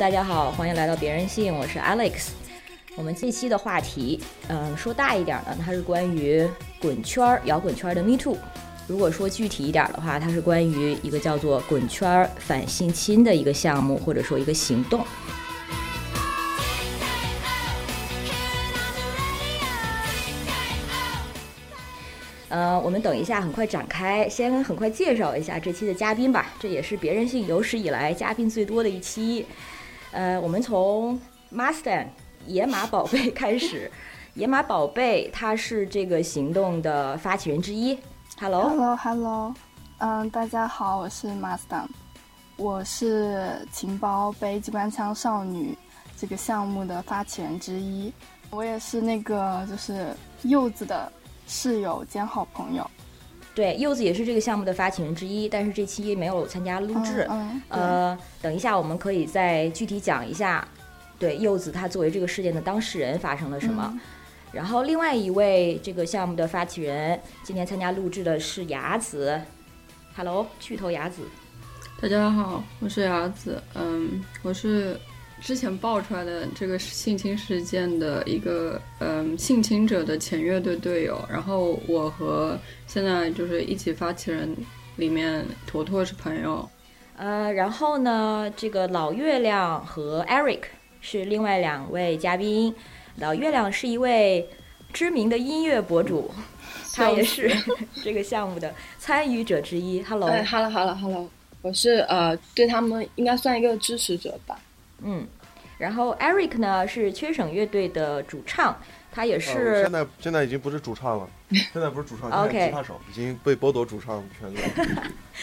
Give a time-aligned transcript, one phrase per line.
[0.00, 2.28] 大家好，欢迎来到别人信，我是 Alex。
[2.96, 4.18] 我们这期的话题，
[4.48, 6.48] 嗯，说大一点呢，它是关于
[6.80, 8.38] 滚圈儿、摇滚圈的 Me Too。
[8.86, 15.04] 如果说具体一点的话，它是关于一个叫做滚圈反性侵的一个项目，或者说一个行动。
[22.48, 26.54] 呃，我们等一下很快展开，先很快介绍一下这期的嘉宾吧。
[26.58, 29.44] 这也是别人性有史以来嘉宾最多的一期。
[30.12, 31.20] 呃，我们从
[31.52, 32.08] Mustang
[32.46, 33.90] 野马宝贝开始。
[34.34, 37.98] 野马宝贝它是这个行动的发起人之一。
[38.40, 39.54] Hello，Hello，Hello，
[39.98, 41.86] 嗯，大家好，我是 Mustang，
[42.56, 45.76] 我是情报背机关枪少女
[46.16, 48.12] 这个项目的发起人之一。
[48.50, 51.10] 我也是那个就是柚子的。
[51.52, 52.88] 室友兼好朋友，
[53.54, 57.26] 对，柚子也是这个项目的发起人之一，但是这期没有参加录制。
[57.28, 60.66] 嗯，呃，等一下我们可以再具体讲一下，
[61.18, 63.98] 对，柚子他作为这个事件的当事人发生了什么。
[64.52, 69.40] 然后另外一位这个项目的发起人今天参加录制的是雅子
[70.16, 71.22] ，Hello，巨头雅子，
[72.00, 74.98] 大家好，我是雅子，嗯，我是。
[75.40, 84.54] 之前爆出来的这个性侵事件的一个嗯性侵者的前乐队队友，然后我和现在就是一起发起人
[84.96, 86.68] 里面坨坨是朋友，
[87.16, 90.60] 呃，然后呢，这个老月亮和 Eric
[91.00, 92.74] 是另外两位嘉宾。
[93.16, 94.48] 老月亮是一位
[94.92, 96.30] 知名的音乐博主，
[96.94, 97.50] 他也是
[98.02, 100.02] 这个项目的参与者之一。
[100.02, 101.28] Hello，Hello，Hello，Hello，
[101.62, 104.58] 我是呃对他们应该算一个支持者吧。
[105.02, 105.26] 嗯，
[105.78, 108.76] 然后 Eric 呢是缺省乐队的主唱，
[109.10, 111.28] 他也是现在现在已经不是主唱了，
[111.72, 114.58] 现在不是主唱，现在吉他手已经被剥夺主唱权利。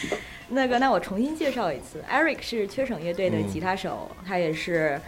[0.48, 4.98] 那个，那我重新介绍一次，Eric 是缺省乐队的吉他手，他也是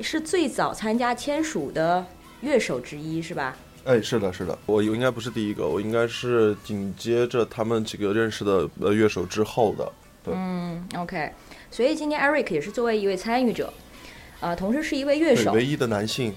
[0.00, 2.06] 是最早参加签署的
[2.42, 3.56] 乐手之一，是吧？
[3.84, 9.92] 哎，是的，是的，我应该不是第一个，我应该是紧接着他们几个认识的呃乐手之后的。
[10.26, 11.30] 嗯，OK，
[11.70, 13.72] 所以今天 Eric 也是作为一位参与者。
[14.44, 16.34] 啊，同时是一位乐手，唯一的男性。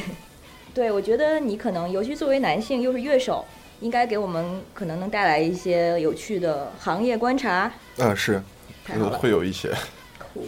[0.74, 3.42] 对，我觉得你可能，尤其作为男性又是乐手，
[3.80, 7.72] 应该给我们可能能带来一些有趣的行业观察。
[7.96, 8.42] 啊，是，
[9.18, 9.70] 会有一些。
[10.18, 10.44] 酷。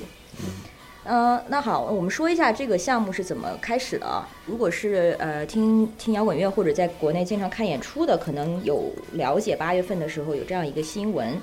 [1.05, 4.23] 嗯，那好，我们说一下这个项目是怎么开始的。
[4.45, 11.41] 如果是呃听听摇滚乐或者在国内经常看演出的，可能有了解八月份的时候有这样一个新闻。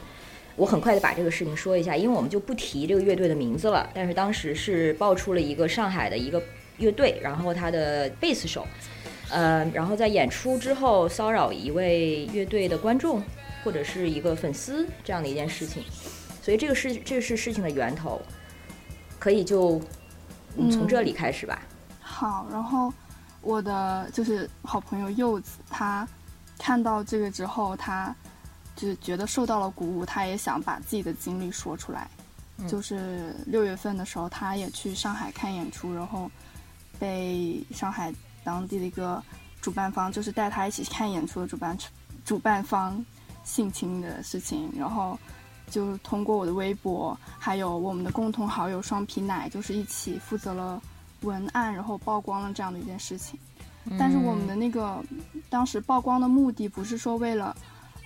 [0.58, 3.88] 我很快的把这个事情说一下，因为我们就不提这个乐队的名字了。
[3.94, 6.42] 但是当时是爆出了一个上海的一个
[6.80, 8.66] 乐队，然后他的贝斯手，
[9.30, 13.22] 呃，然后在演出之后骚扰一位乐队的观众
[13.64, 15.84] 或者是一个粉丝这样的一件事情。
[16.42, 18.20] 所以这个事这是事情的源头，
[19.20, 19.80] 可以就
[20.72, 21.62] 从这里开始吧。
[22.02, 22.92] 好，然后
[23.42, 26.08] 我的就是好朋友柚子，他
[26.58, 28.16] 看到这个之后，他。
[28.78, 32.08] 就是觉得受到了鼓舞，他也想把自己的经历说出来。
[32.68, 36.28] 就是六月份的时候，他也去上海看演出，然后
[36.98, 38.12] 被上海
[38.44, 39.24] 当地的一个
[39.62, 41.78] 主办方，就是带他一起看演出的主办
[42.26, 43.06] 主办方
[43.44, 45.20] 性侵的事情，然后
[45.70, 50.82] 就通过我的微博，还有我们的共同好友双皮奶，就是一起负责了
[51.22, 53.40] 文案，然后曝光了这样的一件事情。
[54.00, 55.04] 但是我们的那个
[55.48, 57.56] 当时曝光的目的不是说为了。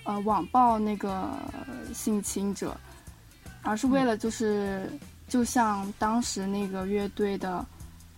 [0.04, 1.30] 呃，网暴那个
[1.94, 2.76] 性侵者，
[3.62, 4.90] 而是为了就是，
[5.28, 7.64] 就像当时那个乐队的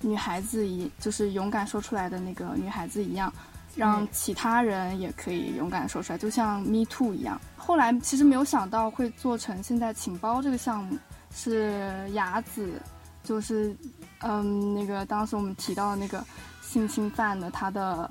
[0.01, 3.31] 女孩子一，就是勇敢说出来的那个女孩子一样，
[3.77, 7.39] 让其他人也可以勇敢说出来，就像 Me Too 一样。
[7.59, 10.97] 后来其实没有想到会做成现在请包这个项目，
[11.35, 12.81] 是雅子，
[13.23, 13.77] 就是
[14.21, 16.25] 嗯，那个当时我们提到的那个
[16.63, 18.11] 性侵犯的他的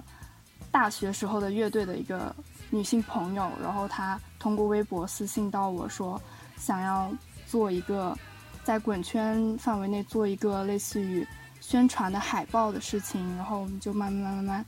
[0.69, 2.35] 大学时候的乐队的一个。
[2.73, 6.19] 女性朋友，然后她通过微博私信到我说，
[6.57, 7.07] 想要
[7.45, 8.17] 做一个
[8.63, 11.25] 在滚圈范围内做一个类似于
[11.61, 14.65] 宣传的海报的事情，然后我们就慢慢慢慢，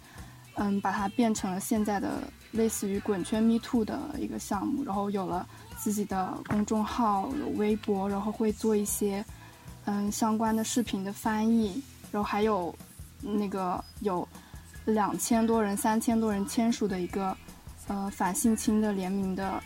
[0.53, 2.19] 嗯，把它变成了现在的
[2.51, 9.25] 类似于滚圈 Me Too 的一个项目，然后有了自己的公众号，有微博，然后会做一些
[9.85, 11.81] 嗯相关的视频的翻译，
[12.11, 12.71] 然后还有
[13.19, 14.27] 那个有
[14.85, 17.35] 两千多人、三千多人签署的一个。
[17.87, 19.61] 呃，反性侵的联名的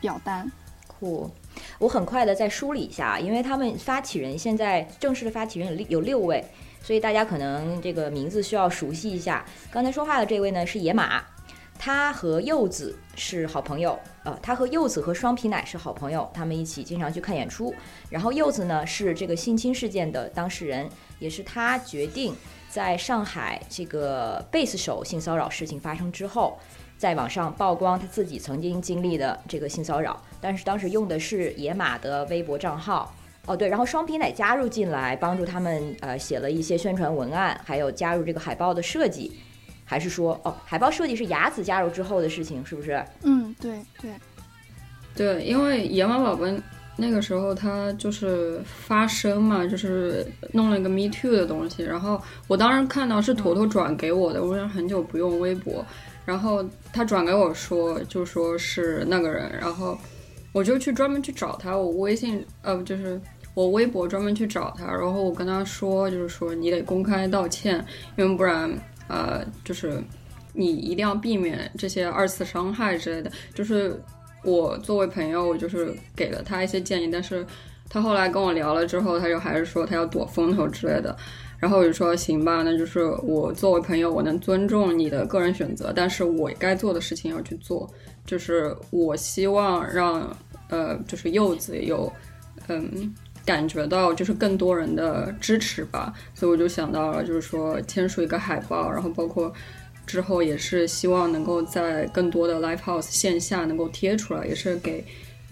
[0.00, 0.50] 表单，
[0.86, 1.30] 酷！
[1.78, 6.44] 我很快的再梳理一下，因为他们发起人现在正式的发起人有六有六位，
[6.82, 9.44] 所以大家可能这个名字需要熟悉一下。
[9.70, 11.24] 刚才说话的这位呢是野马，
[11.78, 17.74] 他和柚子是好朋友，呃，他和柚子和双皮奶是好朋友，他们一起经常去看演出。
[18.10, 20.86] 然后柚子呢是这个性侵事件的当事人，
[21.18, 22.34] 也是他决定
[22.68, 26.58] 在上海这个贝斯手性骚扰事情发生之后，
[26.96, 33.14] 在网上曝光他自己曾经经历的这个性骚扰，但是当时用的是野马的微博账号。
[33.46, 39.38] 哦，对，然后双皮奶加入进来，帮助他们呃写了一些宣传文案，还有加入这个海报的设计。
[39.88, 43.00] 还是说，哦，海报设计是雅子加入之后的事情，是不是？
[43.22, 44.10] 嗯，对对
[45.14, 46.44] 对，因为野马宝宝
[46.96, 55.86] 那个时候他就是发声嘛，就是弄了一个 Me Too 的东西，然后我当时看到是坨坨转给我的，我说很久不用微博，
[56.26, 56.62] 然后
[56.92, 59.96] 他转给我说，就说是那个人，然后
[60.52, 63.18] 我就去专门去找他，我微信呃就是
[63.54, 67.82] 我微博专门去找他，然后我跟他说，就是说你得公开道歉，
[68.18, 68.70] 因为不然。
[69.08, 70.02] 呃，就是
[70.52, 73.30] 你一定要避免这些二次伤害之类的。
[73.54, 74.02] 就是
[74.42, 77.46] 我作为朋友，就是给了他一些建议，但是
[77.88, 81.16] 他后来跟我聊了之后，他就还是说他要躲风头之类的。
[81.58, 87.88] 然后我就说行吧，那就是我作为朋友，我能尊重你的个人选择，但是我该做的事情要去做。
[88.24, 90.36] 就是我希望让
[90.68, 92.12] 呃，就是柚子有
[92.68, 93.14] 嗯。
[93.44, 99.52] 感觉到就是更多人的支持吧，所以我就想到了，就是说签署一个海报，然后包括
[100.04, 105.04] 之后也是希望能够在更多的 live house 线下能够贴出来，也是给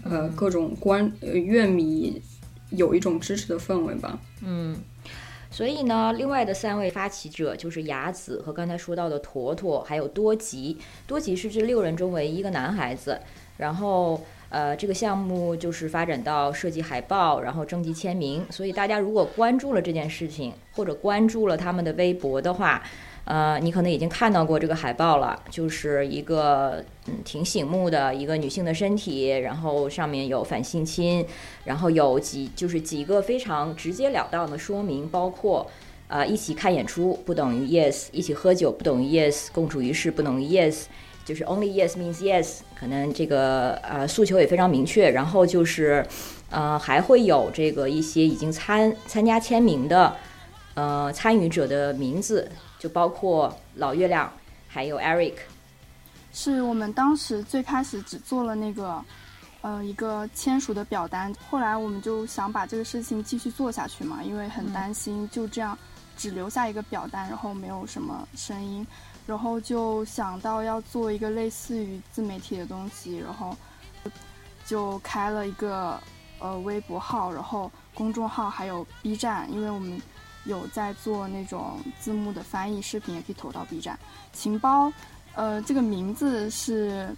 [0.03, 2.21] 呃各种观乐迷
[2.71, 4.19] 有一种支持的氛围吧。
[4.43, 4.75] 嗯，
[5.55, 10.77] 所以呢，另外的三位发起者就是雅子和刚才说到的坨坨，还有多吉。
[11.07, 13.17] 多吉是这六人中唯一一个男孩子，
[13.55, 14.19] 然后。
[14.49, 18.45] 呃，这个项目就是发展到设计海报，然后征集签名。
[18.49, 22.81] 所以大家如果关注了这件事情，或者关注了他们的微博的话，
[23.25, 31.25] 呃，你可能已经看到过这个海报了，就是一个嗯挺醒目的一个女性的身体，然后上面有反性侵，
[31.63, 35.69] 然后有几就是几个非常直截了当的说明，包括
[36.07, 40.83] 呃一起看演出不等于 yes，一起喝酒不等于 yes，共处一室不等于 yes。
[41.25, 45.09] 就是 only yes means yes，可能这个呃诉求也非常明确。
[45.09, 46.05] 然后就是，
[46.51, 50.15] 呃，还会有这个一些已经参参加签名的
[50.75, 52.47] 呃参与者的名字，
[52.85, 54.31] 就包括老月亮，
[54.67, 55.33] 还有 Eric。
[56.31, 59.03] 是我们当时最开始只做了那个
[59.61, 65.75] 呃一个签署的表单，后来我们就想把这个事情继续做下去嘛，因为很担心就这样
[66.15, 68.85] 只留下一个表单，然后没有什么声音。
[69.25, 73.57] 然后就想到要做一个类似于自媒体的东西，然后
[74.63, 75.99] 就开了一个
[76.37, 79.99] 呃微博号，然后公众号还有 B 站，因为我们
[80.45, 83.97] 有在做那种字幕的翻译视频，也可以投到 B 站。
[84.33, 84.91] 情包，
[85.33, 87.09] 呃，这个名字是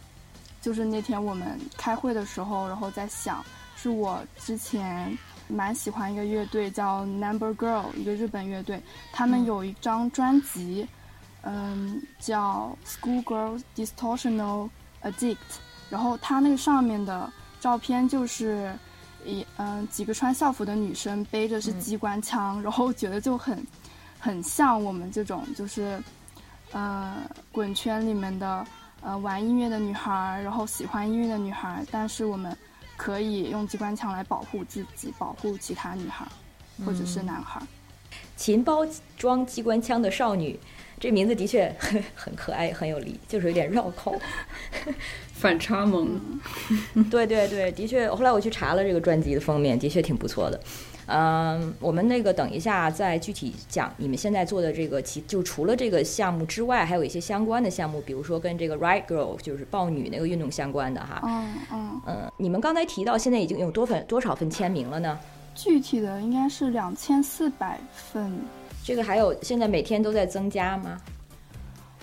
[0.62, 3.46] 就是那天我们开会的时候，然后在想，
[3.76, 8.82] 是我之前蛮喜欢一个乐队叫 Number Girl，一个日本乐队，
[9.12, 10.88] 他们有一张专辑。
[11.44, 14.70] 嗯，叫 Schoolgirl Distortional
[15.02, 15.38] Addict，
[15.90, 17.32] 然后它那个上面的
[17.62, 18.78] 照片就是
[19.28, 23.64] 一嗯几个穿校服的女生背着是机关枪，然后觉得就很
[24.18, 26.02] 很像我们这种就是
[26.72, 27.18] 呃
[27.52, 28.66] 滚圈里面的
[29.02, 32.56] 呃玩音乐的女孩，然后喜欢音乐的女孩，但是我们
[32.96, 36.26] 可以用机关枪来保护自己，保护其他女孩
[36.86, 37.62] 或者是男孩。
[38.38, 40.58] 勤包装机关枪的少女。
[41.00, 44.16] 这名字的确很 很可爱，很有力，就是有点绕口，
[45.32, 46.20] 反差萌。
[47.12, 48.10] 对对对，的确。
[48.10, 50.60] 后来我去查了这个专辑的封面，的确挺不错的。
[51.06, 61.22] 嗯，我们那个等一下再具体讲你们现在做的这个，其就除了这个项目之外，还有一些相关的项目，比如说跟这个 Right Girl 就是豹女那个运动相关的哈。
[61.24, 65.20] 嗯嗯嗯，你们刚才提到现在已经有多份多少份签名了呢？
[65.58, 68.32] 具体的应该是两千四百份。
[68.84, 71.02] 这个还有，现在每天都在增加吗？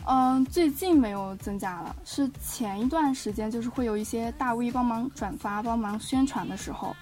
[0.06, 6.94] 嗯，最近没有增加了，是前一段时间，就是会有一些大 V 帮忙转发、帮忙宣传的时候，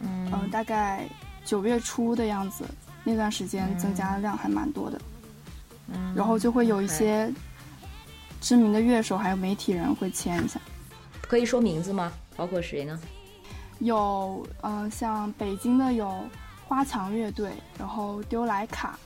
[0.00, 1.08] 嗯，大概
[1.44, 2.62] 九月初的样子，
[3.02, 5.00] 那段时间增加的量还蛮多的。
[5.88, 7.32] 嗯，然后就会有一些
[8.40, 10.60] 知名的乐手还有媒体人会签一下。
[11.22, 12.12] 可以说名字吗？
[12.36, 13.00] 包括谁呢？
[13.80, 16.24] 有，嗯，像北京的有。
[16.70, 18.96] 花墙乐队，然后丢莱卡，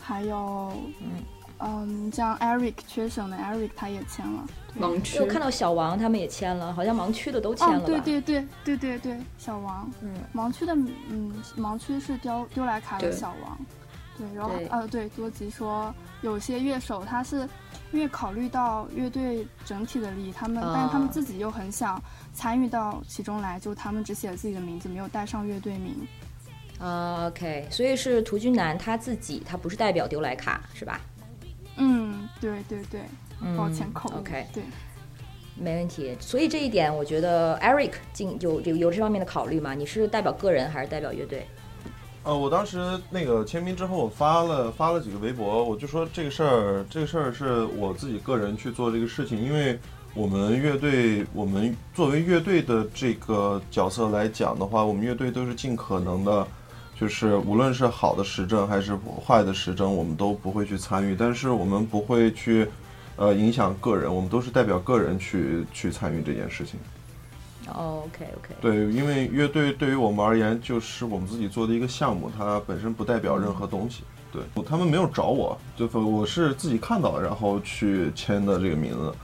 [0.00, 1.22] 还有嗯
[1.60, 4.42] 嗯，像 Eric 缺省的 Eric 他也签了。
[4.76, 7.86] 盲区，我看到小王他们也签了，好像盲区的都签了吧？
[7.86, 9.88] 对对对对对对，小王。
[10.00, 13.56] 嗯，盲区的嗯，盲区是丢丢莱卡的小王。
[14.18, 17.48] 对，然后呃，对，多吉说有些乐手他是
[17.92, 22.02] 因为考虑到乐队整体的利益，他们、但是他们啊自己又很想
[22.32, 25.94] 参与到其中来，就他们只写了自己的名字，没有带上乐队名。
[26.78, 31.00] 啊，OK，所以是涂君南他自己，他不是代表丢莱卡是吧？
[31.76, 33.00] 嗯，对对对，
[33.40, 34.18] 嗯抱歉口误。
[34.18, 34.64] OK，对，
[35.54, 36.16] 没问题。
[36.18, 39.74] 所以这一点，我觉得 Eric 进有有有这方面的考虑吗？
[39.74, 41.46] 你是代表个人还是代表乐队？
[42.24, 42.78] 呃，我当时
[43.10, 49.78] 那个签名之后，我发了发了几个微博，我就说这个事儿，这个事儿是我自己个人去做这个事情，因为
[50.14, 56.46] 我们乐队，我们作为乐队的这个角色来讲的话，我们乐队都是尽可能的，
[56.94, 58.94] 就是无论是好的时政还是
[59.26, 62.68] 坏的时政，我们都不会去参与，但是我们不会去，
[63.16, 66.78] 呃，影响个人，我们都是代表个人去去参与这件事情。
[67.72, 74.02] 哦，OK OK，对，因为乐队对于我们而言就是我们自己做的一个项目，它本身不代表任何东西。
[74.30, 79.14] 对他们没有找我，就是我是自己看到然后去签的这个名字。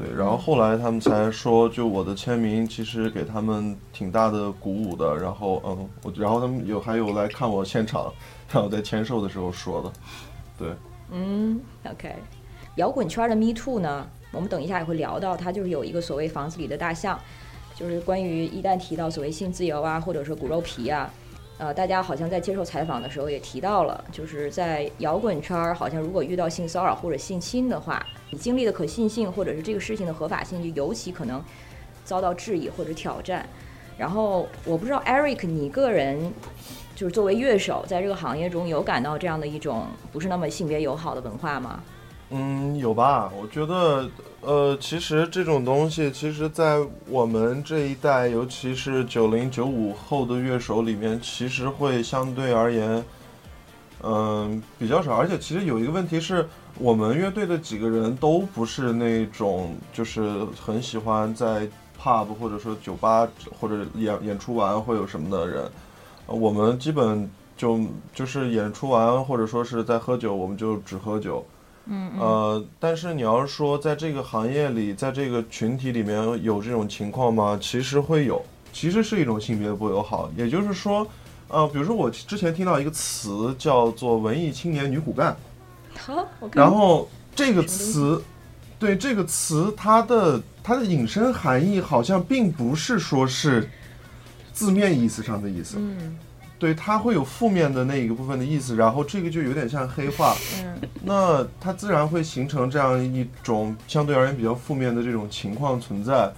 [0.00, 5.14] 对，然后后来他们才说，就我的签名其实给他们挺大的鼓舞的。
[5.14, 8.10] 然后嗯，我然后他们有还有来看我现场，
[8.50, 9.92] 然后在签售的时候说的。
[10.58, 10.68] 对，
[11.12, 12.14] 嗯，OK。
[12.76, 17.20] 摇滚圈的 Me Too 呢，我们等一下也会聊到，它就是有一个所谓房子里的大象，
[17.74, 21.12] 就是关于一旦提到所谓性自由啊，或者说骨肉皮啊，
[21.58, 28.02] 呃，大家好像在接受采访的时候也提到了，就是在摇滚圈儿，好像如果遇到性骚扰或者性侵的话，
[28.38, 31.42] 经历的可信性或者是这个事情的合法性，就尤其可能
[32.04, 33.48] 遭到质疑或者挑战。
[33.98, 36.32] 然后我不知道 Eric，你个人
[36.94, 41.82] 就是作为乐手，在这个行业中有感到这样的一种不是那么性别友好的文化吗？
[42.32, 43.28] 嗯，有吧？
[43.36, 44.08] 我觉得，
[44.40, 53.04] 呃，其实这种东西，其实，在我们这一代，尤其是九零九五后的乐手里面，其实会相对而言，
[54.04, 55.16] 嗯、比较少。
[55.16, 61.68] 而且，其实有一个问题是，我们乐队的几个人都不是那种就是很喜欢在
[62.00, 65.70] pub 或者说酒吧或者演演出完会有什么的人。
[66.26, 67.80] 呃我们基本就
[68.14, 71.44] 就是演出完或者说是在喝酒，我们就只喝酒。
[71.86, 77.58] 嗯呃，但是你要是说在这个行业里，在这个群体里面有这种情况吗？
[77.60, 78.40] 其实会有，
[78.72, 80.30] 其实是一种性别不友好。
[80.36, 81.04] 也就是说，
[81.48, 85.36] 呃，比如说我之前听到一个词叫做“文艺青年女骨干”，
[86.52, 88.22] 然后这个词，
[88.78, 93.68] 对这个词，它的它的引申含义好像并不是说是
[94.52, 96.18] 字面意思上的意思，嗯
[96.58, 100.36] 对，它会有负面的那一个部分的意思，然后这个就有点像黑化。
[100.62, 106.30] 嗯那它自然会形成这样一种相对而言比较负面的这种情况存在。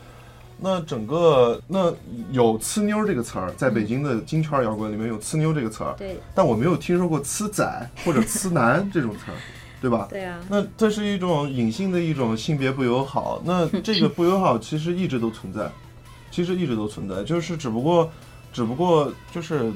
[0.63, 1.93] 那整个那
[2.31, 9.35] 有“呲妞”这个词儿，在北京的金圈摇滚里面有“呲妞”这个词儿，对但我没有听说过“呲仔”或者“呲男”这种词儿，
[9.81, 10.07] 对吧？
[10.11, 13.43] 对啊，那这是一种隐性的一种性别不友好。
[13.45, 15.69] 那这个不友好其实一直都存在，
[16.31, 18.09] 其实一直都存在，就是只不过，
[18.53, 19.73] 只不过就是，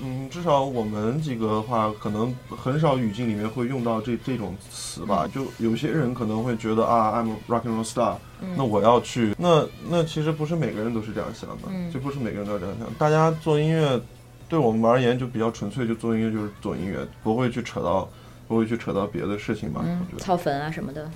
[0.00, 5.28] 嗯，至少我们几个的话，可能很少语境里面会用到这这种词吧。
[5.32, 8.16] 就有些人可能会觉得啊，I'm a rock and roll star，、
[8.56, 12.88] 那我要去，那那其实不是每个人都是这样想的，嗯就不是每个人都是这样想。
[12.94, 14.00] 大家做音乐，
[14.48, 18.08] 对我们而言就比较纯粹，就做音乐就是做音乐，不会去扯到。
[18.48, 19.80] 不会去扯到别的事情吧？
[19.82, 21.10] 嗯我觉，得，操坟啊什么的。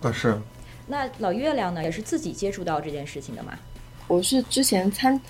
[0.00, 0.36] 但是
[0.88, 3.52] 那老月亮呢，也是自己接触到这件事情的嘛？
[4.08, 5.20] 我是之前参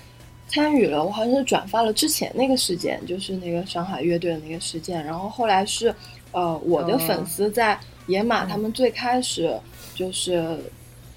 [0.47, 5.93] 参与了，我好像是转发了之前那个事件，就是那个上海乐队的那个事件，然后后来是
[6.31, 9.59] 呃我的粉丝在野马他们最开始
[9.95, 10.59] 就是。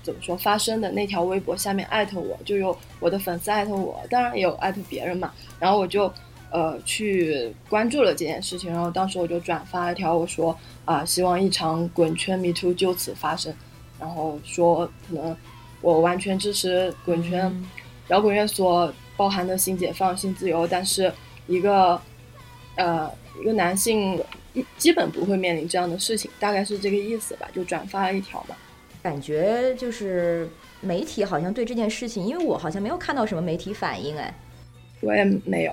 [0.02, 0.36] 怎么说？
[0.36, 5.32] 发生的那条微博下面艾特我，就有我的粉丝艾特我，当然也有艾特别人嘛。
[5.58, 6.04] 然后我就
[6.52, 13.52] 呃去关注了这件事情，然后当时我就转发了一条，我说啊、希望一场滚圈迷途就此发生，
[13.98, 15.36] 然后说可能
[15.80, 17.52] 我完全支持滚圈
[18.06, 21.12] 摇滚乐所包含的性解放、性自由，但是
[21.46, 22.00] 一个
[22.76, 24.22] 呃一个男性
[24.76, 28.56] 基本不会面临这样的事情，大概是这个意思吧，就转发了一条嘛。
[29.02, 30.48] 感觉就是
[30.80, 34.34] 媒体好像对这件事情，因为我好像没有看到什么媒体反应哎，
[35.00, 35.72] 我也没有，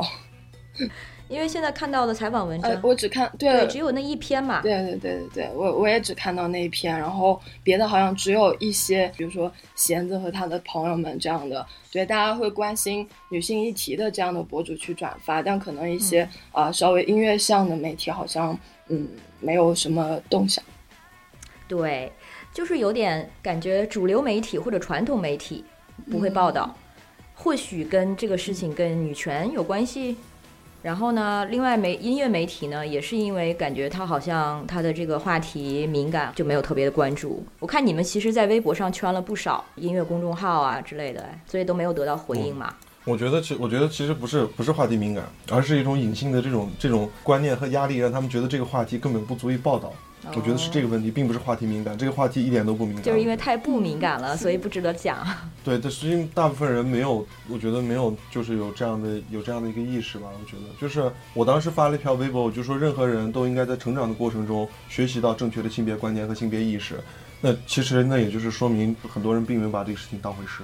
[1.30, 4.62] 因为现在看到的采访文章，呃，我只看对对，只有那一篇嘛。
[4.62, 18.58] 对对对对对，我我也只看到那一篇，然后别的好像只有一些，比如说弦子和他的朋友们这样的，对大家会关心女性议题的这样的博主去转发，但可能一些啊、稍微音乐向的媒体好像
[18.90, 19.08] 嗯
[19.40, 20.64] 没有什么动向。
[21.68, 22.12] 对，
[22.54, 25.64] 就是有点感觉主流媒体或者传统媒体
[26.12, 26.76] 不会报道，
[27.34, 30.18] 或许跟这个事情跟女权有关系。
[30.84, 37.42] 然后呢，另外媒音乐媒体呢，也是因为感觉他好像他的这个话题敏感，就没有特别的关注。
[37.60, 42.74] 我看你们其实，在微博上圈了不少音乐公众号啊之类的，所以都没有得到回应嘛。
[43.06, 49.94] 我觉得其我觉得其实不是不是话题敏感，而是一种隐性的这种这种观念和压力，让他们觉得这个话题根本不足以报道。
[50.36, 55.26] 我觉得是这个问题，并不是话题敏感，这个话题一点都不敏感，就是因为太不敏感了，所以不值得讲。
[55.64, 60.28] 对，但实际大部分人没有，我觉得没有，就是有这样的有这样的一个意识吧。
[60.40, 67.00] 我觉得，就是我当时发了一条微博，我就说任何人都应该在成长的过程中学习到正确的性别观念和性别意识。
[67.42, 70.64] 那其实那也就是说明很多人并没有把这个事情当回事。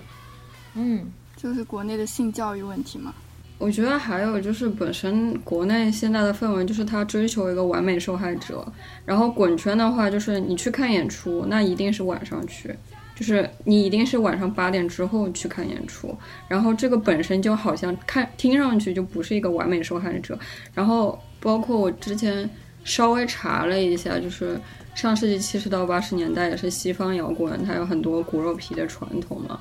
[0.75, 3.13] 嗯，就是国内的性教育问题嘛。
[3.59, 8.65] 我觉得还有就是本身国内现在的氛围就是他追求一个完美受害者，
[9.05, 12.73] 然后滚圈的话就是你去看演出，那一定是晚上去，
[13.13, 20.39] 就是你一定是晚上八点之后去看演出，然后这个本身就好像看听上去就不是一个完美受害者，
[20.73, 22.49] 然后包括我之前
[22.85, 24.57] 稍微查了一下，就是
[24.95, 29.59] 上世纪七十到八十年代也是西方摇滚，它有很多骨肉皮的传统嘛。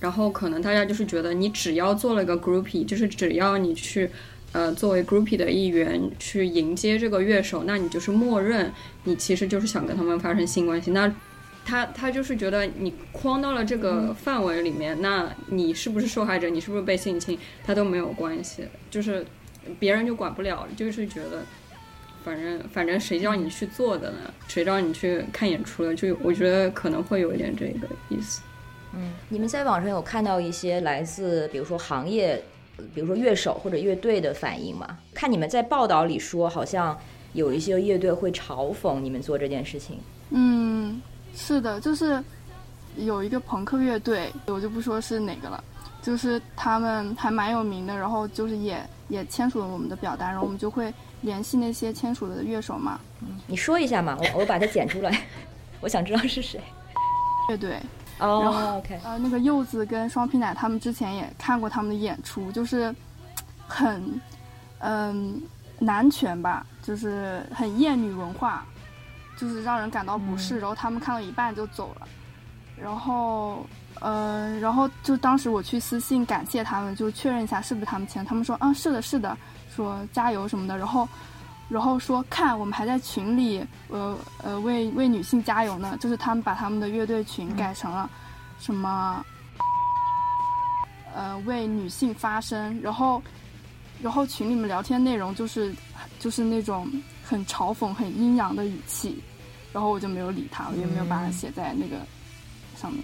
[0.00, 4.10] 然后可能大家就是觉得，你只要做了个 groupie，就是只要你去，
[4.52, 8.72] 呃，作为 groupie 的一员去迎接这个乐手，那你就是默认
[9.04, 10.90] 你其实就是想跟他们发生性关系。
[10.92, 11.14] 那
[11.64, 19.24] 他他就是觉得你框到了这个范围里面，那你是不是受害者，你是不是被性侵，他都没有关系，就是
[19.78, 21.44] 别人就管不了，就是觉得
[22.24, 24.32] 反正反正谁叫你去做的呢？
[24.48, 25.94] 谁叫你去看演出的？
[25.94, 28.40] 就我觉得可能会有一点这个意思。
[28.92, 32.42] 嗯，你们在网上有看到一些来自，比如说行业，
[32.94, 34.98] 比如说乐手或者乐队的反应吗？
[35.14, 36.98] 看你们在报道里说，好像
[37.32, 39.98] 有一些乐队会嘲讽你们做这件事情。
[40.30, 41.00] 嗯，
[41.34, 42.22] 是的，就是
[42.96, 45.62] 有一个朋克乐队，我就不说是哪个了，
[46.02, 52.98] 就是他们还蛮有名的，然后就是也也签署了我们的表单，然后我们就会联系那些签署的乐手嘛。
[53.46, 55.26] 你说一下嘛，我我把它剪出来，
[55.80, 56.60] 我想知道是谁。
[57.48, 57.76] 乐队。
[58.20, 62.94] 哦，OK，呃，那个柚子跟双皮奶他们之前也看过他们的演出，就是
[63.66, 64.02] 很
[64.78, 65.40] 嗯
[65.78, 68.64] 男权吧，就是很厌女文化，
[69.36, 70.58] 就是让人感到不适。
[70.58, 72.06] 然后他们看到一半就走了，
[72.76, 73.64] 然后
[74.00, 79.36] 嗯，然后就当时我去私信感谢他们，就确认一下是不是他们签，他们说啊是的，是的，
[79.74, 81.08] 说加油什么的，然后
[81.70, 88.10] 然后说看我们还在群里呃呃为为女性加油呢，就是他们把他们的乐队群改成了。
[88.58, 89.24] 什么？
[91.12, 93.20] 呃，为女性发声，然后，
[94.00, 95.74] 然后群里面聊天内容就是，
[96.20, 96.88] 就是那种
[97.24, 99.20] 很嘲讽、很阴阳的语气，
[99.72, 101.96] 然后我就没有理他，我也没有把它写在那个
[102.76, 103.02] 上面。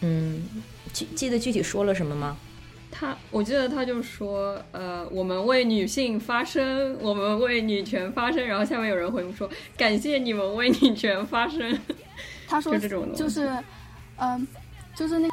[0.00, 0.46] 嗯，
[0.92, 2.36] 记记得具体说了什么吗？
[2.90, 11.78] 他，我记得他就说，呃，我们为女性发声，我们为女权发声，然后下面有人回复说，感谢你们为女权发声。
[12.48, 13.50] 他说这种就是，
[14.16, 14.46] 嗯。
[14.96, 15.28] 就是那，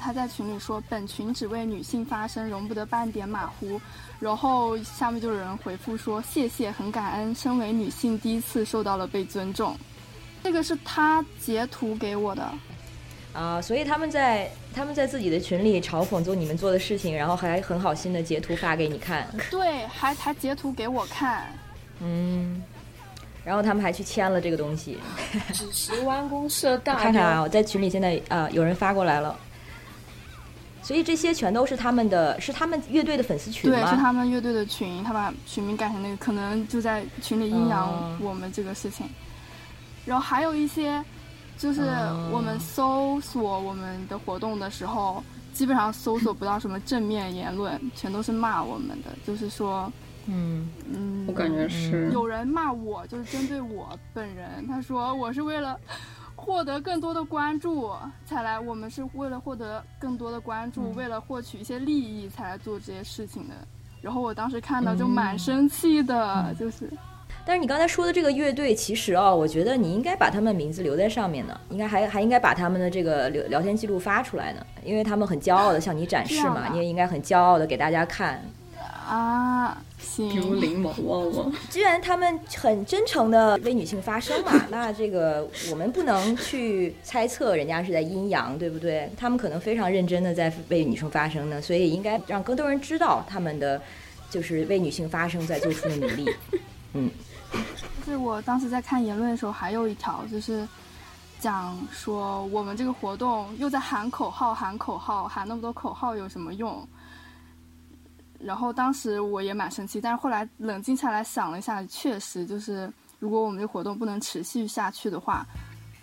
[0.00, 3.80] 他在群里说本群只为女性发声，容不得半点马虎。
[4.18, 9.76] 然后下面就有人回复说谢谢，很感恩，身为女性第一次受到了被尊重。
[10.42, 12.52] 这个是他截图给我的，
[13.34, 19.28] 啊，所以他们在他们在自己的群里嘲讽做你们做的事情，然后还很好心的截图发给你看。
[19.50, 21.52] 对，还还截图给我看。
[22.00, 22.62] 嗯。
[23.44, 24.98] 然后他们还去签了这个东西，
[25.52, 29.36] 只是弯弓射大看看啊，我在群里现在啊有人发过来了，
[30.82, 33.76] 所以这些全都是他们的，是他们乐队的粉丝群吗？
[33.76, 39.06] 对，是他们乐队的群，他把群名改成那个，可能就在群里阴阳我们这个事情。
[40.06, 41.04] 然后还有一些，
[41.56, 41.82] 就是
[42.30, 49.92] 我们搜索我们的活动的时候，基本上搜索不到什么正面言论，全都是骂我们的，就是说。
[50.26, 54.66] 嗯嗯，我感觉是有人骂我，就是针对我本人。
[54.66, 55.78] 他说我是为了
[56.34, 57.92] 获得更多的关注
[58.24, 63.54] 才来，我们是为了获得更多的关注，为了获取一些利益才来做这些事情的。
[64.00, 66.90] 然后我当时看到就蛮生气的，就是。
[67.46, 78.42] 但是你刚才说的这个乐队，其实啊，我觉得你应该把他们名字留在上面呢，应该还还应该把他们的这个聊聊天记录发出来呢，因为他们很骄傲的向你展示嘛，你也应该很骄傲的给大家看。
[79.06, 80.40] 啊，行。
[80.40, 81.52] 如林某旺旺。
[81.68, 89.10] 既然他们很真诚的为女性发声嘛， 那这个我们不能去猜测人家是在阴阳，对不对？
[89.14, 93.78] 他们可能非常认真的在为女生发声呢，所以应该让更多人知道他们的
[94.30, 96.26] 就是为女性发声在做出的努力。
[96.94, 97.10] 嗯，
[98.06, 100.66] 就是我当时在看言论的时候，还有一条就是
[101.40, 106.86] 讲说我们这个活动又在喊口号，喊口号，喊那么多口号有什么用？
[108.40, 115.46] 然后当时我也蛮生气，但是后来冷静下来想了一下，确实就是如果我们这活动不能持续下去的话，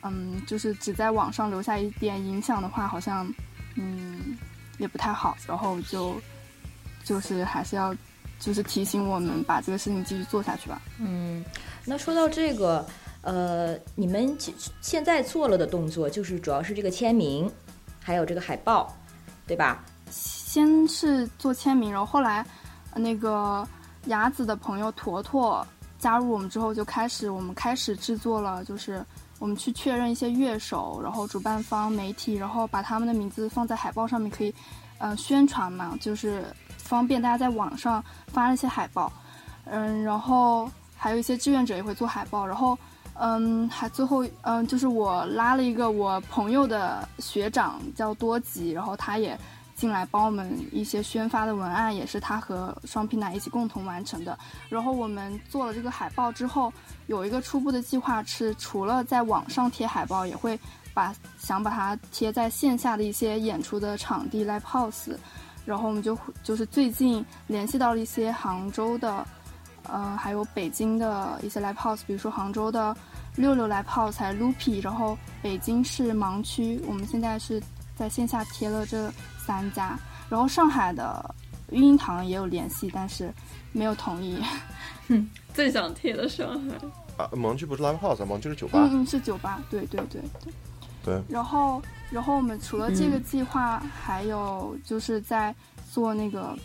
[0.01, 3.31] 嗯，就是只在网上留下一点影响的话，好像
[3.75, 4.35] 嗯
[4.79, 5.37] 也不太好。
[5.47, 6.15] 然后就
[7.03, 7.95] 就是还是要
[8.41, 10.81] 就是提醒我们把这个事情继续做下去吧。
[10.99, 11.45] 嗯，
[11.85, 12.85] 那说到这个，
[13.21, 14.35] 呃，你们
[14.81, 17.49] 现在做了的动作就是主要是这个签名，
[18.01, 18.93] 还有这个海报，
[19.47, 19.85] 对吧？
[20.09, 22.45] 先是做签名，然后后来，
[22.95, 23.65] 那个
[24.07, 25.65] 雅子的朋友坨坨
[25.99, 29.05] 加入我们之后，就开始我们开始制作了，就是
[29.39, 34.53] 我们去确认一些乐手，然后主办方、媒体，然后把他们的名字放在海报上面，可以，
[34.97, 36.43] 呃，宣传嘛，就是
[36.91, 39.09] 方便大家在网上发一些海报，
[39.63, 42.77] 嗯，然后还有一些志愿者也会做海报，然后，
[43.13, 49.39] 嗯，还最后，嗯，就是我拉了一个我朋友的学长叫多吉，然后他也。
[49.73, 54.37] 进来帮我们一些宣发的文案，也是他和双皮奶一起共同完成的。
[54.69, 56.71] 然后我们做了这个海报之后，
[57.07, 60.59] 有一个初步的计划是，除了在网上贴海报，也会
[60.93, 65.15] 把想把它贴在线下的一些演出的场地 live house。
[65.65, 69.25] 然后我们就就是最近联系到了一些杭州的，
[69.83, 72.95] 呃，还有北京的一些 live house，比如说杭州的
[73.35, 77.61] 六六 live house 还 loopy，然后北京市盲区，我们现在是
[77.95, 79.11] 在线下贴了这。
[79.43, 79.97] 三家，
[80.29, 81.33] 然后上海的
[81.71, 83.33] 育婴堂也有联系，但是
[83.71, 84.39] 没有同意。
[85.09, 86.75] 哼， 最想贴的上海
[87.17, 88.77] 啊，盲区不是 live house，盲区是酒吧。
[88.83, 90.21] 嗯嗯，是酒吧，对对对对。
[90.43, 90.53] 对。
[91.27, 95.53] 然后，然后我们除了这个计划，还有就是在
[95.91, 96.57] 做那个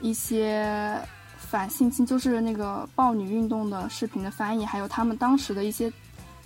[0.00, 0.96] 一些
[1.36, 5.92] 反性侵，就是那个暴女运动的视频的翻译，还有他们当时的一些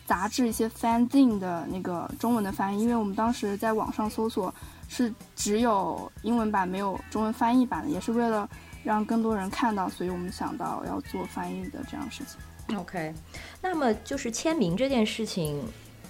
[0.06, 4.54] 杂志、一些 fanzine 的那个中文的翻译，因为我们当时在网上搜索。
[4.86, 8.48] 是只有英文版没有中文翻译版的，也是为了
[8.84, 12.78] 让更多人看到，所以我们想到要做翻译的这样事情。
[12.78, 13.12] OK，
[13.62, 15.58] 那么就是签名这件事情，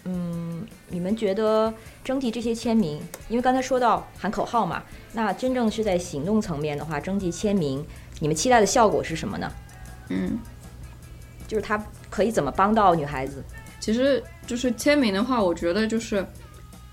[0.04, 7.84] 嗯，你们觉得征集这些签名，因为刚才说到喊口号嘛，那真正是在行动层面的话，征集签名，
[8.20, 9.52] 你们期待的效果是什么呢？
[10.10, 10.38] 嗯，
[11.46, 13.42] 就是它可以怎么帮到女孩子？
[13.80, 16.26] 其实就是签名的话，我觉得就是。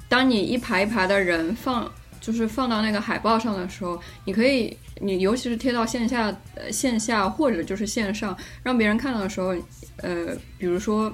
[0.10, 9.56] 当你一排一排的人放，就是放到那个海报上的时候，你可以，你尤其是贴到线下、呃线下或者就是线上，让别人看到的时候，
[10.02, 11.10] 呃，比如说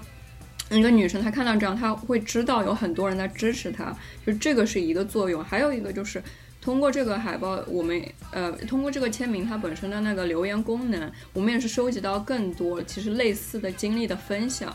[0.69, 5.43] 一个女生她看到这样，她会知道有很多人在支持她，就这个是一个作用。
[5.43, 6.21] 还有一个就是
[6.62, 8.01] 通过这个海报，我们
[8.32, 14.73] 呃通过这个签名它本身的那个留言功能，我们也是收集到更多其实类似的经历的分享。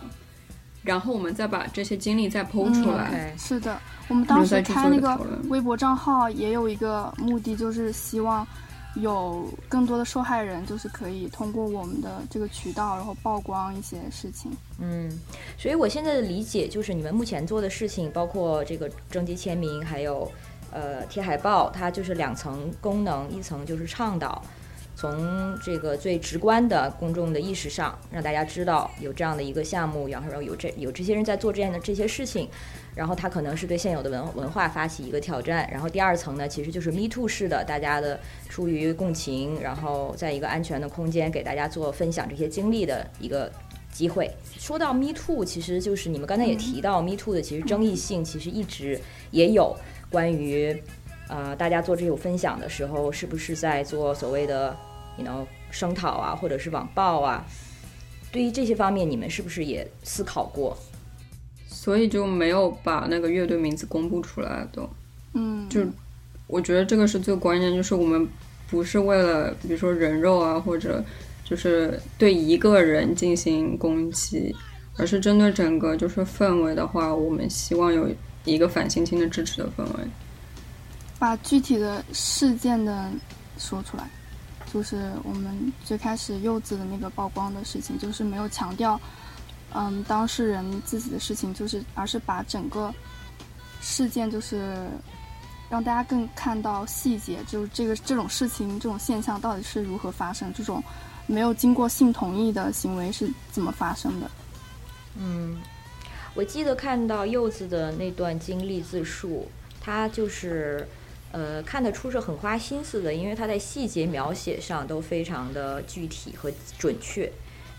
[0.83, 3.33] 然后我们再把这些经历再剖出来。
[3.39, 3.79] 是的，
[4.09, 5.17] 我们当时开那个
[5.49, 8.45] 微博账号也有一个目的，就是希望
[8.95, 14.51] 有更多的受害人，就是可以通过我们的这个渠道，然后曝光一些事情。
[14.79, 15.11] 嗯，
[15.57, 20.31] 所以我现在的理解就是，你们目前做的事情，包括这个征集签名，还有
[20.71, 24.43] 呃贴海报，它就是两层功能，一层就是倡导。
[24.95, 32.49] 从这个最直观的公众的意识上，让大家知道有这样的一个项目，然后有这有这些人在做这样的这些事情，
[32.95, 35.69] 然后它可能是对现有的文文化发起一个挑战。
[35.71, 43.51] 然后第二层呢，其实就是 Me Too 式的，大家的出于共情，然后在一个安全的空间给大家做分享这些经历的一个
[43.93, 44.31] 机会。
[44.59, 49.01] 说到 Me Too，其实就是你们刚才也提到 Me Too 的，其实争议性其实一直
[49.31, 49.77] 也有
[50.11, 50.83] 关于，
[51.29, 54.77] 呃，大家做这种分享的时候，是不是在做所谓的。
[55.15, 57.45] 你能声讨啊，或者是网暴啊，
[58.33, 60.75] 对于这些方面，你们是不是也思考过？
[61.73, 64.89] 所以就没有把那个乐队名字公布出来都。
[65.33, 65.81] 嗯，就
[66.47, 68.29] 我觉得这个是最关键，就是我们
[68.69, 71.03] 不是为了比如说人肉啊，或者
[71.45, 74.55] 就是对一个人进行攻击，
[74.99, 78.09] 而是针对整个就是氛围的话，我们希望有
[78.45, 80.05] 一个反性侵的支持的氛围，
[81.19, 83.11] 把具体的事件的
[83.59, 84.09] 说出来。
[84.73, 88.99] 就是我们最开始柚子的那个曝光的事情，就是没有强调，
[89.75, 92.93] 嗯，当事人自己的事情，就是而是把整个
[93.81, 94.89] 事件，就是
[95.69, 100.83] 让大家更看到细节，就是这个这种事情这种现象到底是如何发生，这种
[101.27, 104.31] 没有经过性同意的行为是怎么发生的。
[105.17, 105.61] 嗯，
[106.35, 109.49] 我记得看到柚子的那段经历自述，
[109.81, 110.87] 他就是。
[111.35, 117.33] 呃，看得出是很花心思的，因为他在细节描写上都非常的具体和准确。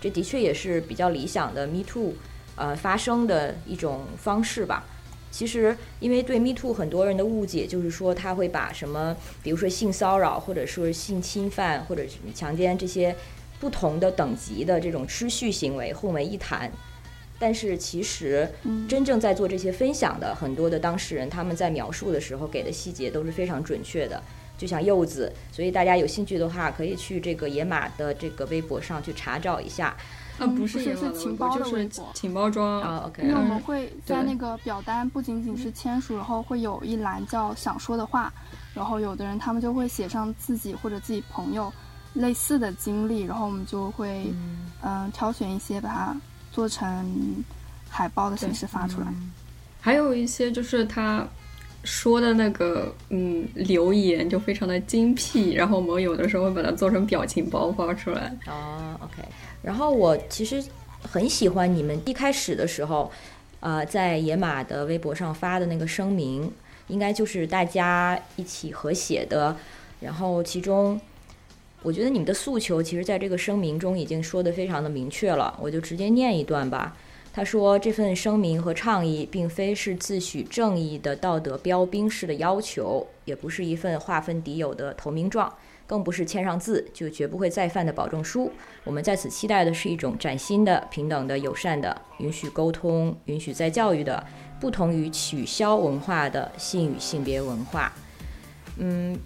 [0.04, 2.12] 这的确也是比较理想的 Me Too，
[2.58, 4.84] 呃，发生的一种方式吧。
[5.32, 12.04] 其实，因为对 Me Too 很多人的误解就是说，他会把什么，比如说性骚扰，或者说性侵犯，或者
[12.36, 13.16] 强奸这些
[13.62, 16.70] 不同的等级的这种失序行为混为一谈。
[17.40, 18.50] 但是，其实
[18.90, 24.22] 真正在做这些分享的很多的当事人，他们在描述的时候给的细节都是非常准确的。
[24.64, 29.94] 就像柚子，所以大家有兴趣的话，可以去这个野马的这个微博上去查找一下。
[30.40, 33.04] 啊，不是是情报的微博，情报装啊。
[33.06, 38.32] OK，因为我们会在那个表单不仅仅是签署，然后会有一栏叫想说的话，
[38.74, 41.72] 然后有的人他们就会写上自己或者自己朋友
[42.14, 44.34] 类似的经历，然后我们就会
[44.82, 46.16] 嗯挑选一些把它
[46.54, 47.44] 做成
[47.90, 49.08] 海报的形式发出来。
[49.82, 51.28] 还有一些就是他。
[51.84, 58.36] 说的那个嗯留言就非常的精辟，然后我们有的时候会把它做成表情包发出来。
[58.48, 59.22] 哦，OK。
[59.62, 60.64] 然后我其实
[61.02, 63.12] 很喜欢你们一开始的时候，
[63.60, 66.52] 呃，在野马的微博上发的那个声明，
[66.88, 69.56] 应该就是大家一起合写的。
[70.00, 71.00] 然后其中，
[71.82, 76.96] 我觉得你们的诉求其实在这个声明中已经说的非常的明确了，我就直接念一段吧。
[77.36, 85.52] 他说：“这份声明和倡议并非是自诩正义的道德标兵式的要求，也不是一份划分敌友的投名状，
[85.88, 88.52] 更不是签上字就绝不会再犯的保证书。
[88.84, 94.24] 我们在此期待的是一种崭新的、平等的、友善的、允许沟通、允许再教育的、
[94.60, 97.92] 不同于取消文化的性与性别文化。”
[98.78, 99.18] 嗯。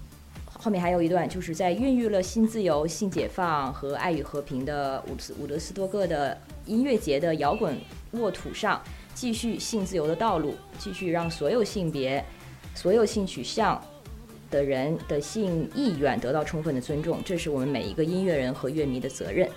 [0.59, 7.77] 后面还有一段，就是在孕育了性自由、性解放和爱与和平的伍斯伍德斯多克的音乐节的摇滚
[8.11, 8.81] 沃土上，
[9.13, 12.23] 继续性自由的道路，继续让所有性别、
[12.75, 13.81] 所有性取向
[14.49, 19.49] 的人的性意愿得到充分的尊重，这是我们每一个音乐人和乐迷的责任。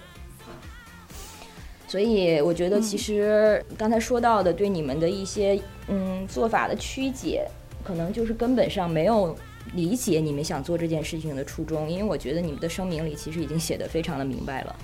[1.89, 7.47] 所以，我觉得其实刚才说到的对你们的一些嗯做法的曲解，
[7.85, 9.37] 可能就是根本上没有。
[9.75, 14.75] 理解你们想做这件事情的初衷，因为我觉得你们的声明里其实已经写的非常的明白了。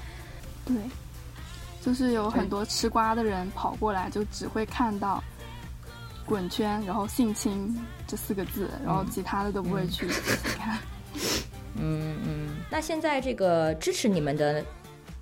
[0.66, 0.76] 对，
[1.86, 5.22] 就是有很多吃瓜的人跑过来，就只会看到
[6.26, 10.04] “滚圈”然后“性侵”这四个字，然后其他的都不会去
[10.42, 10.76] 看。
[11.78, 14.64] 嗯嗯，那现在这个支持你们的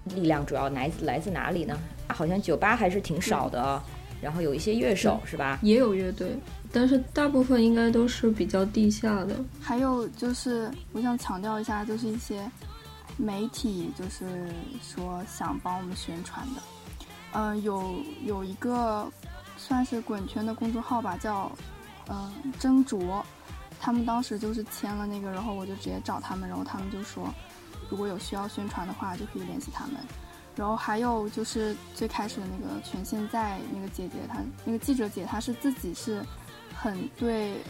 [0.06, 1.78] 力量主要来自来自哪里呢？
[2.08, 3.82] 好像酒吧还是挺少的，
[4.22, 5.58] 然后有一些乐手是吧？
[5.60, 6.34] 也有乐队。
[6.72, 9.36] 但是大部分应该都是比较地下的。
[9.60, 12.50] 还有就是，我想强调一下，就是一些
[13.16, 16.62] 媒体，就是说想帮我们宣传的。
[17.32, 19.10] 嗯，有有一个
[19.56, 21.50] 算是滚圈的公众号吧，叫
[22.08, 23.22] 嗯斟酌，
[23.80, 27.32] 他们当时就是签了那个，然后我就直接找他们，然后他们就说，
[27.90, 29.96] 如果有需要宣传的话，就可以联系他们。
[30.56, 36.22] 然后还有就是最开始的那个全现在那个姐姐，她那个记者姐，她是自己是。
[36.76, 37.62] 很对，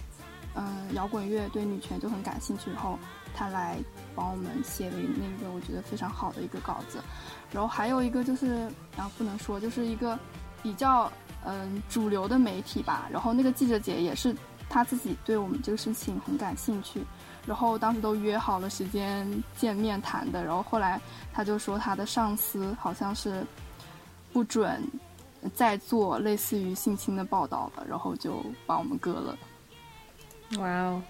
[0.54, 2.98] 嗯，摇滚乐对女权就很感兴趣，然后
[3.35, 3.76] 她来
[4.14, 6.98] 帮我们写了那个我觉得非常好的一个稿子，
[7.53, 8.57] 然后还有一个就是
[8.96, 10.18] 然啊不能说就是一个
[10.62, 11.11] 比较
[11.44, 14.35] 嗯主流的媒体吧，然后那个记者姐也是
[14.68, 17.00] 她自己对我们这个事情很感兴趣，
[17.46, 21.00] 然后当时都约好了时间见面谈的，然后后来
[21.33, 23.44] 他就说他的上司好像是
[24.33, 24.83] 不准。
[25.55, 29.38] 再做类似于性侵的报道了，然后就把我们割了。
[30.59, 31.03] 哇哦！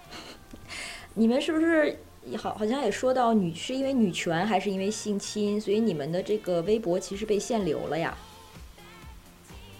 [1.15, 1.97] 你们是不是
[2.37, 8.17] 好好像也说到女是因为女权还是因为性侵，所以你们的这个微博其实被限流了呀？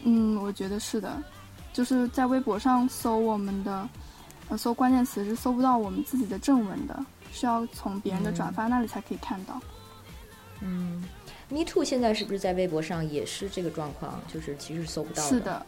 [0.03, 1.21] 嗯，我觉得是的，
[1.73, 3.89] 就是在微博上搜我们的
[4.49, 9.59] 呃搜关键词是搜不到我们自己的正文的，是要从别人的转发那里才可以看到。
[10.61, 11.03] 嗯。
[11.47, 14.19] Me Too 现在是不是在微博上也是这个状况？
[14.27, 15.29] 就是其实搜不到的。
[15.29, 15.63] 是的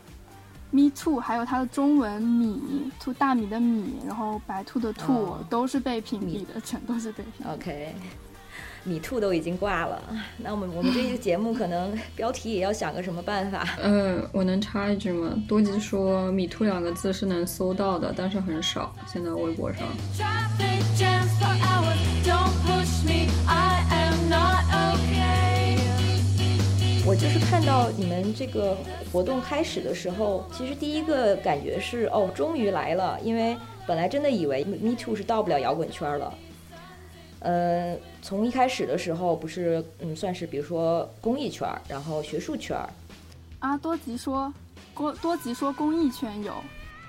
[0.71, 7.53] ，Me Too 还有它的中文“米”兔大米的“米”，然后白兔的“兔”都是被屏蔽的，全都是被屏蔽。
[7.53, 7.95] OK，
[8.83, 10.01] 米兔都已经挂了，
[10.37, 13.67] 那我们我们这个节目可能 标题也要想个什么办法？
[13.81, 15.33] 嗯，我能插一句吗？
[15.47, 19.83] 多吉说“米兔”两个字是能搜到的，但是很少，现在微博上。
[27.07, 28.77] 我就是看到你们这个
[29.13, 36.33] 活动开始的时候，其实第一个感觉是哦，终于来了，因为本来真的以为 Me Too 是到不了摇滚圈了。
[37.39, 42.77] 呃，从一开始的时候，不是嗯，算是比如说公益圈，然后学术圈。
[43.59, 44.53] 啊，多吉说，
[44.93, 46.53] 多多吉说公益圈有。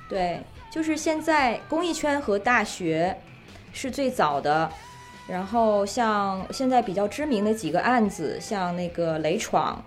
[0.08, 3.16] 对，就是现在公益圈和大学
[3.72, 4.70] 是最早的。
[5.28, 9.84] 然后像现在比较知名的几个案子，像那个雷闯，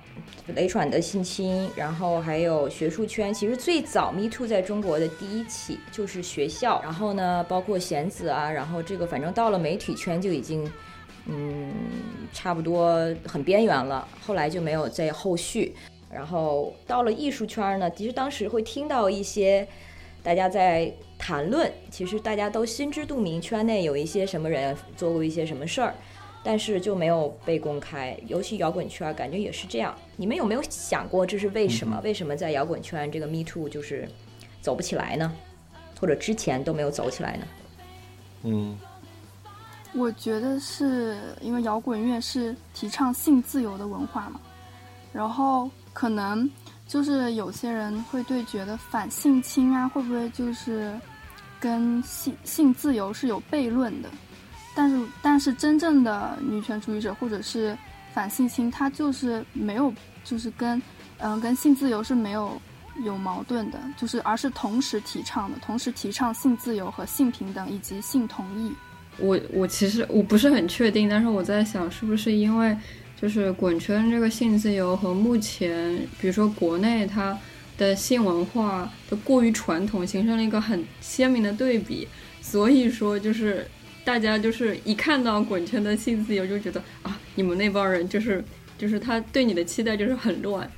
[0.53, 10.71] 雷闯的性侵，然后还有学术圈，其实最早 Me Too 在中国的第一起就是学校，然后呢，包括贤子啊，然后这个反正到了媒体圈就已经，
[11.25, 11.71] 嗯，
[12.31, 12.95] 差不多
[13.27, 15.75] 很边缘了，后来就没有再后续，
[16.13, 19.67] 然后到了艺术圈呢，其实当时会听到一些
[20.21, 20.93] 大家在。
[21.21, 25.93] 谈论其实大家都心知肚明，圈内有一些什么人做过一些什么事儿，
[26.43, 28.17] 但是就没有被公开。
[28.25, 29.95] 尤其摇滚圈，感觉也是这样。
[30.15, 32.01] 你们有没有想过这是为什么？
[32.03, 34.09] 为什么在摇滚圈这个 Me Too 就是
[34.61, 35.31] 走不起来呢？
[35.99, 37.45] 或者之前都没有走起来呢？
[38.41, 38.75] 嗯，
[39.93, 44.41] 我觉得是因为摇滚乐是提倡性自由的文化嘛，
[45.13, 46.49] 然后可能
[46.87, 50.99] 就是有些人会对觉得反性侵啊，会不会就是。
[51.61, 54.09] 跟性性自由是有悖论的，
[54.75, 57.77] 但是但是真正的女权主义者或者是
[58.13, 59.93] 反性侵，他就是没有，
[60.23, 60.81] 就是跟
[61.19, 62.59] 嗯跟性自由是没有
[63.05, 68.73] 有矛盾的，就是而是同时提倡的，同时提倡性自由和性平等以及性同意。
[69.19, 72.75] 我我其实我不是很确定，但是我在想是不是因为
[73.21, 77.37] 就是滚圈这个性自由和目前比如说国内它。
[77.81, 82.07] 的性文化的过于传统，形成了一个很鲜明的对比。
[82.39, 83.67] 所以说，就是
[84.05, 88.43] 大家就是一看到滚圈的性自由，就觉得啊，你们那帮人就是
[88.77, 90.69] 就是他对你的期待就是很乱。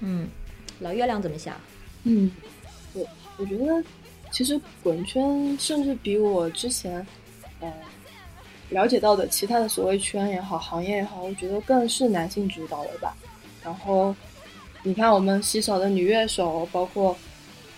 [0.00, 0.26] 嗯，
[0.80, 1.54] 老月亮怎么想？
[2.02, 2.28] 嗯，
[2.92, 3.84] 我我觉得
[4.32, 7.06] 其实滚圈甚至比我之前
[7.60, 7.72] 呃
[8.70, 13.16] 了解到的其他的所谓圈也好，行业也好，我觉得更是男性主导的吧。
[13.62, 14.16] 然后。
[14.84, 17.16] 你看，我们稀少的女乐手，包括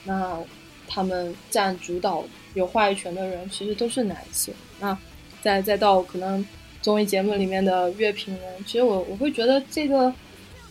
[0.05, 0.39] 那
[0.87, 4.53] 他们占主导、有话语权的人，其实都是男性。
[4.79, 4.97] 那
[5.43, 6.45] 再再到可能
[6.83, 10.13] 综艺节目里面的乐评人，其实我我会觉得这个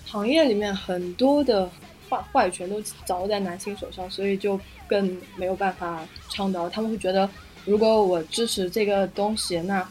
[0.06, 1.68] 行业里面很多的
[2.08, 6.70] 话话语权都掌握在男性手上，所以就更没有办法倡导。
[6.70, 7.28] 他们会觉得，
[7.66, 9.86] 如果我支持这个东西，那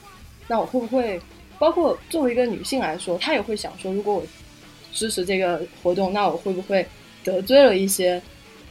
[0.47, 1.21] 那我会不会？
[1.59, 4.23] 包括作为一个女性来说，她也会想说，如果我。
[4.99, 6.85] 支持这个活动，那我会不会
[7.23, 8.21] 得罪了一些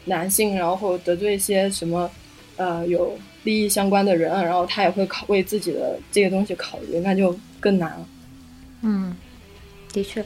[0.04, 2.12] 男性，然后得罪一些什么
[2.58, 8.06] 呃有利益相关的人，然后他也会考为自己的这个东西考虑，那就更难了。
[8.82, 9.16] 嗯，
[9.94, 10.24] 的确，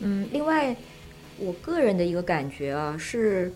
[0.00, 0.74] 嗯，另外，
[1.38, 3.52] 我个人的一个感觉啊，是，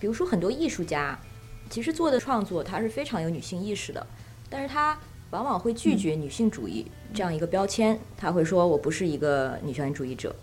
[0.00, 1.18] 比如说很多艺术家，
[1.68, 4.06] 其实做的创作他是非常有女性意识的，
[4.48, 4.98] 但是他
[5.30, 10.34] 往往会拒绝女性主义这样一个标签，他会说我不是一个女权主义者。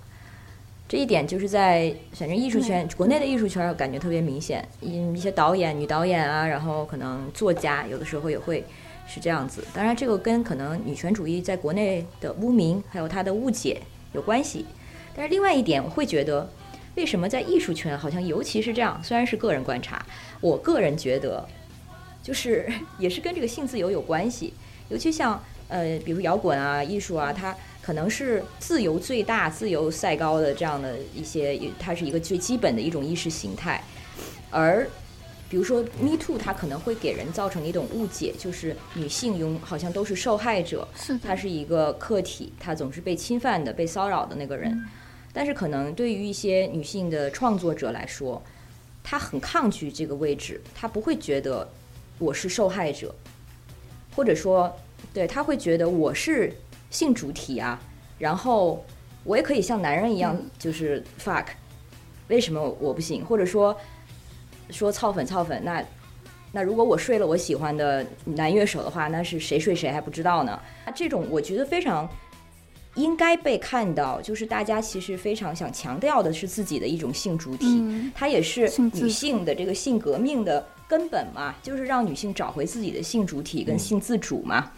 [0.87, 4.63] 这一点就是在反正艺术圈，国内的艺术圈感觉特别明显。
[4.81, 8.63] 一一些导演、女导演啊，然后可能作家，有的时候也会
[9.07, 9.63] 是这样子。
[9.73, 13.81] 当然，这个跟可能女权主义在国内的污名还有它的误解
[14.13, 14.67] 有关系。
[15.15, 16.47] 但是另外一点，我会觉得，
[16.93, 19.01] 为什么在艺术圈好像尤其是这样？
[19.03, 20.05] 虽然是个人观察，
[20.39, 21.43] 我个人觉得，
[22.21, 24.53] 就是 也是跟这个性自由有关系。
[24.89, 27.55] 尤其像呃，比如摇滚啊、艺术啊，它。
[27.85, 33.83] 可能是自由最大、自由赛高的这样的一些，它是一个最基本的一种意识形态。
[34.49, 34.89] 而
[35.47, 40.87] 比如说 Me Too，它可能会给人造成一种误解，就是女性拥好像都是受害者，
[41.21, 44.83] 她是一个客体，她总是被侵犯的、被骚扰的那个人。
[45.31, 48.41] 但是可能对于一些女性的创作者来说，
[49.03, 51.69] 她很抗拒这个位置，她不会觉得
[52.17, 53.13] 我是受害者，
[54.15, 54.75] 或者说，
[55.13, 56.51] 对她会觉得我是。
[56.95, 57.77] 性主体啊，
[58.17, 58.81] 然后
[59.25, 61.47] 我也可以像男人一样，就是 fuck，
[62.29, 63.25] 为什么我不行？
[63.25, 63.75] 或者说
[64.69, 65.83] 说操粉操粉，那
[66.53, 70.57] 那如果我睡了我喜欢的男乐手的话，那是谁睡谁还不知道呢？
[70.85, 72.09] 那这种我觉得非常
[72.95, 84.71] 应该被看到，就是大家其实非常想强调的是自己的一种性主体，它也是女性的这个性革命的根本嘛，就是让女性找回自己的性主体跟性自主嘛。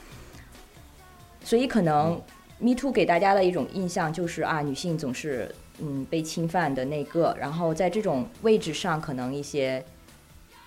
[1.47, 2.21] 所以可能
[2.59, 9.81] ，Me Too 给大家的一种印象就是啊，女性总是嗯被侵犯的那个，然后在这种位置上，可能一些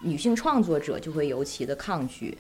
[0.00, 2.38] 女性创作者就会尤其的抗拒。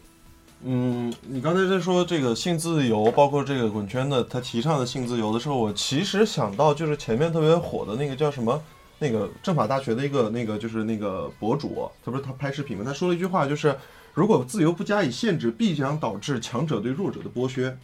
[0.62, 8.58] 嗯，你刚才在说这个性自由，包括这个滚圈的他提倡的性自由的时候，我其实想到就是前面特别火的那个叫什么，
[8.98, 12.84] 那个政法大学的一个那个就是那个博主，他不是他拍视频嘛？
[12.86, 13.76] 他说了一句话，就是
[14.14, 17.76] 如果自由不加以限制，必将导致强者对弱者的剥削。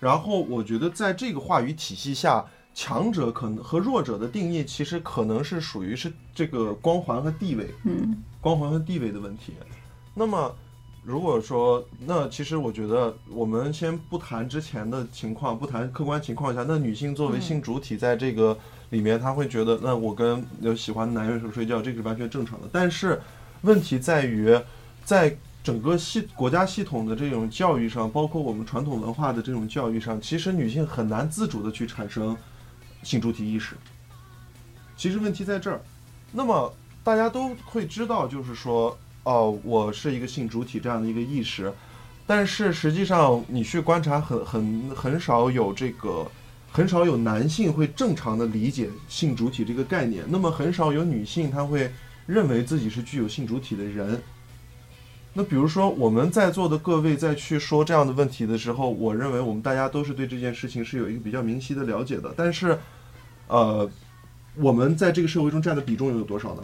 [0.00, 2.44] 然后我觉得，在这个话语体系下，
[2.74, 9.52] 强者可能和弱者的定义，其实可能是属于是这个光环和地位，嗯，光环和地位的问题。
[10.14, 10.54] 那么，
[11.04, 18.56] 如果说那其实我觉得我们先不谈之前的情况，不谈客观情况下，那女性作为性主体在这个
[18.90, 22.68] 里面，她会觉得那我跟有喜欢的男乐手睡觉，这是完全正常的。
[22.72, 23.20] 但是
[23.62, 24.58] 问题在于，
[25.04, 32.36] 在整个系国家系统的这种教育上，包括我们传统文化的这种教育上，其实女性很难自主的去产生
[33.02, 33.76] 性主体意识。
[34.96, 35.80] 其实问题在这儿。
[36.32, 38.98] 那么大家都会知道，就是说。
[39.22, 41.70] 哦，我是一个性主体这样的一个意识，
[42.26, 46.26] 但是实际上你去观察，很很很少有这个，
[46.72, 50.24] 很少有男性会正常的理解性主体这个概念。
[50.26, 51.92] 那么很少有女性她会
[52.26, 54.20] 认为自己是具有性主体的人。
[55.32, 62.34] 那比如说我们在座的各位在去说这样的问题的时候，我认为我们大家都是对这件事情是有一个比较明晰的了解的。
[62.36, 62.78] 但是，
[63.46, 63.88] 呃，
[64.56, 66.62] 我们在这个社会中占的比重又有多少呢？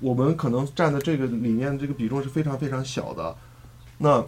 [0.00, 3.34] 我们可能占的这个里面这个比重是非常非常小的，
[3.98, 4.22] 那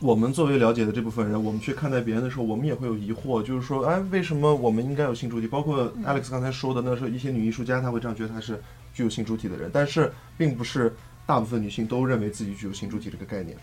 [0.00, 5.46] 我们作为了解的这部分人，我们去看待别人的时候，我们也会有疑惑，就是说，哎，为什么我们应该有性主体？
[5.48, 8.62] 包括 Alex 刚才说的，那时候一些女艺术家，她会这样觉得她是
[8.94, 10.94] 具有性主体的人，但是并不是
[11.26, 13.56] 大部分女性都认为自己具有性主体这个概念。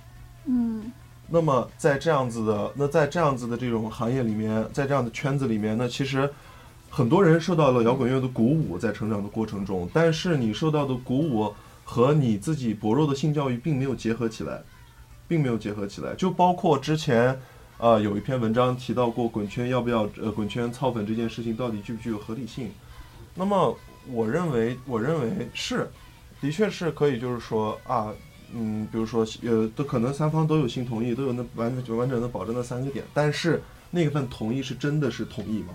[0.45, 0.91] 嗯。
[1.29, 6.29] 那么在这样子的，那在这样子的这种行业里面，在这样的圈子里面，那其实。
[6.91, 11.53] 很多人受到了摇滚乐的鼓舞，在成长的过程中，但是你受到的鼓舞
[11.85, 14.59] 和你自己薄弱的性教育并没有结合起来，
[15.27, 16.15] 并没有结合起来。
[16.15, 17.39] 就包括之前，
[17.77, 22.71] 呃，有一篇文章提到过滚圈要不要呃滚圈操粉这件事情到底具不具有合理性？
[23.35, 25.87] 那么我认为，我认为是，
[26.41, 28.13] 的确是可以，就是说啊，
[28.53, 33.61] 嗯，比如说呃，都可能三方都有性同意，都有那完全完整的保证那三个点，但是
[33.91, 35.73] 那份同意是真的是同意吗？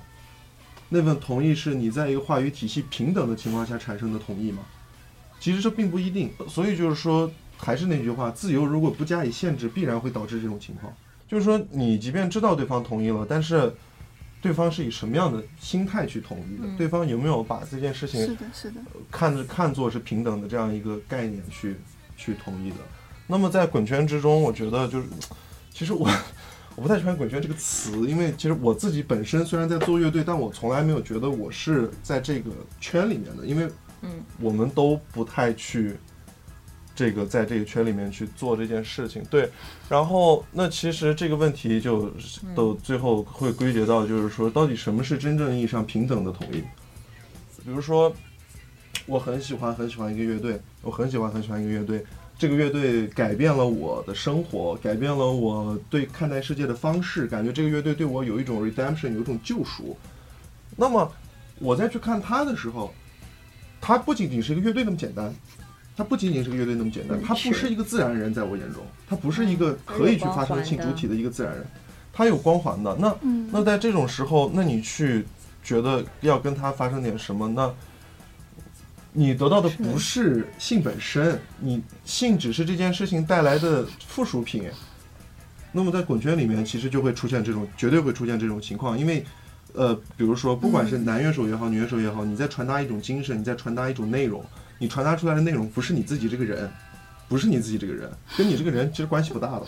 [0.89, 4.63] 那份同意是你在一个话语体系平等的情况下产生的同意吗？
[5.41, 6.31] 其实这并不一定。
[6.49, 10.93] 所以就是说，还是那句话，自由如果不加以限制，必然会导致这种情况。
[11.27, 13.75] 就是说，你即便知道对方同意了，但是
[14.45, 16.69] 对方是以什么样的心态去同意的？
[16.77, 18.81] 对方有没有把这件事情是的，是的，
[19.11, 21.77] 看着看作是平等的这样一个概念去
[22.15, 22.77] 去同意的？
[23.27, 25.07] 那么在滚圈之中，我觉得就是，
[25.73, 26.07] 其实我。
[26.77, 33.71] 我不太喜欢“滚圈”这个词，因为其实我自己本身虽然在做乐队，但我从来没有觉得我是在这个圈里面的，因为，
[34.03, 35.97] 嗯，我们都不太去
[36.95, 39.23] 这个在这个圈里面去做这件事情。
[39.31, 39.49] 对，
[39.89, 42.11] 然后那其实这个问题就
[42.55, 46.61] 都最后会归结到，就是说到底什么是真正意义上平等的统一？
[47.65, 48.15] 比如说，
[49.07, 52.05] 我很喜欢很喜欢一个乐队，我很喜欢很喜欢一个乐队。
[52.37, 57.27] 这个乐队改变了我的生活，改变了我对看待世界的方式。
[57.27, 59.97] 感觉这个乐队对我有一种 redemption，有一种救赎。
[60.77, 61.11] 那么，
[61.61, 62.93] 我再去看他的时候，
[63.81, 65.33] 他不仅仅是一个乐队那么简单，
[65.97, 71.67] 他不仅仅是个乐队那么简单，他不是一个自然人，在我眼中，他不是一个可以去发生性主体的一个自然人，
[72.13, 72.97] 他有光环的。
[72.99, 73.17] 那
[73.51, 75.25] 那在这种时候，那你去
[75.63, 77.49] 觉得要跟他发生点什么？
[77.49, 77.73] 那
[79.13, 84.65] 你得到的不是性本身，你性只是这件事情带来的附属品。
[85.71, 89.25] 那么在滚圈里面，其实就会出现这种，绝对会出现这种情况，因为，
[89.73, 94.45] 呃，比如说，不管是男乐手也好，女乐手也好，你在传达一种精神，你在传达一种内容，
[94.85, 96.71] 你传达出来的内容不是你自己这个人，
[97.27, 99.63] 不是你自己这个人，跟你这个人其实关系不大的。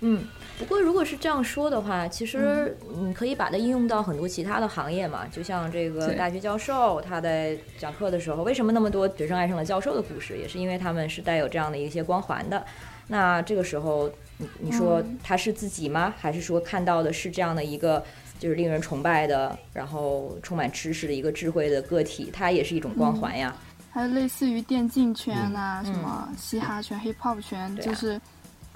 [0.00, 0.24] 嗯。
[0.58, 5.26] 不过，如果是这样说的话，其实你可以把它应用到很多其他的行业嘛。
[5.32, 12.66] 就像这个大学教授，他在讲课的时候，为什么那么多学生爱上了教授的故事，也是因为他们是带有这样的一些光环的。
[13.06, 16.12] 那这个时候，你你说他是自己吗？
[16.18, 18.04] 还是说看到的是这样的一个
[18.38, 22.28] 就是令人崇拜的，然后充满知识的一个智慧的个体？
[22.30, 23.56] 它也是一种光环呀。
[23.90, 28.20] 还有类似于电竞圈啊，什么嘻哈圈、hip hop 圈，就是。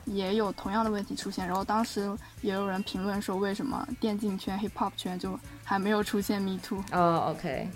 [0.06, 6.78] 也有同样的问题出现，然后当时也有人评论说，为什么电竞圈、hip hop 圈就还没有出现 me too？
[6.92, 7.66] 哦，OK，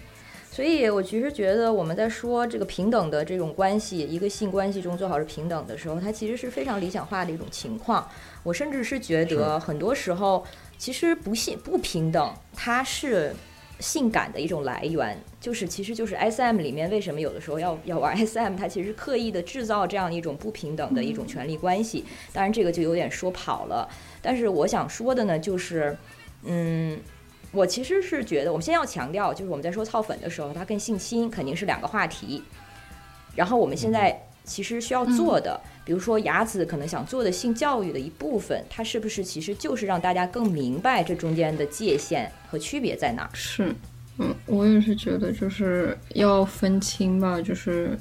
[0.51, 8.07] 所以我其实觉得我们在说这个平等的这种关系，一个性关系中最好是平等的时候，它其实是非常理想化的一种情况。
[8.43, 10.45] 我甚至是觉得很多时候
[10.77, 13.35] 其实不性不平等，它是。
[13.81, 22.05] 性感的一种来源，就是其实就是 S M 里面为什么有的时候要要玩 S M，它其实刻意的制造这样一种不平等的一种权利关系。
[22.33, 23.89] 当然这个就有点说跑了，
[24.21, 25.97] 但是我想说的呢，就是，
[26.43, 26.99] 嗯，
[27.53, 32.43] 我其实是觉得，我们先要强调，就是我们在说操粉的时候，它跟性侵肯定是两个话题。
[33.35, 34.28] 然后我们现在。
[34.49, 43.29] 其实需要做的，比如说雅子可能想做的性教育的一部分，它是不是其实就是让大家更明白这中间的界限和区别在哪？
[43.35, 43.75] 是，
[44.17, 47.97] 嗯，我也是觉得就是要分清吧，就是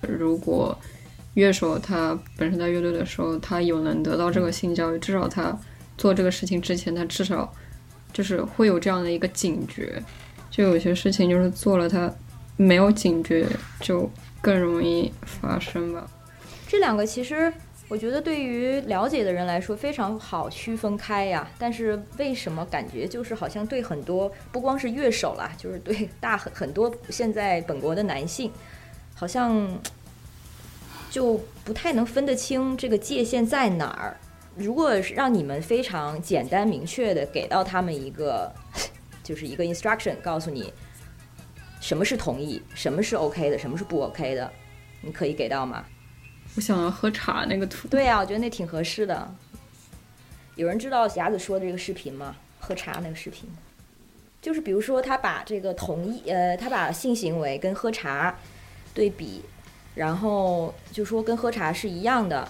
[0.00, 0.76] 如果
[1.34, 5.56] 乐手他本身在乐队的时候，他有能得到这个性教育，至少他
[5.96, 7.52] 做这个事情之前，他至少
[8.12, 10.02] 就是会有这样的一个警觉。
[10.50, 12.12] 就有些事情就是做了，他
[12.56, 13.46] 没有警觉，
[13.80, 14.10] 就
[14.40, 16.08] 更容易发生吧。
[16.66, 17.52] 这两个其实
[17.88, 21.48] 我觉得对于了解的人来说非常好区分开呀。
[21.58, 28.50] 但是为什么感觉就是好像对很多不光是乐手啦，就是对大很很多现在本国的男性，
[29.14, 29.68] 好像
[31.10, 34.16] 就不太能分得清这个界限在哪儿。
[34.56, 38.52] 如果让你们非常简单明确的给到他们一个。
[39.22, 40.72] 就是一个 instruction，告诉你
[41.80, 44.52] 什么是同意，什么是 OK 的，什么是不 OK 的，
[45.00, 45.84] 你可以给到吗？
[46.56, 47.88] 我想要喝茶那个图。
[47.88, 49.34] 对呀，我觉得那挺合适的。
[50.56, 52.36] 有人知道霞子说的这个视频吗？
[52.58, 53.48] 喝茶那个视频，
[54.42, 58.36] 就是比如说他把这个同意，呃，他把性行为跟喝茶
[58.92, 59.42] 对比，
[59.94, 62.46] 然后就说跟喝茶是一样的。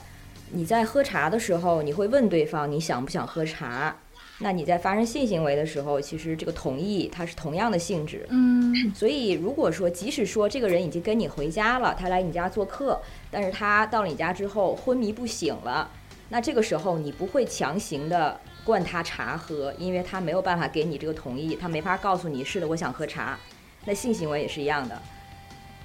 [0.51, 3.97] 你在喝茶的时候，你会问对方你想不想喝茶。
[4.43, 8.27] 那你在发生性行为的时候，其实这个同意它是同样的性质。
[8.31, 12.99] 嗯，所以如果说即使说这个人已经跟你回家了，他来你家做客，
[13.31, 15.91] 但是他到了你家之后昏迷不醒了，
[16.31, 23.39] 那这个时候你不会强行的灌他茶喝，因为他没有办法给你这个同意，他没法告诉你是的，我想喝茶。
[23.85, 25.01] 那性行为也是一样的，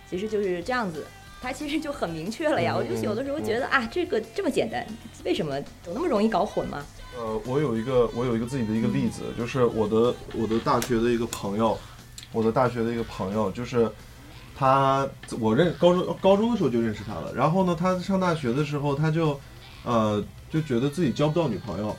[0.09, 1.05] 其实就是这样子，
[1.41, 2.73] 他其实就很明确了呀。
[2.73, 4.85] 我就有的时候觉得啊，这个这么简单，
[5.25, 6.85] 为什么有那么容易搞混吗？
[7.17, 11.77] 呃，我有一个，我有一个自己的一个例子，就是我的我的大学的一个朋友，
[12.33, 13.89] 我的大学的一个朋友，就是
[14.57, 15.07] 他，
[15.39, 17.33] 我认高中高中的时候就认识他了。
[17.33, 19.39] 然后呢，他上大学的时候，他就
[19.83, 21.95] 呃就觉得自己交不到女朋友，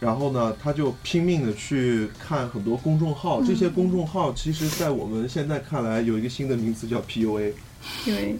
[0.00, 3.40] 然后呢，他就拼命的去看很多公众号。
[3.42, 7.52] 这些公众号其实，在我们现在看来，有一个新的名词叫 PUA。
[8.04, 8.36] 对，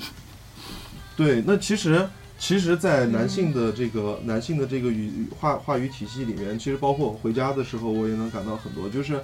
[1.17, 2.09] 对，那其实。
[2.39, 9.21] 其实，在男性的这个男性的这个语话话语体系里面，其实包括我回家的时候，我也能感到很多，就是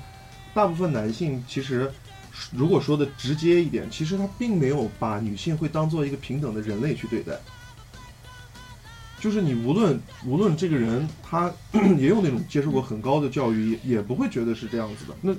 [0.52, 1.90] 大部分男性其实，
[2.52, 7.38] 如果说的直接一点，其实他并没有把女性会当做一个平等的人类去对待。
[9.20, 11.50] 就是你无论无论这个人他
[11.96, 15.14] 也有那种接受过很高的教育，也不会觉得是这样子的。
[15.22, 15.34] 那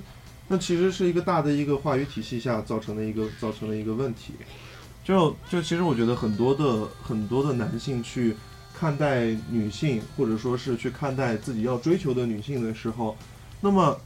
[0.48, 4.32] 那其实是一个大的一个话语体系下造成的一个造成的一个问题。
[5.06, 8.36] 就就其实我觉得很多的很多的男性去
[8.76, 13.16] 看待女性，或者说是去看待自己要追求的女性的时候，
[13.60, 13.96] 那么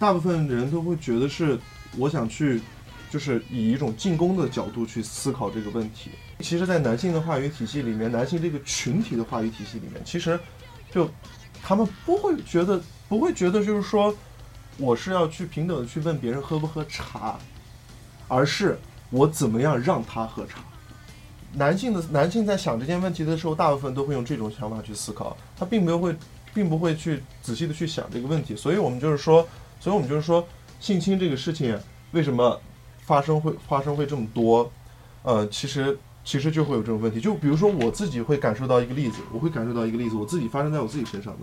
[0.00, 1.56] 大部分人都会觉得是
[1.96, 2.60] 我想去，
[3.08, 6.10] 就是以一种进攻的角度去思考这个问题。
[6.40, 10.36] 其实，在男性的话语体系里面，男性这个群体的话语体系里面，其实
[10.90, 11.08] 就
[11.62, 14.12] 他们不会觉得不会觉得就是说
[14.76, 17.38] 我是要去平等的去问别人喝不喝茶，
[18.26, 18.76] 而是。
[19.10, 20.60] 我怎么样让他喝茶？
[21.54, 26.14] 男性的男性在想这件问题的时候，大部分都会用这种想法去思考，他并没有会，
[26.52, 28.54] 并不会去仔细的去想这个问题。
[28.54, 29.46] 所以我们就是说，
[29.80, 30.46] 所以我们就是说，
[30.78, 31.78] 性侵这个事情
[32.12, 32.60] 为什么
[33.00, 34.70] 发生会发生会这么多？
[35.22, 37.18] 呃，其实其实就会有这种问题。
[37.18, 41.40] 就比如说我自己会感受到一个例子，我会感受到一个例子，我自己发生在我自己身上的。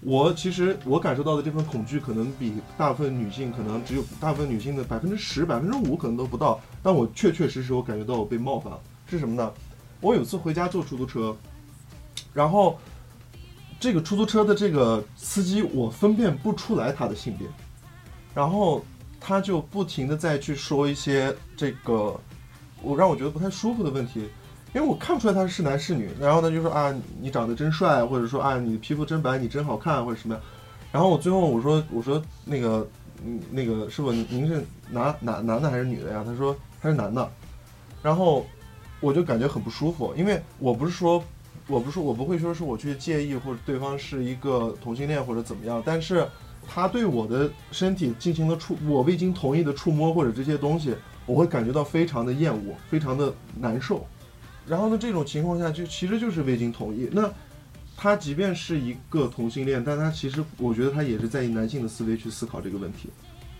[0.00, 6.60] 我其实我感受到的这份恐惧，可能比大部分女性可能只有大部分女性的百分之十、百分之五可能都不到。
[6.82, 9.52] 但我确确实实我感觉到我被冒犯了，是什么呢？
[10.00, 11.36] 我有次回家坐出租车，
[12.32, 12.78] 然后
[13.78, 17.46] 这个出租车的这个司机我分辨不出来他的性别，
[18.34, 18.84] 然后
[19.20, 22.18] 他就不停的再去说一些这个
[22.82, 24.28] 我让我觉得不太舒服的问题。
[24.72, 30.44] 因为我看不出来他是男是女，然后呢就说啊你长得真帅，或者说啊你皮肤真白，你真好看，或者什么样。
[30.92, 32.88] 然后我最后我说我说那个
[33.24, 36.22] 嗯那个师傅您是男男男的还是女的呀？
[36.24, 37.30] 他说他是男的。
[38.02, 38.46] 然后
[39.00, 41.22] 我就感觉很不舒服，因为我不是说
[41.66, 46.26] 我不是我不会说是我去介意或者对方是一个同性恋或者怎么样，但是
[46.68, 50.94] 他对我的身体进行了触我未经同意的触摸或者这些东西，
[51.26, 54.06] 我会感觉到非常的厌恶，非常的难受。
[54.66, 54.96] 然后呢？
[54.96, 57.08] 这种情况下就其实就是未经同意。
[57.10, 57.28] 那
[57.96, 63.08] 他即便是一个同性恋，但他其实我觉得他也是在以男性的思维去思考这个问题，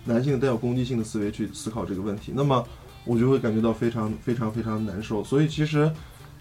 [0.05, 2.33] 男性带有攻击性的思维去思考这个问题。
[2.35, 2.65] 那么
[3.05, 5.23] 我就会感觉到非常非常非常难受。
[5.25, 5.91] 所以其实，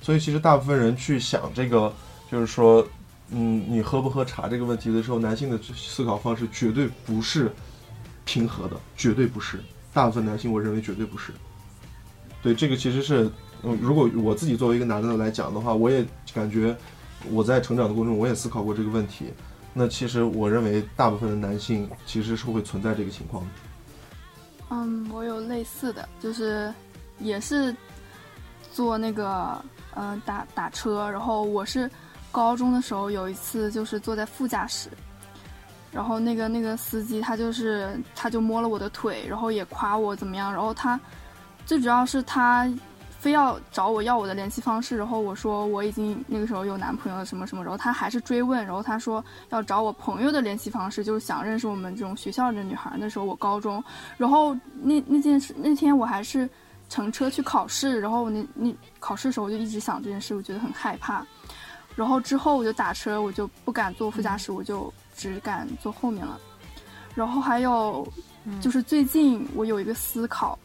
[0.01, 1.93] 所以其实大部分人去想这个，
[2.31, 2.85] 就是说，
[3.31, 7.51] 嗯，你喝不喝茶这个问题的时候，男性的思考方式绝对不是
[8.25, 9.59] 平和的，绝对不是。
[9.93, 11.31] 大部分男性我认为绝对不是。
[12.41, 13.29] 对，这个其实是。
[13.61, 16.73] 嗯，如果我自己作为一个男的来讲的话，我也感觉
[17.29, 19.25] 我在成长的过程中，我也思考过这个问题。
[19.73, 23.45] 那其实我认为大部分的男性其实是会存在这个情况。
[24.69, 26.73] 嗯，我有类似的，就是
[27.19, 27.75] 也是
[28.71, 29.59] 坐那个
[29.95, 31.89] 嗯，打打车，然后我是
[32.31, 34.89] 高中的时候有一次就是坐在副驾驶，
[35.91, 40.99] 然后那个那个司机他就是他就摸了我的腿，然后也夸我怎么样，然后他
[41.65, 42.71] 最主要是他
[43.19, 52.93] 非要找我要我的联系方式，然后我说我已经那个时候有男朋友了什么什么，然后他还是追问，然后他说要找我朋友的联系方式，就是想认识我们这种学校的女孩。
[52.97, 53.83] 那时候我高中，
[54.17, 56.49] 然后那那件事那天我还是。
[56.91, 61.23] 乘车去考试，然后那那考试的时候我就一直想这件事，我觉得很害怕。
[61.95, 66.39] 然后之后我就打车，我就不敢坐副驾驶，我就只敢坐后面了。
[67.13, 68.11] 然后还有
[68.59, 70.57] 就是最近我有一个思考，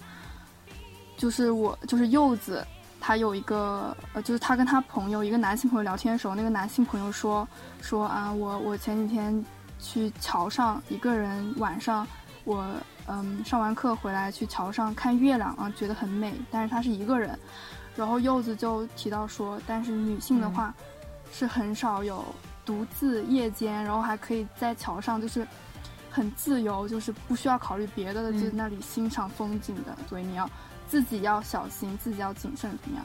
[1.16, 2.66] 就是我就是柚子，
[3.00, 7.46] 他有一个呃，就是他跟他朋友一个男性朋友聊天的时候，那个男性朋友说
[7.80, 9.44] 说啊，我我前几天
[9.78, 12.06] 去桥上一个人晚上
[12.44, 12.64] 我。
[13.06, 16.34] 嗯，上完课回来去桥上看月亮啊，觉得很美。
[16.50, 17.38] 但是他是一个人，
[17.94, 20.74] 然后柚子就提到说，但是女性的话
[21.30, 22.24] 是很少有
[22.64, 25.46] 独自夜间，然后还可以在桥上就是
[26.10, 29.94] 很自由，就是不需要考虑别的的，就那里欣赏风景的。
[30.08, 30.48] 所以你要
[30.94, 33.04] 自己要小心，自己要谨慎，怎么样？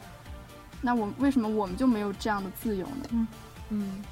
[0.80, 3.10] 那我为什么我们就没有这样的自由呢？
[3.10, 3.28] 嗯
[3.70, 4.04] 嗯。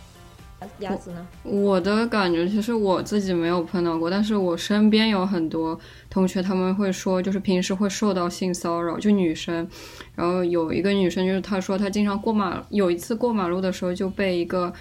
[0.80, 1.28] 鸭子呢？
[1.44, 9.70] 我的感觉其实我自己没有碰到过，但是我身边有很多同学，他们会说，就是平时会受到性骚扰，就女生。
[10.16, 14.74] 然后有一个女生，就是她说她经常过马，有一次过马路的时候就被一个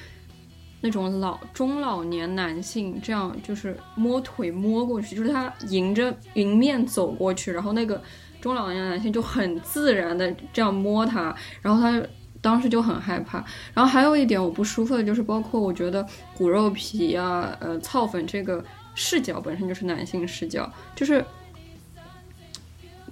[0.81, 8.03] 那种老中老年男性这样就是摸腿摸过去，就是他迎着迎面走过去，然后那个
[8.47, 12.01] 中老年男性就很自然的这样摸他，然后他。
[12.43, 13.45] 当时就很害怕，
[13.75, 21.25] 然后还有一点我不舒服的就是，包括我觉得骨肉皮呀、呃操粉这个视角本身就是男性视角，就是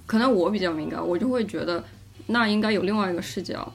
[0.05, 1.83] 可能我比较敏感，我就会觉得
[2.27, 3.69] 那应该有另外一个视角，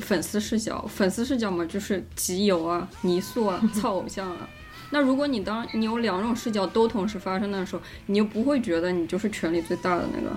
[0.00, 4.48] 粉丝视角，粉丝视角嘛，就是集邮啊、泥塑啊、操偶像啊。
[4.90, 10.34] 那如果你当你有两种视角都同时发生的时候，你又不会觉得你就是权力最大的那个。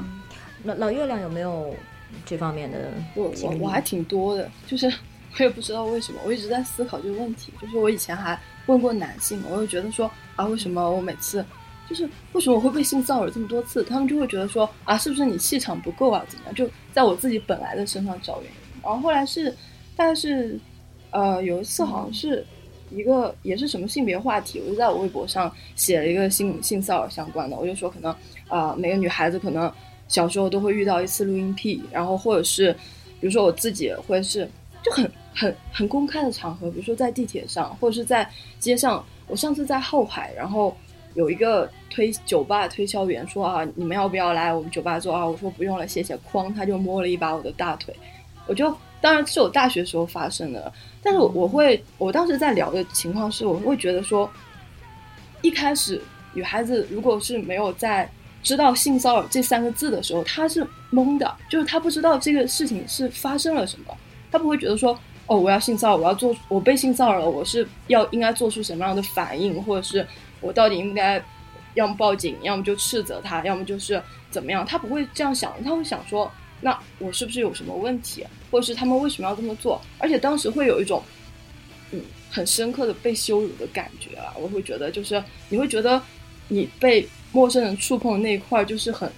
[0.63, 1.73] 老老月亮有没有？
[2.25, 4.85] 这方面的，我我我还挺多的，就是
[5.39, 7.53] 我也不知道为什么，我一直在思考这个问题。
[7.61, 11.43] 就是我以前还问过男性，我就觉得说啊，为什么我每次
[11.89, 12.03] 就是
[12.33, 13.81] 为什么我会被性骚扰这么多次？
[13.85, 16.21] 他们就会觉得说啊，是不是你气场不够啊？
[16.27, 16.53] 怎么样？
[16.53, 18.81] 就在我自己本来的身上找原因。
[18.83, 19.49] 然后后来是
[19.95, 20.59] 大概是
[21.11, 22.45] 呃有一次好像是
[22.89, 28.13] 一个也是什么性别话题，我就在我微博上写了一个性性骚扰相关的，我就说可能
[28.49, 29.71] 啊每个女孩子可能。
[30.11, 32.71] 小时候都会遇到一次录音癖，然后或者是，
[33.19, 34.47] 比如说我自己会是
[34.83, 39.03] 就很很很公开的场合，比如说在地铁上或者是在街上。
[39.27, 40.75] 我上次在后海，然后
[41.13, 45.25] 有一个推酒吧推销员说啊，你们要不要来我们酒吧坐啊？
[45.25, 46.17] 我说不用了，谢谢。
[46.29, 47.95] 哐，他就摸了一把我的大腿。
[48.45, 54.29] 我就当然是我大学时候发生的，但是我我会我当时在聊的情况是，我会觉得说，
[55.41, 56.01] 一开始
[56.33, 58.11] 女孩子如果是没有在。
[58.43, 63.95] 知道性骚扰这三个字的时候，他是懵的，就是他不知道这个事情是发生了什么，
[64.31, 70.05] 他不会觉得说，哦，我要性骚扰，我要做，我被性骚扰了，我是要应该做出什么样的反应，或者是
[70.39, 71.23] 我到底应该
[71.75, 76.29] 要么报警，要么就斥责他，要么就是怎么样，他不会这样想，他会想说，
[76.61, 79.79] 那我是不是有什么问题，或者是他们为什么要这么做？
[79.99, 81.03] 而且当时会有一种，
[81.91, 86.01] 嗯，很深刻的被羞辱的感觉啊，我会觉得就是你会觉得
[86.47, 87.07] 你被。
[87.31, 89.11] 陌生人触碰的那一块就是很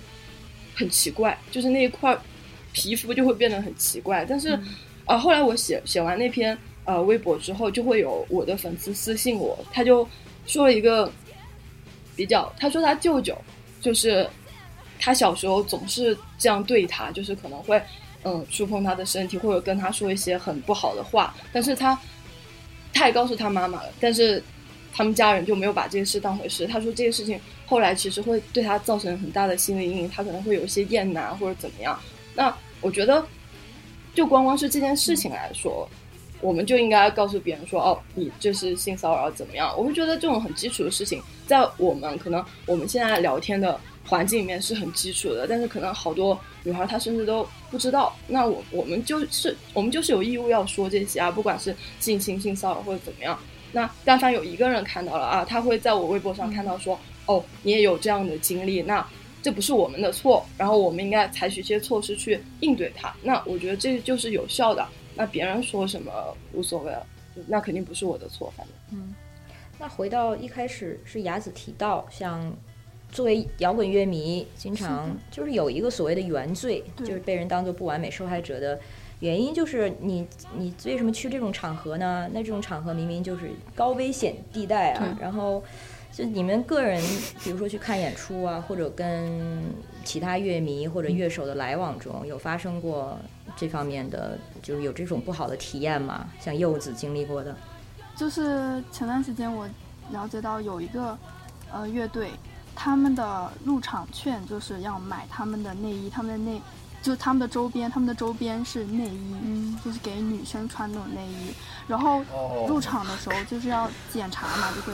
[0.75, 2.17] 很奇怪，就是那一块
[2.71, 4.25] 皮肤就会变得很奇怪。
[4.25, 4.59] 但是，
[5.05, 10.07] 呃，后来我写写完那篇呃微博之后，就会有我的粉丝私信我，他就
[10.45, 11.11] 说了一个
[12.15, 13.37] 比较，他说他舅舅
[13.81, 14.27] 就是
[14.99, 17.81] 他小时候总是这样对他，就是可能会
[18.23, 21.35] 嗯触碰他的身体，或者跟他说一些很不好的话。
[21.51, 21.97] 但是他
[22.93, 24.43] 他也告诉他妈妈了，但是
[24.93, 26.67] 他们家人就没有把这件事当回事。
[26.67, 27.39] 他说这件事情。
[27.65, 31.97] 后来其实会对他造成很大的心理阴影，他可能会有一些厌男或者怎么样。
[32.35, 33.25] 那我觉得，
[34.13, 35.89] 就光光是这件事情来说，
[36.39, 48.13] 我们就应该告诉别人说：“哦，你这是性骚扰怎么样？”我会觉得这种很基础的事情，在我们可能我们现在聊天的环境里面是很基础的，但是可能好多女孩她甚至都不知道。
[48.27, 53.39] 那我我们就是我们就是有义务要说这些啊，不管是性侵、性骚扰或者怎么样。
[53.73, 56.97] 那但凡有一个人看到了啊，他会在我微博上看到说。
[57.25, 59.07] 哦，你也有这样的经历，那
[59.41, 63.15] 这不是我们的错，然后我们应该采取一些措施去应对它。
[63.23, 64.85] 那我觉得这就是有效的。
[65.15, 66.11] 那别人说什么
[66.51, 67.07] 无所谓了，
[67.47, 68.75] 那肯定不是我的错，反正。
[68.99, 69.15] 嗯，
[69.79, 72.53] 那回到一开始是雅子提到，像
[73.09, 78.77] 作为摇滚乐迷，经常就是有一个所谓的原罪，就是被人当做不完美受害者的
[79.23, 82.27] 原因就是你你为什么去这种场合呢？
[82.33, 85.17] 那这种场合明明就是高危险地带啊。
[85.17, 85.63] 然后
[86.11, 87.01] 就你们个人，
[87.41, 89.63] 比如说去看演出啊，或者跟
[90.03, 93.17] 其他乐迷或者乐手的来往中，有发生过
[93.55, 96.27] 这方面的，就是有这种不好的体验吗？
[96.41, 97.55] 像柚子经历过的。
[98.17, 99.65] 就是前段时间我
[100.11, 101.17] 了解到有一个
[101.71, 102.27] 呃乐队，
[102.75, 106.61] 他们的入场券就是要买他们的内衣，他们的内
[107.03, 111.53] 就他们的周边，他们的周边是内衣，嗯，就是给女生穿那种内衣。
[111.87, 114.93] 然后哦入场的时候就是要检查嘛，就会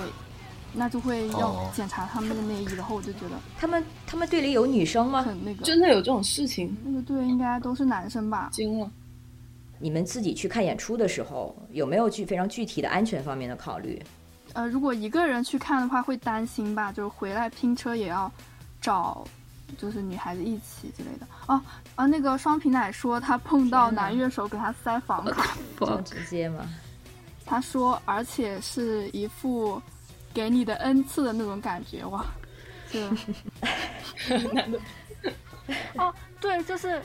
[0.73, 5.21] 那就会要哦检查他们的内衣，然后我就觉得他们他们队里有女生吗？
[5.21, 5.63] 很那个。
[5.63, 8.49] 真的有这种事情，那个队应该都是男生吧？
[8.51, 8.91] 惊了。
[9.77, 14.01] 你们自己去看演出的时候，有没有具非常具体的安全方面的考虑？
[14.53, 18.29] 呃，如果一个人去看的话，会担心吧，就是回来拼车也要
[18.81, 19.23] 找，
[19.77, 21.27] 就是女孩子一起之类的。
[21.47, 21.61] 哦
[21.95, 26.67] 啊，那个双皮奶说他碰到男乐手给他塞房卡，这么直接吗？
[27.45, 29.81] 他说而且是一副
[30.33, 32.23] 给你的恩赐的那种感觉哇，
[32.91, 33.09] 这
[35.97, 37.01] 哦对，就是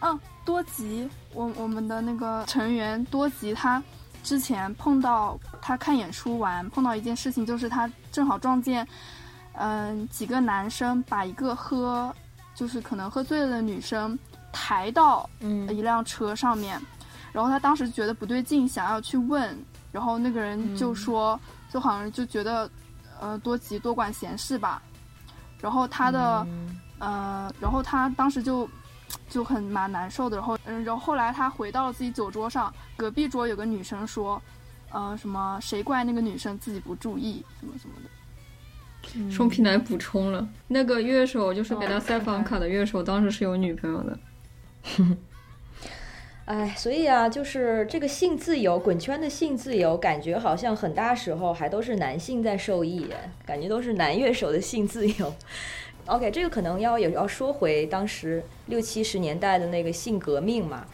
[0.00, 3.82] 嗯多吉，我我们的那个成员多吉他。
[4.22, 8.88] 之前碰到他看演出完，碰到一件事情，就是他正好撞见，
[9.54, 12.14] 嗯，几个男生把一个喝，
[12.54, 14.18] 就是可能喝醉了的女生
[14.52, 15.68] 抬到嗯。
[15.74, 16.80] 一辆车上面，
[17.32, 19.56] 然后他当时觉得不对劲，想要去问，
[19.92, 21.38] 然后那个人就说，
[21.70, 22.68] 就好像就觉得，
[23.20, 24.82] 呃，多急多管闲事吧，
[25.60, 26.80] 然后他的，嗯。
[27.00, 28.68] 呃，然后他当时就
[29.28, 34.40] 就很蛮难受的，然后嗯，然后后来他回到了自己酒桌上，隔壁桌有个女生说，
[34.90, 38.08] 呃，什么谁怪那个女生自己不注意，什么什么的。
[39.30, 44.18] 双皮奶补充了，那个乐手就是给他塞房卡的乐手，当时是有女朋友的。
[46.46, 53.06] 哎，所以啊，就是这个性自由，滚圈的性自由，感觉好像很大时候还都是男性在受益，
[53.46, 55.34] 感觉都是男乐手的性自由。
[56.04, 60.84] OK，这个可能要也要说回当时六七十年代的那个性革命嘛，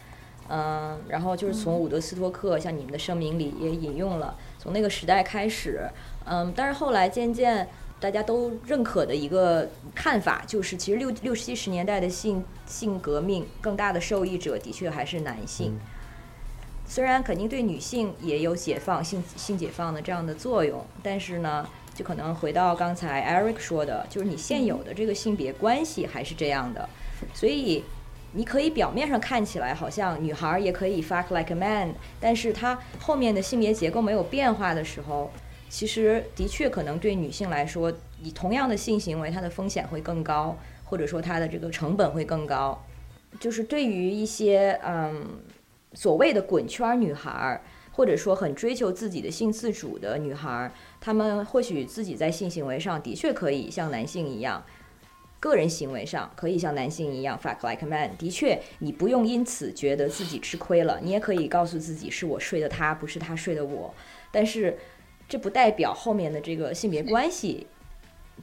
[0.47, 5.81] 嗯，然后就是从伍德斯托克，像你们的声明里也引用了，从那个时代开始，
[6.23, 7.67] 嗯，但是后来渐渐
[8.01, 15.79] 大家都认可的一个看法，就是其实六六七十年代的性性革命更大的受益者的确还是男性。
[16.87, 26.89] 虽然肯定对女性也有解放性性解放的这样的作用，但是呢，就可能回到刚才 Eric 说的，就是你现有的这个性别关系还是这样的，
[27.35, 27.83] 所以
[28.33, 35.31] 你可以表面上看起来好像女孩也可以 fuck like a man，但是她后面的性别结构没有变化的时候，
[35.71, 37.91] 其实的确可能对女性来说，
[38.21, 42.85] 以同样的性行为，它的风险会更高，或者说它的这个成本会更高。
[43.39, 45.39] 就是对于一些嗯
[45.93, 47.61] 所谓的滚圈女孩儿，
[47.93, 54.61] 或者说很追求自己的性自主的女孩儿，她们或许自己在性行为上的确可以像男性一样。
[55.39, 63.95] 个人行为上可以像男性一样 fuck like a man，的确，你不用因此觉得自己吃亏了，你也可以告诉自己是我睡的他，不是他睡的我。
[64.33, 64.77] 但是，
[65.31, 67.65] 这不代表后面的这个性别关系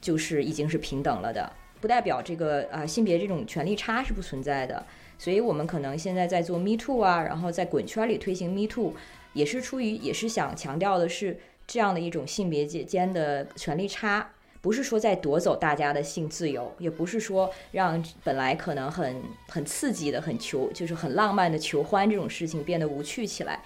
[0.01, 4.87] 就是已经是平等了的，不代表这个啊、呃性别这种权利差是不存在的。
[5.19, 8.95] 所以我们可能现在在做 Me Too 啊，然后在滚圈里推行 Me Too，
[9.35, 14.31] 也是出于也是想强调的是这样的一种性别间间的权利差。
[14.63, 23.61] 不是说在夺走大家的性自由，也不是说让本来可能很很刺激的、很求就是很浪漫的求欢这种事情变得无趣起来。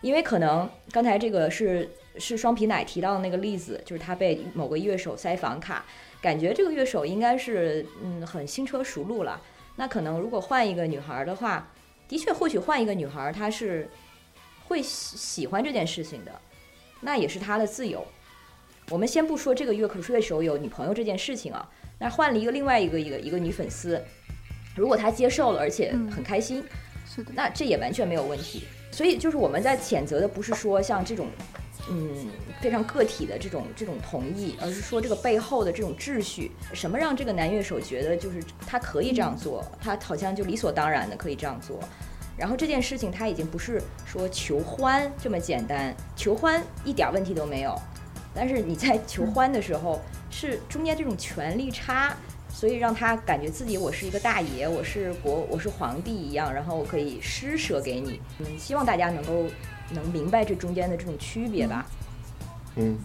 [0.00, 5.84] 因为可能刚才这个是是双皮奶提到的那个例子，就是他被某个乐手塞房卡，
[6.20, 9.40] 感觉这个乐手应该是嗯很轻车熟路了。
[9.76, 11.68] 那可能如果换一个女孩的话，
[12.06, 13.88] 的确或许换一个女孩，她是
[14.66, 16.32] 会喜喜欢这件事情的，
[17.00, 18.06] 那也是她的自由。
[18.90, 24.00] 我们先不说这个乐乐手有女朋友这件事情啊，那换了一个另外一个一个一个女粉丝，
[24.76, 26.62] 如果她接受了，而且嗯很开心，
[27.06, 28.64] 是的，那这也完全没有问题。
[28.92, 31.26] 所以就是我们在谴责的不是说像这种，
[31.90, 32.28] 嗯，
[32.60, 41.78] 非常个体的这种这种同意，而是说这个背后的这种秩序，什么让这个男乐手觉得就是他可以这样做，他好像就理所当然的可以这样做。
[42.36, 47.78] 然后这件事情他已经不是说求欢这么简单，求欢一点问题都没有，
[48.34, 52.16] 但是你在求欢的时候，是中间这种权力差，
[52.48, 58.20] 所以让他感觉自己我是一个大爷，我是国，我是皇帝一样，然后我可以施舍给你。
[58.40, 59.44] 嗯，希望大家能够
[59.90, 61.86] 能明白这中间的这种区别吧。
[62.76, 62.98] 嗯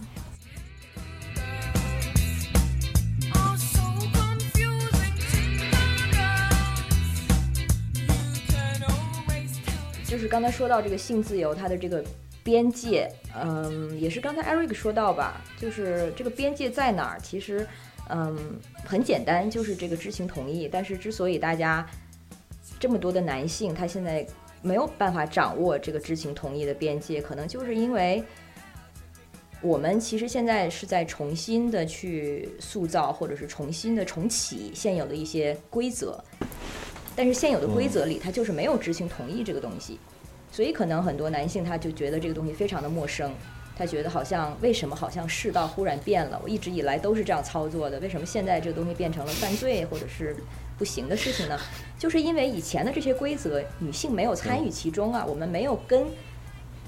[3.34, 3.56] ，Oh,
[10.06, 12.04] 就是刚才说到这个性自由，它的这个
[12.42, 13.08] 边界，
[13.40, 17.20] 嗯，也是刚才 Eric 说到吧，就是这个边界在哪儿？
[17.20, 17.64] 其实，
[18.08, 18.36] 嗯，
[18.84, 20.68] 很简单，就是这个知情同意。
[20.70, 21.88] 但是之所以大家
[22.80, 24.26] 这么多的男性，他现在
[24.62, 28.22] 没有办法掌握这个知情同意的边界，可能就是因为
[29.62, 36.22] 我们其实现在是在重新的去塑造，或者是重新的重启现有的一些规则。
[37.16, 39.98] 但是现有的规则里，它就是没有知情同意这个东西，
[40.50, 43.30] 所以可能很多男性他就觉得这个东西非常的陌生，
[43.76, 50.34] 他觉得好像为什么好像世道忽然变了，我一直以来都是这样操作的，为什么现在这个东西变成了犯罪或者是
[50.80, 51.60] 不行的事情呢？
[51.98, 56.06] 就是因为以前的这些规则，女性没有参与其中啊，我们没有跟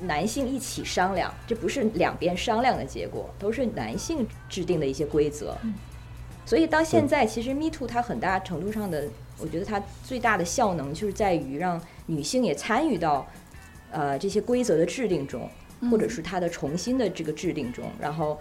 [0.00, 5.54] 男性一起商量，这不是两边商量的结果，都是男性制定的一些规则。
[6.46, 9.04] 所以到现在，其实 Me Too 它很大程度上的，
[9.38, 13.26] 我觉得它最大的效能就是在于让女性也参与到
[13.90, 15.46] 呃这些规则的制定中，
[15.90, 18.38] 或者是它的重新的这个制定中，然后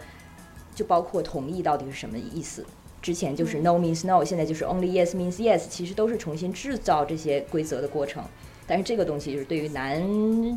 [0.73, 2.65] 就包括同意到底是什么意思。
[3.01, 8.23] 之前就是 no means no，现在就是 only yes means yes，其实都是重新制造这些规则的过程。
[8.67, 9.99] 但是这个东西就是对于男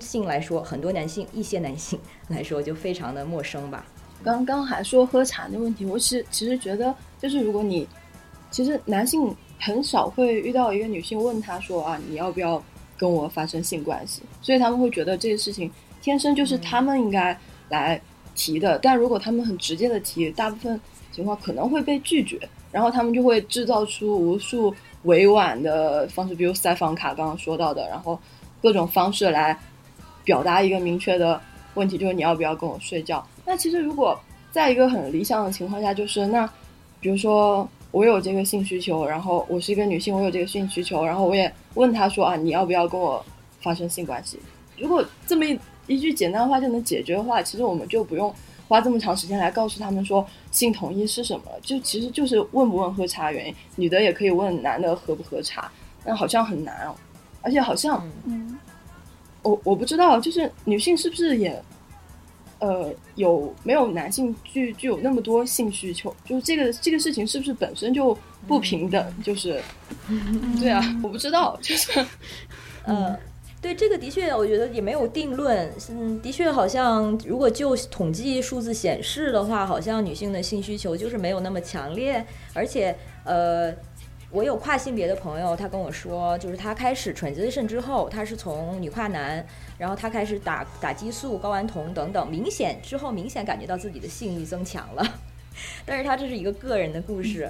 [0.01, 3.85] 性来说，很多男性、一些男性来说就非常的陌生吧。
[4.23, 7.89] 刚刚还说喝茶的问题，我其实其实觉得，就是如果你
[8.51, 12.63] 其实男性很少会遇到一个女性问他说啊，你要不要
[12.97, 14.23] 跟我发生性关系？
[14.41, 15.71] 所以他们会觉得这个事情
[16.01, 17.37] 天生就是他们应该
[17.71, 18.01] 来
[18.35, 18.79] 提的。
[18.79, 20.81] 但如果他们很直接的提，大部分
[21.15, 22.39] 情况可能会被拒绝，
[22.73, 28.19] 然后他们就会制造出无数委婉的方式，比如塞房卡刚刚说到的，然后
[28.61, 29.57] 各种方式来
[30.25, 31.41] 表达一个明确的
[31.75, 33.25] 问题，就是你要不要跟我睡觉？
[33.47, 34.19] 那其实如果
[34.51, 36.45] 在一个很理想的情况下，就是那
[37.01, 43.25] 比如说我有这个性需求，然后我是一个女性，我有这个性需求，然后我也问他说啊，你要不要跟我
[43.61, 44.39] 发生性关系？
[44.79, 48.35] 如果这么一一句简单的话就能解决的话，其实我们就不用
[48.69, 55.71] 花这么长时间来告诉他们说性同意是什么，就其实就是问不问喝茶原因，女的也可以问男的喝不喝茶，
[56.05, 56.95] 那好像很难哦，
[57.43, 58.59] 而且好像嗯，
[59.43, 61.63] 我我不知道，就是女性是不是也，
[62.59, 66.15] 呃，有没有男性具具有那么多性需求？
[66.25, 69.23] 就是这个这个事情是不是本身就不平等？
[69.23, 69.61] 就是，
[70.59, 72.05] 对啊，我不知道，就是，
[72.85, 73.15] 呃，
[73.65, 75.73] 对这个的确，我觉得也没有定论。
[75.89, 82.95] 嗯，的确好像如果就统计数字显示的话，好像女性的性需求就是没有那么强烈，而且
[83.25, 83.73] 呃。
[84.31, 89.47] 我有跨性别的朋友，他跟我说，就是他开始 transition 之后，他是从女跨男，
[89.79, 95.21] 然后他开始打打激素、睾丸酮等等，明显之后明显感觉到自己的性欲增强了，
[95.87, 97.49] 但是他这是一个个人的故事，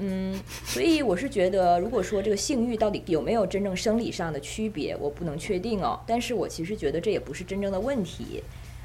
[0.00, 5.98] 嗯，所以我是觉得，如果说这个性欲到底有没有真正生理上的区别，我不能确定哦。
[6.06, 8.42] 但是我其实觉得这也不是真正的问题。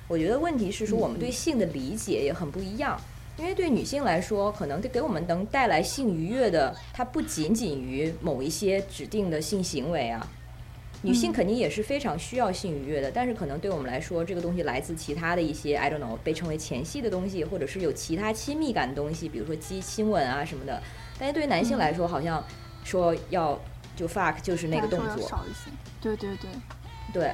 [0.07, 2.99] 我觉得问题是说我们对性的理解也很不一样。
[3.38, 10.28] 因为对女性来说，可能给我们能带来性愉悦的，它不仅仅于某一些指定的性行为啊。
[11.01, 20.82] 女性肯定也是非常需要性愉悦的，但是可能对我们来说，这个东西来自其他的一些 I don't know 被称为前戏的东西，或者是有其他亲密感的东西，比如说亲亲吻啊什么的。
[21.24, 22.44] 但是对于男性来说，好像
[22.84, 23.58] 说要
[23.96, 25.72] 就 fuck 就是那个动作，少一些。
[26.02, 26.50] 对对对，
[27.14, 27.34] 对，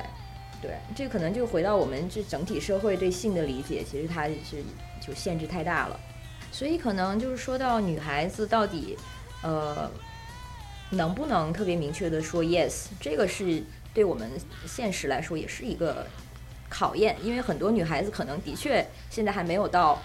[0.62, 4.64] 对，这可能就回到我们这整体社会对性的理解，其实它是
[5.02, 6.00] 就限制太大了，
[6.52, 8.96] 所以可能就是说到女孩子到底，
[9.42, 9.90] 呃，
[10.92, 14.30] 能不能特别明确的说 yes，这个是对我们
[14.68, 16.06] 现实来说也是一个
[16.70, 20.00] 考验，因为很多女孩子可能的确现在还没有到，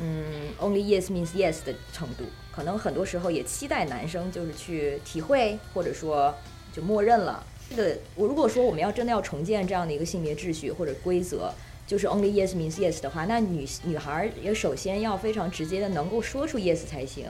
[0.00, 2.24] 嗯，only yes means yes 的程度，
[2.56, 6.34] 可能很多时候也期待男生就是去体会，或者说
[6.72, 7.44] 就默认了。
[7.68, 11.52] 这个，我如果说我们要真的要重建这样的一个性别秩序或者规则，
[11.86, 17.26] 就是 only yes means yes 的话，那女女孩也首先要非常直接的能够说出 yes 才行。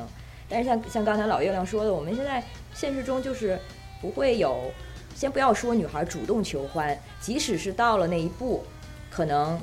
[0.49, 2.41] 但是像像刚才老月亮说的，我们现在
[2.73, 3.59] 现实中就是
[4.01, 4.71] 不会有，
[5.17, 8.63] 先不要说女孩主动求欢，即使是到了那一步，
[9.11, 9.61] 可能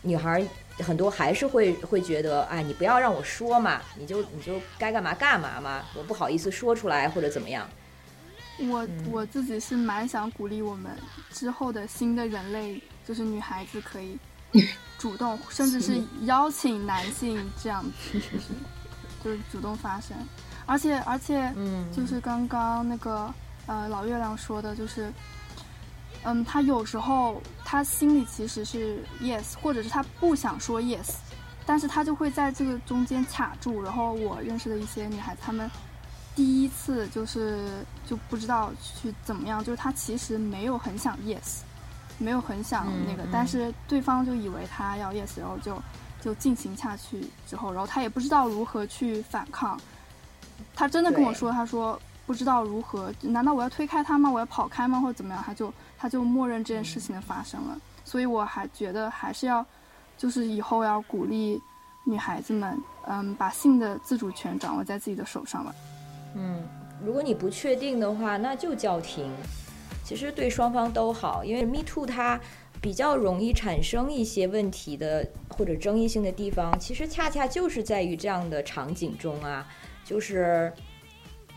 [0.00, 0.42] 女孩
[0.78, 7.68] 很多还是会会觉得，哎，你不要让我说嘛，你就你就该干嘛干嘛嘛，我不好意思说出来或者怎么样。
[8.58, 10.90] 我我自己是蛮想鼓励我们
[11.30, 14.18] 之后的新的人类，就是女孩子可以
[14.98, 18.46] 主动，甚至是邀请男性这样子，就 是
[19.22, 20.16] 就是主动发声，
[20.64, 21.84] 而且而且嗯。
[21.94, 23.32] 就是刚刚那个
[23.66, 25.12] 呃老月亮说的，就是
[26.28, 31.14] 嗯，他有时候他心里其实是 yes，或者是他不想说 yes，
[31.64, 33.80] 但是他就会在这个中间卡住。
[33.80, 35.70] 然后我认识的一些女孩子，她们
[36.34, 41.60] 第一次就是就不知道去怎么样，就是他其实没有很想 yes，
[42.18, 45.80] 没有很想那个，嗯嗯但是对方就以为他要 yes，然后就
[46.20, 49.80] 就进行下去之后，然后他也不知道如何去反抗。
[50.74, 54.30] 他真的跟我说，他说不知道如何，难道我要推开他吗？
[54.30, 55.00] 我要跑开吗？
[55.00, 55.42] 或者怎么样？
[55.46, 57.78] 他就他就默认这件事情的发生了。
[58.04, 59.64] 所以我还觉得还是要，
[60.18, 61.60] 就是以后要鼓励
[62.04, 65.74] 女孩子们，嗯，把性的自主权掌握在自己的手上吧。
[66.34, 66.62] 嗯，
[67.04, 69.30] 如果你不确定的话，那就叫停。
[70.04, 72.38] 其实对双方都好，因为 Me Too 它
[72.80, 79.66] 比较容易产生一些问题的或者争议性的地方，其实恰恰就是在于这样的场景中啊，
[80.04, 80.72] 就是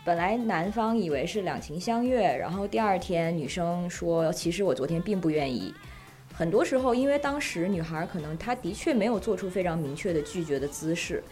[0.02, 5.74] 本来男方以为是两情相悦，然后第二天女生说，其实我昨天并不愿意。
[6.32, 11.22] 很多时候，因为当时女孩可能她的确没有做出非常明确的拒绝的姿势，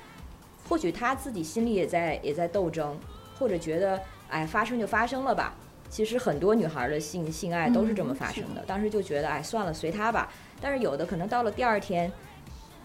[0.69, 2.95] 或许她自己心里也在也在斗争，
[3.39, 3.99] 或者觉得
[4.29, 5.55] 哎发生就发生了吧。
[5.89, 10.31] 其实很多女孩的性性爱都是这么发生的，当时就觉得哎算了随她吧。
[10.61, 12.13] 但是有的可能到了第二天，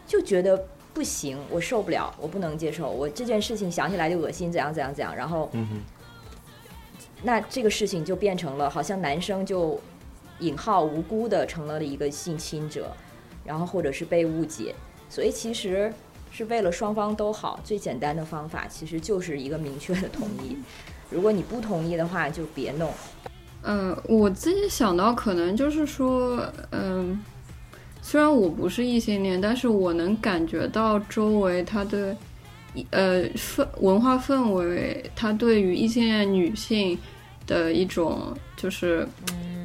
[0.08, 5.82] 就觉得不行，我受不了，我不能接受，我这件事情想起来就恶心，怎样怎样怎样，然后嗯，
[7.24, 9.80] 那这个事情就变成了好像男生就
[10.40, 12.92] 引号无辜的成了一个性侵者，
[13.44, 14.76] 然后或者是被误解，
[15.10, 15.92] 所以其实
[16.32, 20.58] 是为了双方都好，最简单的方法其实就是一个明确的同意。
[21.10, 22.92] 如果你不同意的话，就别弄。
[23.62, 27.24] 嗯，我自己想到可能就是说，嗯，
[28.06, 32.16] 虽然我不是异性恋，但是我能感觉到周围他的
[32.92, 37.00] 呃氛文化氛围，他对于异性恋女性
[37.48, 39.08] 的一种就是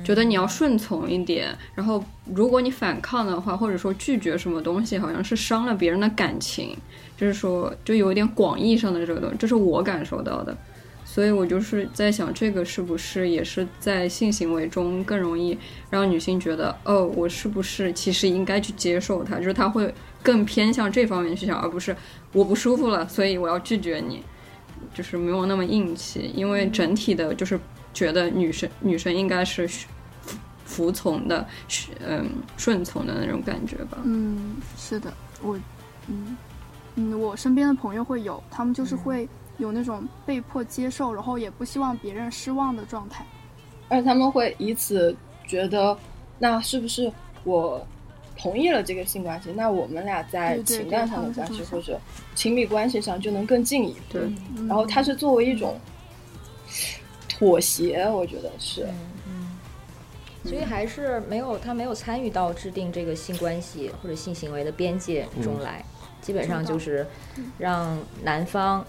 [0.04, 6.74] 觉得你要顺从一点，然后如果你反抗的话，或者说拒绝什么东西，好像是伤了别人的感情，
[7.16, 10.56] 就是说就有一点广义上的这个东西，这是我感受到的。
[11.18, 15.58] 所以我就是在想，这个是不是也是在性行为中更容易
[15.90, 19.36] 让女性觉得，哦，我是不是其实应该去接受它？
[19.38, 19.92] 就是她会
[20.22, 21.96] 更偏向这方面去想，而不是
[22.32, 24.22] 我不舒服了，所以我要拒绝你，
[24.94, 26.30] 就是没有那么硬气。
[26.36, 27.58] 因为整体的，就是
[27.92, 33.98] 觉得女生女生应该是服服从的，是嗯顺从的那种感觉吧。
[34.04, 35.12] 嗯，是的，
[35.42, 35.58] 我，
[36.06, 36.36] 嗯
[36.94, 39.28] 嗯，我身边的朋友会有，他们就是会
[39.58, 43.24] 有那种被迫接受，然后也不希望别人失望的状态。
[43.88, 45.14] 而且他们会以此
[45.46, 45.96] 觉得，
[46.38, 47.12] 那是不是
[47.44, 47.84] 我
[48.36, 52.00] 同意了这个性关系，那我们俩在情感上的关系或者
[52.34, 54.18] 亲密关系上就能更进一步。
[54.68, 55.78] 然后他是作为一种
[57.28, 58.86] 妥协，我觉得是。
[60.44, 65.84] 所以还是没有他没有参与到制定这个性关系或者性行为的边界中来，
[66.22, 67.04] 基本上就是
[67.58, 68.86] 让男方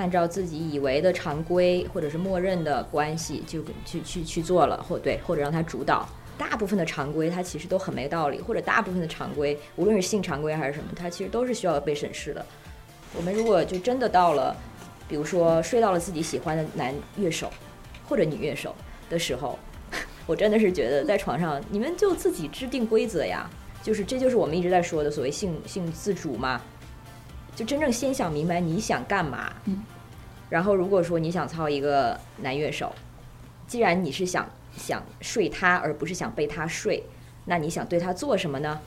[0.00, 6.08] 按照自己以为的常规或者是默认的关系就去去去做了，或对或者让他主导。
[6.38, 12.44] 大部分的常规它其实都很没道理，或者大部分的常规，无论是性常规还是什么，它其实都是需要被审视的。
[13.14, 14.56] 我们如果就真的到了，
[15.06, 17.50] 比如说睡到了自己喜欢的男乐手
[18.08, 18.74] 或者女乐手
[19.10, 19.58] 的时候，
[20.24, 23.46] 我真的是觉得在床上你们就自己制定规则呀，
[23.82, 26.58] 就是这就是我们一直在说的所谓性性自主嘛，
[27.54, 29.52] 就真正先想明白你想干嘛。
[29.66, 29.82] 嗯。
[30.48, 32.92] 然后如果说你想操一个男乐手，
[33.66, 37.02] 既然你是想想睡他而不是想被他睡，
[37.44, 38.80] 那你想对他做什么呢？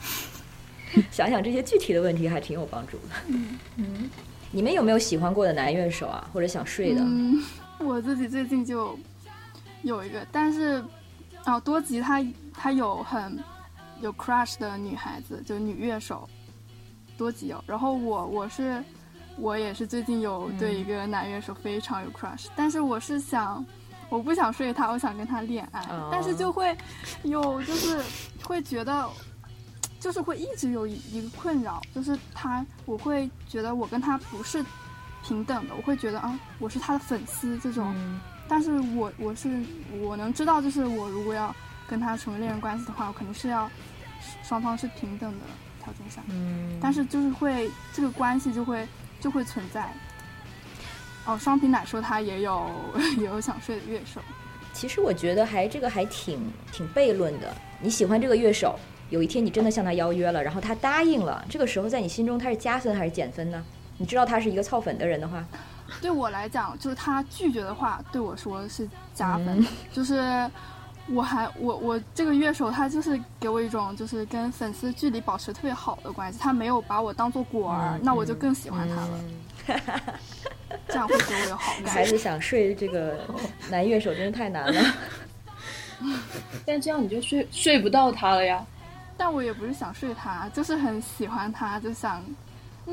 [1.10, 3.36] 想想这些具体的问题还挺有帮助的。
[3.76, 4.08] 嗯，
[4.52, 7.00] 你们有没有喜欢过的男乐手啊，或者想睡的？
[7.02, 7.42] 嗯，
[7.78, 8.98] 我自己最近就
[9.82, 10.82] 有一个，但是
[11.44, 13.38] 哦，多吉他他有很
[14.00, 16.28] 有 crush 的女孩子，就女乐手，
[17.18, 17.62] 多吉有。
[17.66, 18.82] 然后我我是
[19.36, 23.62] 我也是最近有对一个男乐手非常有 crush，、但是我是想。
[24.10, 26.74] 我不想睡他，我想跟他恋爱，哦但是就会
[27.24, 28.02] 有就是
[28.42, 29.06] 会觉得，
[30.00, 34.64] 就是会一直有一一个困扰，就是他我会觉得我跟他不是
[35.22, 39.62] 平等的，我会觉得啊，我是他的粉丝这种，嗯但是我我是
[40.00, 41.54] 我能知道，就是我如果要
[41.86, 43.70] 跟他成为恋人关系的话，我肯定是要
[44.42, 45.44] 双方是平等的
[45.88, 48.86] 条件下，嗯，但是就是会这个关系就会
[49.20, 49.90] 就会存在。
[51.24, 52.70] 哦，双皮奶说他也有
[53.18, 54.20] 也有想睡的乐手，
[54.72, 56.40] 其实我觉得还这个还挺
[56.72, 57.54] 挺悖论的。
[57.80, 58.78] 你喜欢这个乐手，
[59.10, 63.64] 有一天你真的向他邀约了，然后他答应了，这个时候在你心中他是加分还是减分呢？
[63.98, 65.44] 你知道他是一个操粉的人的话，
[66.00, 69.60] 对我来讲，就是他拒绝的话，对我说是加分。
[69.60, 70.48] 嗯就是
[71.10, 79.20] 我还我我这个乐手，他就是给我一种就是跟粉丝距离保持特别好的关系，他没有把我当做果儿，嗯那我就更喜欢他了。
[79.68, 79.98] 嗯
[80.86, 81.94] 这样会对我有好女感。
[81.94, 83.18] 孩子想睡这个
[83.70, 84.82] 男乐手真是太难了。
[86.64, 88.64] 但这样你就睡睡不到他了呀。
[89.16, 92.22] 但我也不是想睡他，就是很喜欢他，就想，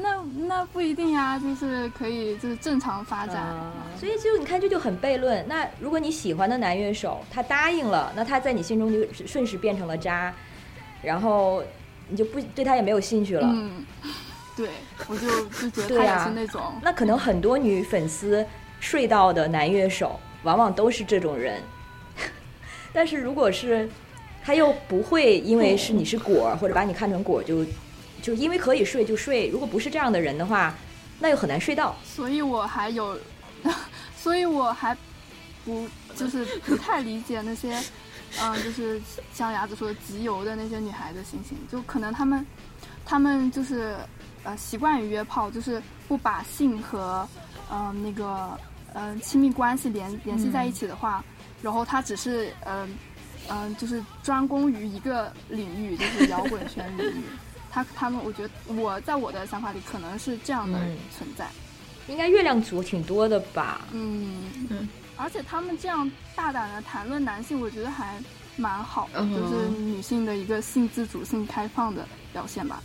[0.01, 3.37] 那那不一定呀，就是可以就是正常发展。
[3.37, 5.45] 啊，所以就你看这就很悖论。
[5.47, 10.33] 那如果你喜欢的男乐手他答应了，那他在你心中就瞬时变成了渣，
[11.01, 11.63] 然后
[12.09, 13.47] 你就不对他也没有兴趣了。
[13.49, 13.85] 嗯，
[14.55, 14.69] 对，
[15.07, 18.45] 我就就觉得对呀他也是那种，那可能很多女粉丝
[18.81, 21.61] 睡到的男乐手，往往都是这种人。
[22.91, 23.89] 但是如果是
[24.43, 27.43] 他又不会因为是你是果儿，或者把你看成果儿
[28.26, 29.47] 就因为可以睡就睡。
[29.49, 30.73] 如果不是这样的人的话，
[31.19, 31.95] 那又很难睡到。
[32.03, 33.15] 所以我还有，
[34.17, 34.97] 所以我还
[35.63, 37.80] 不就是不太理解那些，
[38.41, 38.99] 嗯， 就是
[39.32, 42.43] 像雅子说的集邮的那些女孩子心情，就可能她们，
[43.05, 43.95] 她们就是
[44.43, 47.30] 呃习惯于约炮，就是不把性和
[47.69, 48.59] 嗯、呃那个
[48.95, 51.23] 嗯、呃亲密关系联联系在一起的话，
[51.61, 52.89] 然后她只是嗯
[53.47, 57.21] 嗯、就是专攻于一个领域，就是摇滚圈领域。
[57.76, 61.45] 他他们，我觉得我在我的想法里可能是这样的嗯存在。
[62.07, 63.82] 应该月亮族挺多的吧？
[63.91, 64.34] 嗯
[64.69, 68.17] 嗯，而且他们这样大胆的谈论男性，我觉得还
[68.55, 72.82] 蛮好的，嗯就是女性的一个性自主、性开放的表现吧。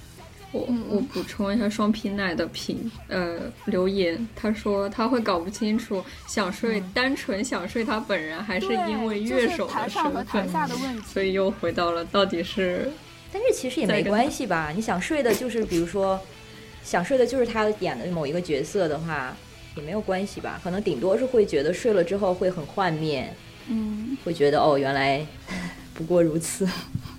[0.52, 11.02] 我嗯我补充一下双皮奶的评呃留言，他说他会搞不清楚想睡、单纯想睡他本人，还是因为乐手就是台的上和台身份，下的问题。
[11.06, 12.90] 所以又回到了到底是
[13.32, 14.72] 但是其实也没关系吧？
[14.74, 16.20] 你想睡的就是，比如说
[16.82, 19.36] 想睡的就是他演的某一个角色的话，
[19.76, 20.60] 也没有关系吧？
[20.64, 23.32] 可能顶多是会觉得睡了之后会很幻灭，
[23.68, 25.24] 嗯，会觉得哦，原来
[25.94, 26.66] 不过如此。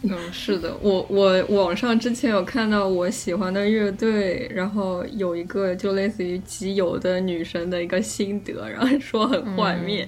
[0.03, 10.07] 嗯，是的，我我网上之前有看到我喜欢的乐队，然后有一个就类似于基友的女生的一个心得，然后说很幻灭。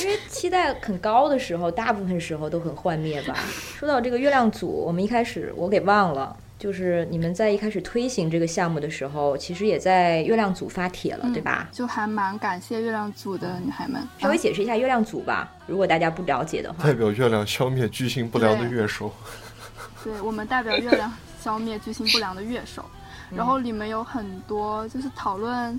[0.00, 3.38] 因为期待很高的时候，大部分时候都很幻灭吧。
[3.78, 11.68] 说到这个月亮组，我们一开始我给忘了，就是你们在一开始推行这个项目的时候，其实也在月亮组发帖了，对吧？
[11.70, 14.00] 就还蛮感谢月亮组的女孩们。
[14.18, 16.94] 稍微啊解释一下月亮组吧，如果大家不了解的话代。
[16.94, 19.12] 表月亮消灭居心不良的乐手。
[20.02, 22.82] 对我们代表月亮消灭居心不良的乐手，
[23.30, 25.78] 然后里面有很多就是讨论，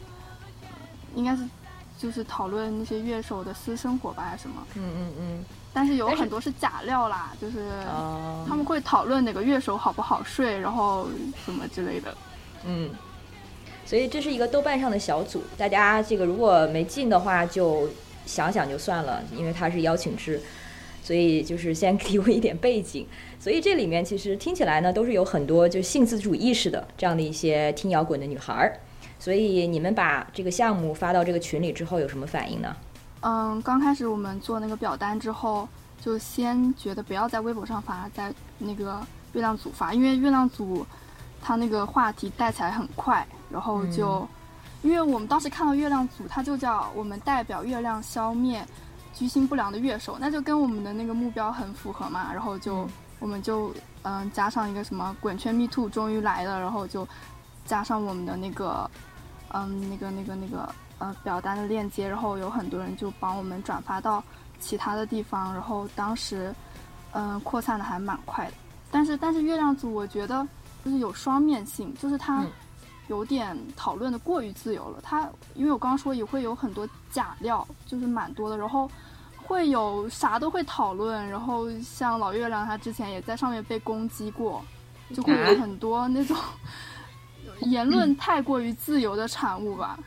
[1.15, 1.41] 应该是
[1.97, 4.63] 就是讨论那些乐手的私生活吧，还是什么？
[4.75, 5.45] 嗯嗯嗯。
[5.75, 11.05] 但是有很多是假料啦，就是哦他们会讨论哪个乐手好不好睡，然后
[11.43, 12.15] 什么之类的。
[12.65, 12.89] 嗯，
[13.85, 17.89] 所以这是一个豆瓣上的小组，大家这个如果没进的话，就
[18.25, 20.41] 想想就算了，因为它是邀请制，
[21.03, 23.05] 所以就是先给我一点背景。
[23.37, 28.79] 所以这里面其实听起来呢，都是有很多就性自主意识的这样的一些听摇滚的女孩儿。
[29.19, 32.75] 所以你们把这个项目发到这个群里之后，有什么反应呢？
[33.27, 35.67] 嗯，刚开始我们做那个表单之后，
[35.99, 39.01] 就先觉得不要在微博上发，在那个
[39.33, 40.85] 月亮组发，因为月亮组
[41.41, 44.27] 它那个话题带起来很快，然后就，
[44.83, 48.63] 因为我们当时看到月亮组，它就叫我们代表月亮消灭
[49.11, 53.73] 居心不良的乐手，那就跟我们的那个目标很符合嘛，然后就、我们就
[54.03, 57.07] 嗯加上一个什么滚圈 Me Too 终于来了，然后就
[57.65, 58.87] 加上我们的那个
[59.51, 60.69] 嗯那个那个那个
[60.99, 64.23] 呃表单的链接，然后有很多人就帮我们转发到
[64.59, 66.53] 其他的地方，然后当时
[67.13, 68.53] 嗯扩散的还蛮快的，
[68.91, 70.47] 但是但是月亮组我觉得
[70.83, 72.51] 就是有双面性，就是它嗯。
[73.07, 78.89] 有点讨论的过于自由了，它因为我刚刚说也会有很多假料，就是蛮多的，然后。
[79.47, 84.59] 会有啥都会讨论，然后像老月亮他之前也在上面被攻击过，
[85.13, 86.35] 就会有很多那种
[87.61, 89.99] 言论太过于自由的产物吧，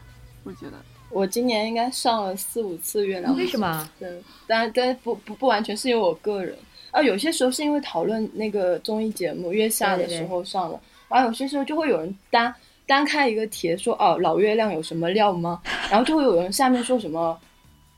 [0.44, 0.72] 我觉得。
[1.10, 3.58] 我今年应该上了四五次月亮，为什？
[3.58, 3.88] 么？
[3.98, 4.08] 对，
[4.46, 6.54] 当然，但不不不完全是因为我个人，
[6.90, 10.78] 啊，有些时候是因为讨论那个综艺节目月下的时候上了，
[11.08, 12.54] 然后有些时候就会有人单
[12.86, 15.62] 单开一个帖说哦老月亮有什么料吗？
[15.90, 17.40] 然后就会有人下面说什么，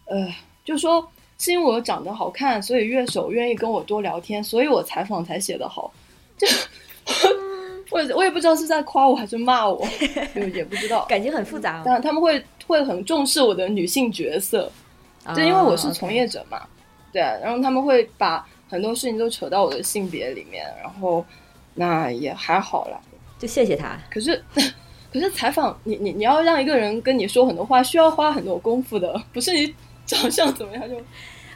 [0.04, 0.32] 呃，
[0.64, 1.04] 就说
[1.36, 5.92] 是因为我长得好看，所以乐手愿意跟我多聊天，所以我采访才写得好，
[6.38, 6.46] 就
[7.90, 9.84] 我我也不知道是在夸我还是骂我，
[10.34, 11.04] 就也不知道。
[11.06, 11.82] 感情很复杂、哦。
[11.84, 14.70] 但他们会会很重视我的女性角色，
[15.34, 16.62] 就因为我是从业者嘛，
[17.12, 21.24] 对，然后他们会把很多事情都扯到我的性别里面，然后
[21.74, 23.00] 那也还好啦。
[23.38, 23.98] 就谢谢他。
[24.10, 24.40] 可是
[25.12, 29.74] 可是采访你你你要让一个人跟你说很多话，需要花很多功夫的，不是你
[30.06, 30.94] 长相怎么样就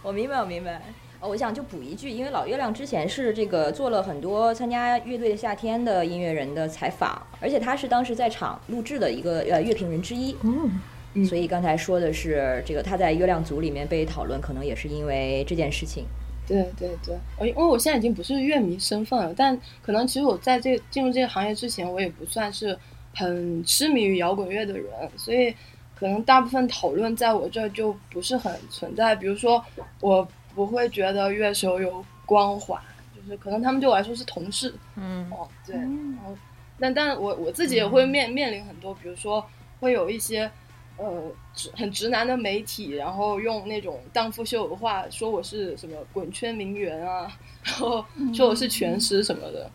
[0.03, 0.83] 我明白，我明白。
[1.25, 10.37] 哦，我想就补一句，因为老月亮之前是这个做了很多参加乐队的夏天的音乐人的采访，而且他是当时在场录制的一个呃乐评人之一。
[10.43, 16.05] 嗯所以刚才说的是这个他在月亮组里面被讨论，可能也是因为这件事情。
[16.47, 22.79] 对对对，我因为我现在已经不是乐迷身份了，但可能其实我在这进入这个行业之前，我也不算是
[23.15, 24.87] 很痴迷于摇滚乐的人，
[25.17, 25.55] 所以
[25.99, 29.15] 可能大部分讨论在我这儿就不是很存在。
[29.15, 29.65] 比如说，
[30.01, 32.81] 我不会觉得乐手有光环，
[33.15, 35.29] 就是可能他们对我来说是同事，嗯。
[35.31, 35.89] 哦，对，然
[36.25, 36.37] 后，
[36.79, 39.45] 但但我我自己也会面面临很多，比如说
[39.81, 40.51] 会有一些
[40.97, 47.31] 呃直很直男的媒体，然后用那种荡妇羞辱话说我是什么滚圈名媛啊，
[47.65, 49.71] 然后说我是全师什么的，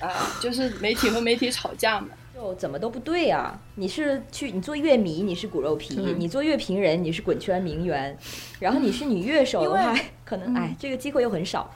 [0.00, 0.10] 啊、
[0.40, 2.08] 就是媒体和媒体吵架嘛。
[2.42, 3.56] 就怎么都不对啊！
[3.76, 8.18] 你是去你做乐迷，你是骨肉皮；嗯你做乐评人，你是滚圈名媛。
[8.58, 9.94] 然后你是女乐手的话，
[10.24, 11.70] 可能哎，这个机会又很少。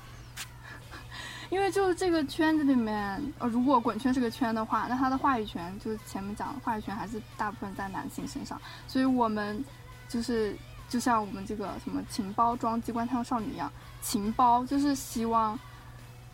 [1.50, 9.64] 因为就是这个圈子里面，呃，如果滚圈是个圈的话，那它的话语权就是前面讲的话语权还是大部分在男性身上，所以我们
[10.08, 10.56] 就是
[10.88, 13.70] 就像我们这个什么情包装机关枪少女一样，
[14.02, 15.56] 情包就是希望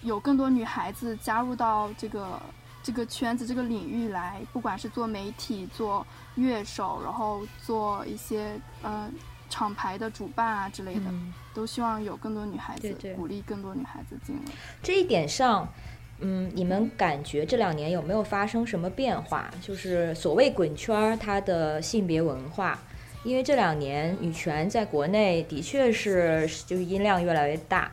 [0.01, 2.41] 有更多女孩子加入到这个
[2.83, 6.05] 这个圈子这个领域来，不管是做媒体、做
[6.35, 9.09] 乐手，然后做一些呃
[9.49, 14.53] 厂牌的主办啊之类的，嗯都希望有更多女孩子，对对鼓励更多女孩子进来。
[14.83, 15.69] 这一点上，
[16.21, 19.51] 嗯，你们感觉这两年有没有发生什么变化？
[19.61, 22.79] 就是所谓滚圈儿它的性别文化，
[23.23, 27.93] 因为这两年女权在国内的确是就是音量越来越大。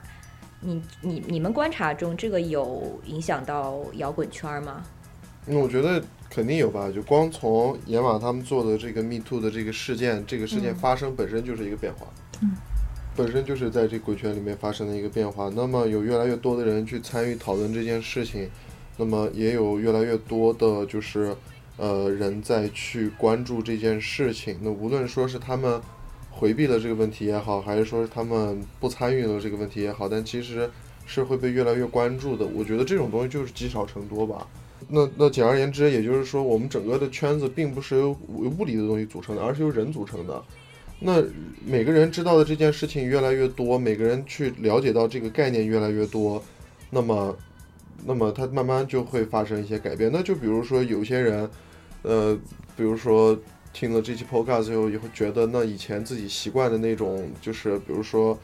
[0.61, 4.83] 你你你们观察中这个有影响到摇滚圈儿吗？
[5.45, 12.07] 那我觉得肯定有吧，就光从野马他们做的这个 Me Too 的这个事件，这个事件嗯发生本身就是一个变化，
[12.41, 12.51] 嗯
[13.15, 15.49] 本身就是在这鬼圈里面发生的一个变化。
[15.55, 18.49] 那么有越来越多的人去参与讨论这件事情，
[18.97, 21.35] 那么也有越来越多的就是
[21.77, 24.59] 呃人在去关注这件事情。
[24.61, 25.81] 那无论说是他们
[26.39, 30.69] 回避了这个问题也好，还是说是他们不参与了这个问题也好，但其实
[31.05, 32.45] 是会被越来越关注的。
[32.45, 34.47] 我觉得这种东西就是积少成多吧。
[34.87, 40.41] 那那简而言之，也就是说，我们整个的圈子并不是由由物理的东西组成的，而是由人组成的。
[41.01, 41.21] 那
[41.65, 46.41] 每个人知道的这件事情越来越多，每个人去了解到这个概念越来越多，
[46.89, 47.37] 那么，
[48.05, 50.09] 那么它慢慢就会发生一些改变。
[50.11, 51.49] 那就比如说有些人，
[52.03, 52.37] 呃，
[52.77, 53.37] 比如说
[53.71, 58.37] 听了这期 podcast 以后，也会觉得那以前自己习惯的那种，就是比如说，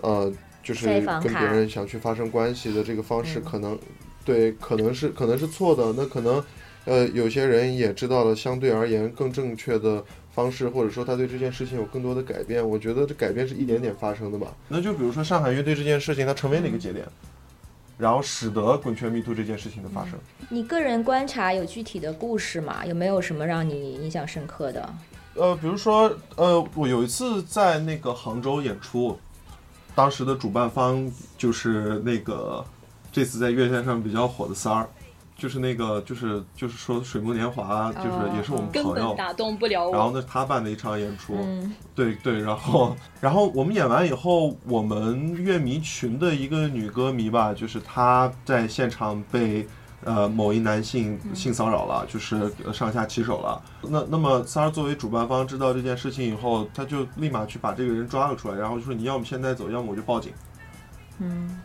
[0.00, 0.32] 呃，
[0.62, 3.78] 就是跟别人想去发生关系的这个方式，嗯可能
[4.24, 5.92] 对，可能是可能是错的。
[5.96, 6.42] 那可能，
[6.84, 12.66] 呃，有些人也知道了相对而言更正确的方式，或者说他对这件事情有更多的改变。
[12.66, 14.54] 我觉得这改变是一点点发生的吧。
[14.68, 17.04] 那就比如说上海乐队这件事情，它成为了一个节点，
[18.02, 20.14] 然后使得滚圈迷途这件事情的发生。
[20.48, 22.84] 你个人观察有具体的故事吗？
[22.84, 24.92] 有没有什么让你印象深刻的？
[25.34, 29.16] 呃，比如说，呃，我有一次在那个杭州演出，
[29.94, 31.08] 当时的主办方
[31.38, 32.64] 就是那个
[33.12, 34.88] 这次在乐线上比较火的三儿，
[35.42, 39.92] 就是那个就是就是说水木年华，就是也是我们朋友本，打动不了我。
[39.92, 49.66] 然后呢他办的一场演出，嗯对对，然后然后我们演完以后，我们乐迷群的一个女歌迷吧，就是她在现场被
[50.04, 53.60] 呃某一男性性骚扰了，就是呃上下其手了。
[53.82, 60.32] 那那么三儿作为主办方知道这件事情以后，他就立马去把这个人抓了出来，然后就说你要么现在走，要么我就报警。
[61.18, 61.58] 嗯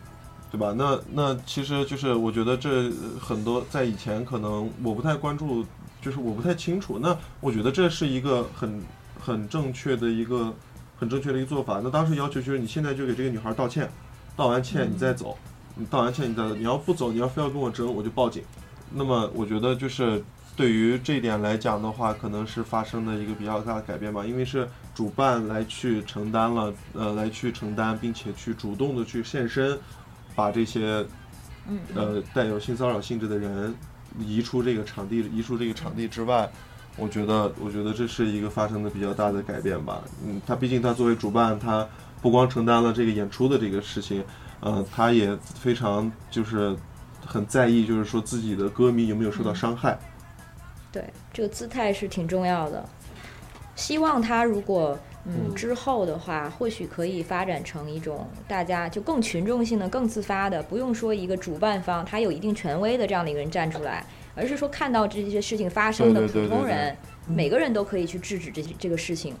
[0.50, 0.72] 对吧？
[0.76, 5.64] 那那其实就是我觉得这很多在以前可能我不太关注，
[6.00, 6.98] 就是我不太清楚。
[6.98, 8.82] 那我觉得这是一个很
[9.20, 10.54] 很正确的一个
[10.98, 11.80] 很正确的一个做法。
[11.84, 13.90] 那当时要求就是你现在就给这个女孩道歉，
[14.36, 15.36] 道完歉你再走，
[15.74, 18.42] 你道完歉你再走，你要不走，你要非要跟我争，我就报警。
[18.90, 20.24] 那么我觉得就是
[20.56, 29.78] 对于这一点来讲的话，可能是发生的一个比较大的改变吧，因为是主办来去承担了，呃，来去承担，并且去主动的去现身，
[30.38, 31.04] 把这些
[31.66, 33.74] 嗯呃带有性骚扰性质的人
[34.20, 36.48] 移出这个场地，移出这个场地之外。
[36.96, 40.02] 我觉得，我觉得这是一个发生的比较大的改变吧。
[40.24, 41.86] 嗯，他毕竟他作为主办，他
[42.20, 44.24] 不光承担了这个演出的这个事情，
[44.58, 46.76] 呃，他也非常就是
[47.24, 49.96] 很在意，就是说自己的歌迷有没有受到伤害。
[50.90, 52.84] 对，这个姿态是挺重要的。
[53.76, 64.04] 希望他如果嗯嗯之后的话，或许可以发展成一种大家就更群众性的、更自发的，不用说一个主办方他有一定权威的这样的一个人站出来，
[64.34, 66.96] 而是说看到这些事情发生的对对对对对普通人，
[67.26, 69.34] 每个人都可以去制止这些这个事情。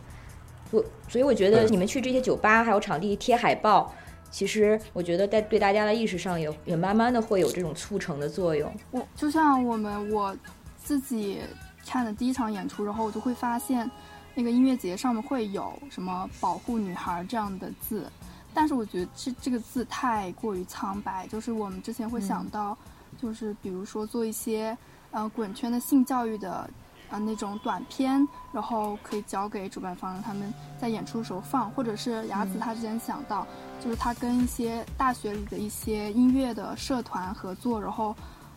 [0.70, 3.90] 我所以我觉得你们去这些酒吧还有场地贴海报，
[4.30, 8.70] 其实我觉得在对大家的意识上也也慢慢的会有这种促成的作用。
[8.90, 10.36] 我就像我们我
[10.76, 11.38] 自己
[11.86, 13.90] 看的第一场演出，然后我就会发现，
[14.38, 18.08] 那个音乐节上面会有什么“保护女孩”这样的字，
[18.54, 22.78] 但是我觉得这这个字太过于苍白，就是我们之前会想到，
[23.20, 24.78] 就是比如说做一些
[25.10, 26.70] 呃滚圈的性教育的。
[27.10, 33.46] 呃，那种短片，然后可以交给主办方，让他们在演出的时候放，或者是雅子他之前想到，
[33.82, 38.14] 就是他跟一些大学里的一些音乐的社团合作，然后，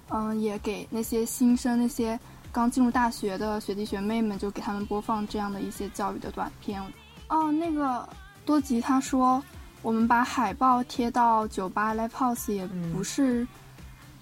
[0.09, 2.19] 嗯，也给那些新生、那些
[2.51, 6.81] 刚进入大学的学弟学妹们，就给他们播放这样的一些教育的短片。
[7.29, 8.07] 哦，那个
[8.45, 9.41] 多吉他说，
[9.81, 13.47] 我们把海报贴到酒吧 live house 也不是，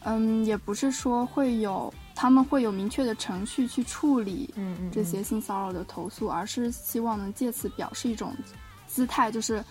[0.03, 1.93] 嗯，也不是说会有。
[2.15, 4.53] 他们会有明确的程序去处理
[4.91, 8.35] 这些性骚扰的投诉，而是希望能借此表示一种
[8.88, 9.64] 姿态，就是，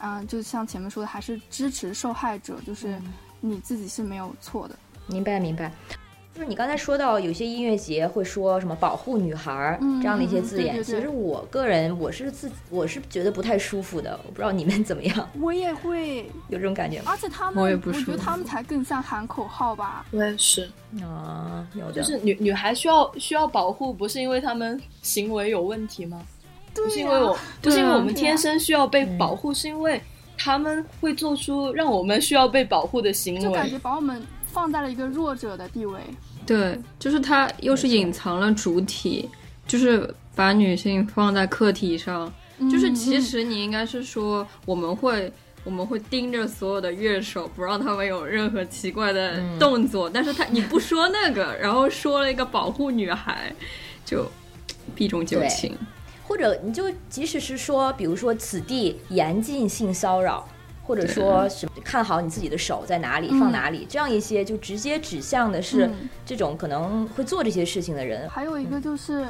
[0.00, 3.02] 嗯，就像前面说的，还是支持受害者，就是
[3.40, 4.78] 你自己是没有错的。
[5.08, 5.72] 明白，明白。
[6.38, 15.28] 就是你刚才说到有些音乐节会说什么保护女孩这样的一些字眼，其实我个人我是自我是觉得不太舒服的，我不知道你们怎么样。
[15.40, 20.06] 我也会有这种感觉，而且他们，我也不我觉得他们才更像喊口号吧。
[20.12, 20.70] 我也是
[21.02, 26.22] 啊，有的就是女女孩需要需要保护，不是因为他们行为有问题吗？
[26.72, 30.00] 不是因为我，不是因为我们天生需要被保护，是因为
[30.36, 35.98] 他们会做出让我们需要被保护的行为，就感觉把我们放在了一个弱者的地位。
[36.48, 39.28] 对，就是它又是隐藏了主体，
[39.66, 42.32] 就是把女性放在客体上，
[42.72, 45.30] 就是其实你应该是说我们会
[45.62, 53.52] 我们会盯着所有的乐手，不让他们有任何奇怪的动作，但是他你不说那个，然后说了一个保护女孩，
[54.06, 54.26] 就
[54.94, 55.76] 避重就轻，
[56.22, 60.48] 或者你就即使是说，比如说此地严禁性骚扰。
[60.88, 65.90] 或者说什么看好你自己的手在哪里放哪里，这样一些就直接指向的是
[66.24, 68.26] 这种可能会做这些事情的人。
[68.30, 69.26] 还有一个就是，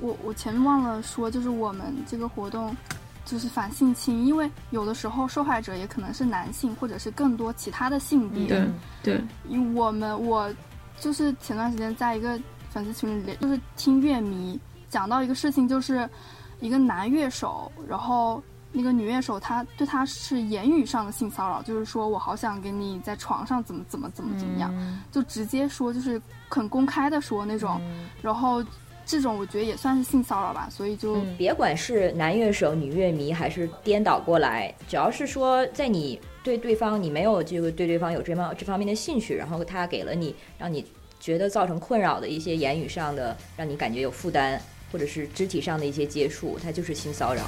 [0.00, 2.76] 我我前面忘了说，就是我们这个活动
[3.24, 8.48] 就是反性侵，因为有的时候受害者也可能是男性，或者是更多其他的性别。
[8.48, 8.66] 对
[9.04, 10.52] 对，因为我们我
[10.98, 12.36] 就是前段时间在一个
[12.68, 14.58] 粉丝群里，就是听乐迷
[14.90, 16.10] 讲到一个事情，就是
[16.58, 18.42] 一个男乐手，然后。
[18.76, 24.70] 那个女乐手，她对他是言语上的性骚扰，就是说我好想跟你在床上怎么怎么怎么怎么样，
[25.10, 26.20] 就直接说，就是
[26.50, 27.80] 很公开的说那种。
[28.20, 28.62] 然后
[29.06, 40.84] 这种我觉得也算是性骚扰吧，所以就别管是男乐手、女乐迷，还是颠倒过来，只要是说在你对对方你没有这个对对方有这方这方面的兴趣，然后他给了你让你
[41.18, 44.60] 觉得造成困扰的一些言语上的，让你感觉有负担，
[44.92, 47.42] 或者是肢体上的一些接触，他就是性骚扰。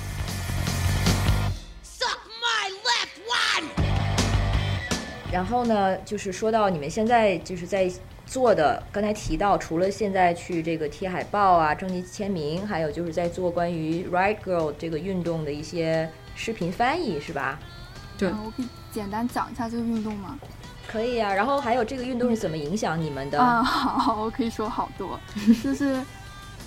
[5.30, 7.90] 然后呢，就是说到你们现在就是在
[8.24, 17.58] 做的，刚才提到，除了现在去这个贴海报啊、征集签名，还有就是在做关于 Right Girl 这个运动的一些视频翻译，是吧？
[18.16, 20.38] 对，我可以简单讲一下这个运动吗？
[20.86, 21.32] 可以啊。
[21.32, 23.38] 然后还有这个运动是怎么影响你们的？
[23.38, 25.20] 啊， 好，我可以说好多。
[25.62, 26.02] 就是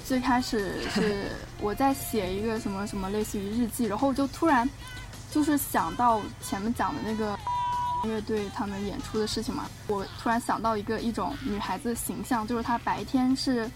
[0.05, 1.25] 最开始是
[1.59, 4.69] 我在写一个什么什么类似于日记，然后就突然
[5.31, 7.37] 就是想到前面讲的那个。
[8.03, 13.69] 乐队他们演出的事情嘛，我突然想到一个一种女孩子的形象，就是她白天是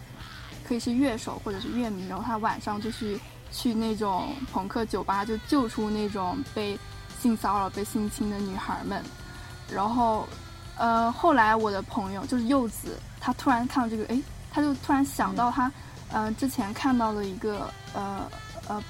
[0.67, 3.19] 可以是乐手或者是乐迷，然后她晚上就去
[3.51, 6.75] 去那种朋克酒吧，就救出那种被
[7.21, 8.99] 性骚扰、被性侵的女孩们。
[9.71, 10.27] 然后，
[10.75, 14.19] 呃，后来我的朋友就是柚子，她突然看到这个，哎，
[14.51, 15.71] 她就突然想到他，
[16.11, 18.27] 呃，之前看到了一个，呃
[18.69, 18.83] 呃。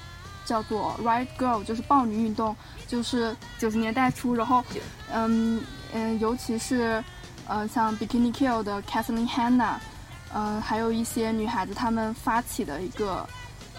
[0.46, 2.56] 叫做 Right Girl，就是豹女运动，
[2.86, 4.64] 就是九十年代初，然后，
[5.12, 5.60] 嗯
[5.92, 7.02] 嗯，尤其是，
[7.46, 9.74] 呃，像 Bikini Kill 的 Kathleen Hanna，
[10.32, 13.28] 嗯，还有一些女孩子她们发起的一个，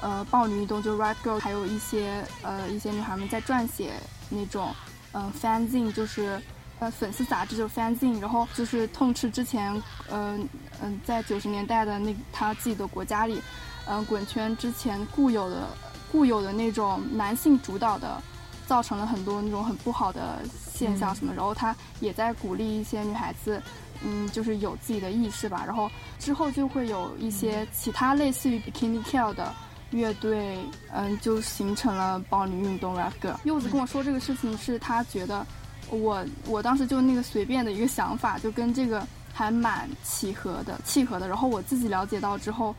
[0.02, 3.94] 呃，豹女运动，就 Right Girl，还有一些呃一些女孩们在撰写
[4.30, 4.76] 那种，
[5.14, 6.42] 嗯，fanzine，就是
[6.80, 9.82] 呃粉丝杂志，就是 fanzine，然后就是痛斥之前，
[10.12, 10.48] 嗯
[10.82, 13.42] 嗯，在九十年代的那他自己的国家里，
[13.88, 15.68] 嗯，滚圈之前固有的。
[16.12, 18.22] 固有的那种男性主导的，
[18.66, 20.40] 造成了很多那种很不好的
[20.74, 23.62] 现象什么，然后他也在鼓励一些女孩子，
[24.04, 25.64] 嗯，就是有自己的意识吧。
[25.66, 25.90] 然后
[26.20, 29.54] 之后就会有一些其他类似于 Bikini Kill 的
[29.92, 30.60] 乐队，
[30.92, 33.36] 嗯，就形成了暴女运动 Rap Girl。
[33.44, 35.46] 柚子跟我说这个事情是他觉得
[35.90, 41.28] 我我当时就那个随便的一个想法，就跟这个还蛮契合的，契合的。
[41.28, 42.76] 然后我自己了解到之后。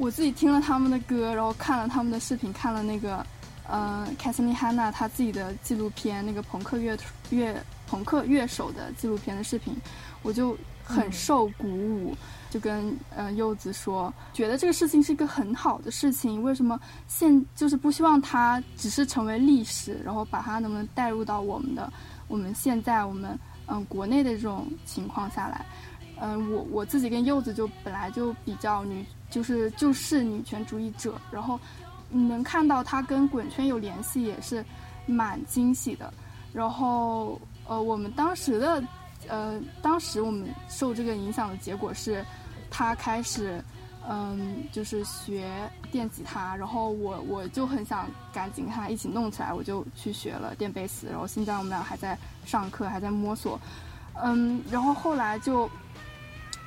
[0.00, 3.24] 我自己听了他们的歌，然后看了他们的视频，看了那个
[3.68, 6.96] 呃，凯瑟琳·汉娜她自己的纪录片，那个朋克乐
[7.28, 7.54] 乐
[7.86, 9.76] 朋克乐手的纪录片的视频，
[10.22, 12.16] 我就很受鼓舞，
[12.48, 21.92] 就跟呃柚子说，觉得这个事情是一个很好的事情，为什么现就是不希望它只是成为历史，然后把它能不能带入到我们的
[22.26, 25.66] 我们现在我们嗯国内的这种情况下来。
[26.22, 31.58] 嗯，我我自己跟柚子就本来就比较女，就是就是女权主义者，然后
[32.08, 34.64] 你能看到他跟滚圈有联系，也是
[35.06, 36.12] 蛮惊喜的。
[36.52, 38.82] 然后呃，我们当时的
[39.28, 42.24] 呃，当时我们受这个影响的结果是，
[42.70, 43.62] 他开始
[44.08, 51.06] 嗯，就是学电吉他，然后我我就很想赶紧跟他一起弄起来，我就去学了电贝斯。
[51.06, 53.60] 然后现在我们俩还在上课，还在摸索。
[54.22, 55.70] 嗯，然后后来就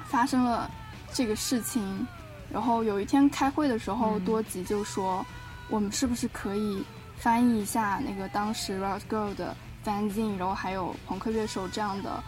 [0.05, 0.69] 发生了
[1.11, 2.07] 这个事情，
[2.53, 5.25] 然后有一天开会的时候，多吉就说，
[5.69, 6.83] 我们是不是可以
[7.17, 12.23] 翻译一下那个当时 Rock Girl 的 fanzine，然后还有朋克乐手这样的，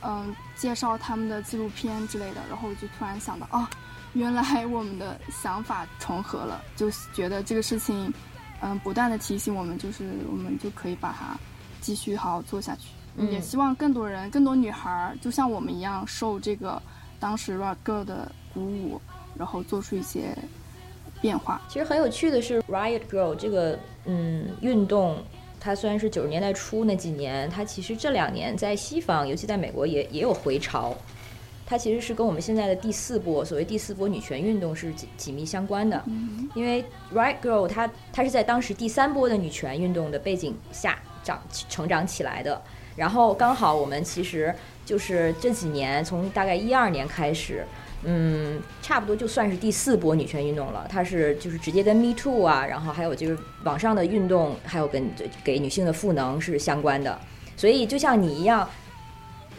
[0.00, 2.40] 嗯，介绍他们的纪录片之类的。
[2.48, 3.68] 然后我就突然想到，哦，
[4.14, 8.10] 原来我们的想法重合了，就觉得这个事情，
[8.62, 11.36] 嗯，不断的提醒我们，就是我们就可以把它
[11.82, 12.88] 继续好好做下去。
[13.18, 16.80] 嗯也希望更多人、更多女孩儿，就像我们一样，受这个
[17.18, 19.00] 当时 Rock Girl 的鼓舞，
[19.38, 20.36] 然后做出一些
[21.20, 21.60] 变化。
[21.68, 25.18] 其实很有趣的是，Riot Girl 这个嗯运动，
[25.60, 30.94] 它虽然是九十年代初那几年，它其实这两年在西方，尤其在美国也也有回潮。
[31.68, 36.00] 它其实是跟我们现在的第四波所谓第四波女权运动是紧紧密相关的，
[36.54, 42.62] 因为 Riot Girl 它它是在当时第三波的女权运动的背景下长成长起来的，
[42.94, 44.54] 然后刚好我们其实
[44.84, 47.66] 就是这几年从大概一二年开始，
[48.04, 50.86] 嗯，差不多就算是第四波女权运动了。
[50.88, 55.10] 它是就是直接跟 Me Too 啊，然后还有就是网上的运动，还有跟
[55.42, 57.18] 给女性的赋能是相关的。
[57.56, 58.68] 所以就像你一样，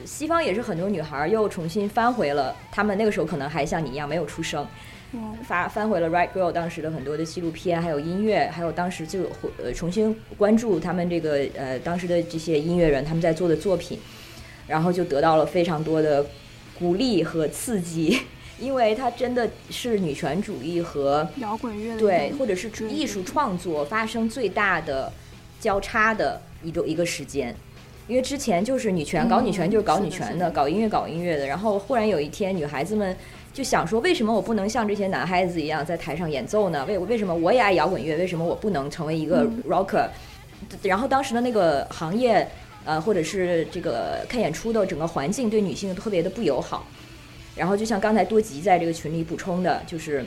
[0.05, 4.65] 西方也是很多女孩又重新翻回了，她们那个时候可能还像你一样没有出生，
[5.14, 9.23] 嗯发翻回了 Right Girl 当时的很多的纪录片，还有音乐，还有当时就
[9.61, 13.99] 呃重新关注他们这个呃当时的这些音乐人他们在做的作品，
[14.68, 16.23] 然后就得到了非常多的
[16.80, 18.20] 鼓励和刺激，
[18.60, 25.12] 因为它真的是女权主义和摇滚乐对或者是艺术创作发生最大的
[25.60, 27.56] 交叉的一个一个时间。
[28.08, 33.14] 因为之前就是女权搞女权就是搞女权的搞音乐搞音乐的，然后忽然有一天女孩子们
[33.54, 36.86] 就想说，为什么我不能像这些男孩子一样在台上演奏呢？
[36.86, 38.16] 为为什么我也爱摇滚乐？
[38.16, 40.08] 为什么我不能成为一个 rocker？、
[40.84, 42.48] 然后当时的那个行业，
[42.88, 46.88] 呃，或者是这个看演出的整个环境对女性特别的不友好。
[47.53, 50.26] 然后就像刚才多吉在这个群里补充的，就是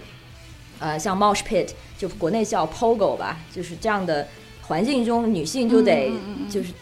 [0.78, 4.28] 呃，像 Mosh Pit，就国内叫 Pogo 吧，就是这样的
[4.60, 6.72] 环境中，女性就得嗯嗯嗯嗯就是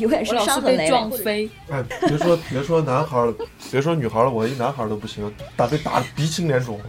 [0.00, 0.88] 永远是伤痕累累。
[0.88, 3.34] 撞飞，哎，别说别说男孩了，
[3.70, 6.80] 别说女孩了，我一男孩都不行，打被打的鼻青脸肿。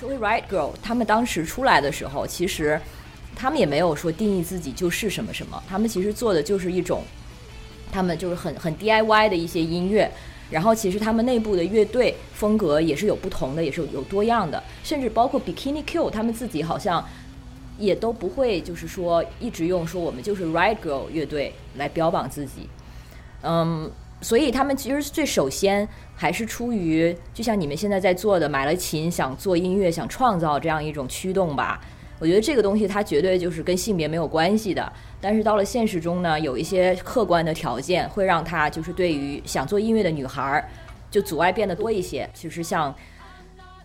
[0.00, 2.80] 所谓 Right Girl，他们当时出来的时候，其实
[3.34, 7.02] 他们也没有说定义自己就是什么什么，他们其实做的就是一种，
[7.90, 10.10] 他们就是很很 DIY 的一些音乐。
[10.50, 17.02] 然后其实他们内部的乐队风格也是有不同的，也是有多样的，甚至包括 Bikini Kill 他们自己好像
[17.78, 22.68] 也都不会就是说一直用说我们就是 Right Girl 乐队来标榜自己。
[23.40, 23.90] 嗯，
[24.20, 31.80] 所以他们其实最首先还是出于，就像你们现在在做的，买了琴想做音乐，想创造这样一种驱动吧。
[32.22, 40.64] 我觉得这个东西它绝对就是跟性别没有关系的，但是到了现实中呢，有一些客观的条件会让它就是对于想做音乐的女孩儿，
[41.10, 42.30] 就阻碍变得多一些。
[42.32, 42.94] 其实像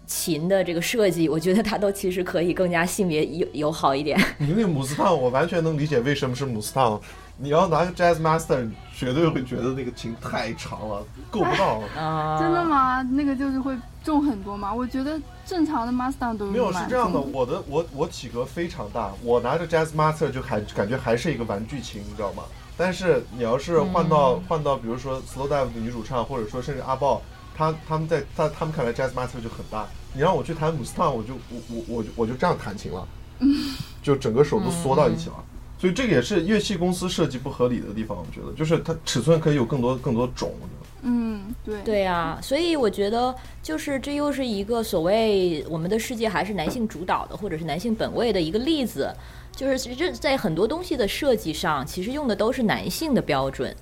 [0.05, 4.15] 琴的这个设计，我觉得它都其实可以更加性别友友好一点。
[4.37, 7.01] 你那个姆斯烫，我完全能理解为什么是姆斯烫。
[7.39, 11.81] 你要拿个 Jazz Master，绝对会觉得那个琴太长了，够不到。
[11.95, 12.65] 啊、真的？
[12.65, 13.01] 吗？
[13.03, 14.73] 那个就是会重很多吗？
[14.73, 22.43] 我觉得正常的 Mustang 都没有是这样的，我的我我体格非常大，我拿着 Jazz Master 就还感觉还是一个玩具琴，你知道吗？
[22.75, 27.21] 但是你要是换到、换到比如说 Slow Dive 的女主唱，或者说甚至阿豹，
[27.55, 29.85] 他他们在在他们看来 Jazz Master 就很大。
[30.13, 33.07] 你让我去弹姆斯烫，我就我我我就我就这样弹琴了，
[34.01, 35.35] 就整个手都缩到一起了。
[35.77, 40.51] 所以这个也是乐器公司设计不合理的地方，我觉得就是它尺寸可以有更多更多种。
[40.61, 49.13] 我觉得嗯，对对啊，所以我觉得就是这又是一个所谓我们的世界还是男性主导的，或者是男性本位的一个例子。
[49.55, 53.75] 就是其实，在很多东西的设计上，其实用的都是男性的标准。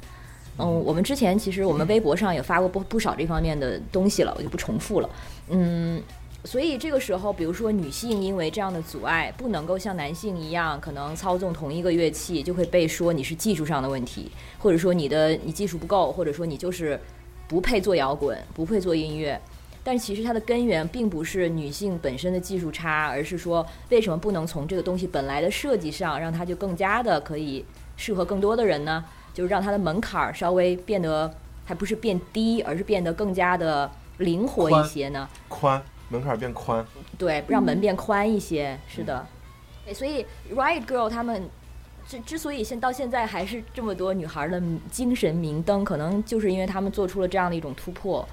[0.57, 5.09] 嗯，我们之前其实我们微博上也发过不不少这方面的东西了，我就不重复了。
[5.49, 6.01] 嗯，
[6.45, 16.99] 所以这个时候，比如说女性因为这样的阻碍，不能够像男性一样，可能操纵同一个乐器，就会被说你是技术上的问题，或者说你的你技术不够，或者说你就是
[17.47, 19.41] 不配做摇滚，不配做音乐。
[19.83, 27.65] 但其实它的根源并不是女性本身的技术差，而是说为什么不能从这个东西本来的设计上，让它就更加的可以
[27.97, 29.03] 适合更多的人呢？
[29.33, 31.31] 就是让它的门槛稍微变得，
[31.65, 35.27] 还不是变低，而是变得更加的灵活一些呢？
[35.47, 36.85] 宽门槛变宽，
[37.17, 38.77] 对，让门变宽一些。
[38.87, 39.25] 是的，
[39.85, 41.49] 对所以 Riot Girl 他们
[42.07, 44.61] 之之所以现到现在还是这么多女孩的
[44.91, 48.27] 精神明灯，可能就是因为他们做出了这样的一种突破。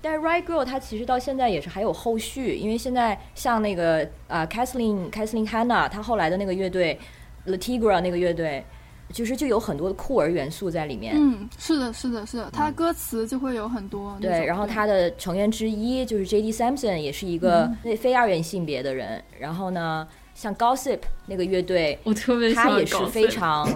[0.00, 6.98] 但是 Riot Girl 它其实到现在也是还有后续，因为现在像那个啊 Kathleen Kathleen Hanna 她后来的那个乐队
[7.46, 8.64] Latigra 那个乐队，
[9.12, 11.14] 其实就有很多的酷儿元素在里面。
[11.16, 14.16] 嗯，是的，是的，是的，它歌词就会有很多。
[14.20, 16.52] 对，然后他的成员之一就是 J.D.
[16.52, 19.22] Sampson，也是一个嗯非二元性别的人。
[19.38, 23.66] 然后呢，像 Gossip 那个乐队，我特别喜欢他也是非常，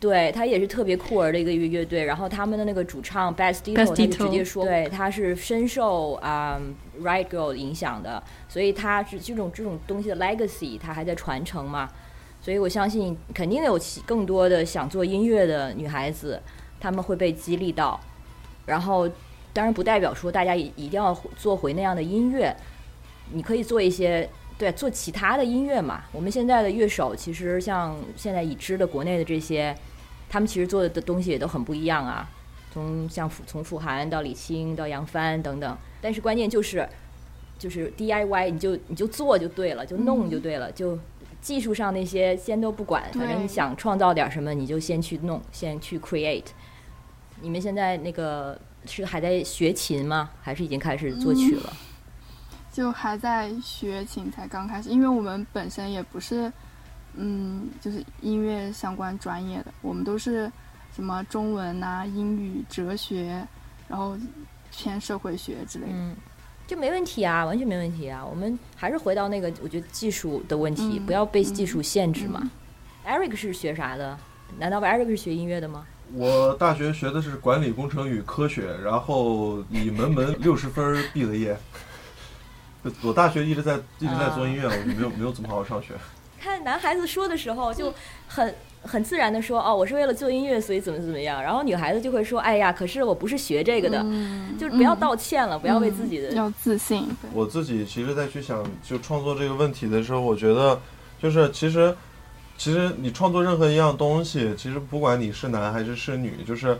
[0.00, 2.04] 对他也是特别酷儿的一个乐乐队。
[2.04, 6.60] 然后他们的那个主唱 Best Dito，他就直接说，对，他是深受啊、
[7.00, 11.88] Riot Girl 影响的，所以他是这种这种东西的 legacy，他还在传承嘛。
[12.46, 16.40] 所以我相信，肯定有其更多的想做音乐的女孩子，
[16.78, 17.98] 她们会被激励到。
[18.66, 19.10] 然后，
[19.52, 22.54] 当然不代表说大家一定要做回那样的音乐，
[23.32, 26.04] 你可以做一些对做其他的音乐嘛。
[26.12, 29.76] 我们现在的乐手其实像现在已知的国内的这些，
[30.28, 32.30] 他们其实做的东西也都很不一样啊。
[32.72, 36.88] 从像从傅涵到李青到杨帆等等，但是关键就是
[37.58, 40.96] 就是 DIY，你就你就做就对了，就弄就对了，就
[41.46, 46.46] 技术上那些先都不管，反正你想创造点什么你就先去弄，先去 create。
[47.40, 50.28] 你们现在那个是还在学琴吗？
[50.42, 51.72] 还是已经开始作曲了？
[52.72, 56.52] 就还在学琴，才刚开始，因为我们本身也不是，
[57.14, 60.50] 嗯，就是音乐相关专业的，我们都是
[60.96, 63.46] 什么中文呐、英语、哲学，
[63.86, 64.18] 然后
[64.72, 65.92] 偏社会学之类的。
[65.92, 66.16] 嗯，
[66.66, 68.24] 就没问题啊，完全没问题啊。
[68.24, 72.50] 我们还是回到那个，我觉得技术的问题，嗯不要被技术限制嘛。
[73.06, 74.18] Eric 是学啥的？
[74.58, 75.86] 难道 Eric 是学音乐的吗？
[76.12, 81.56] 我大学学的是管理工程与科学，然后以门门 六十分儿毕了业。
[83.02, 85.94] 我大学一直在一直在做音乐，我就没有没有怎么好好上学。
[86.40, 87.92] 看男孩子说的时候就
[88.28, 88.54] 很
[88.86, 91.42] 很自然的说，哦，我是为了做音乐，所以怎么怎么样。
[91.42, 96.28] 然后女孩子就会说，哎呀，可是我不是学这个的，嗯就是不要道歉了，不要为自己的。
[96.28, 97.06] 嗯要自信。
[97.32, 100.80] 我自己其实在去想就创作这个问题的时候，我觉得
[101.20, 101.94] 就是其实
[102.56, 106.78] 其实你创作任何一样东西，其实不管你是男还是是女，就是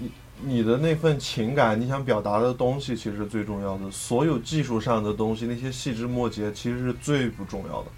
[0.00, 0.10] 你
[0.42, 3.90] 你的那份情感，你想表达的东西，其实最重要的。
[3.90, 7.88] 所有技术上的东西，那些细枝末节，其实是最不重要的。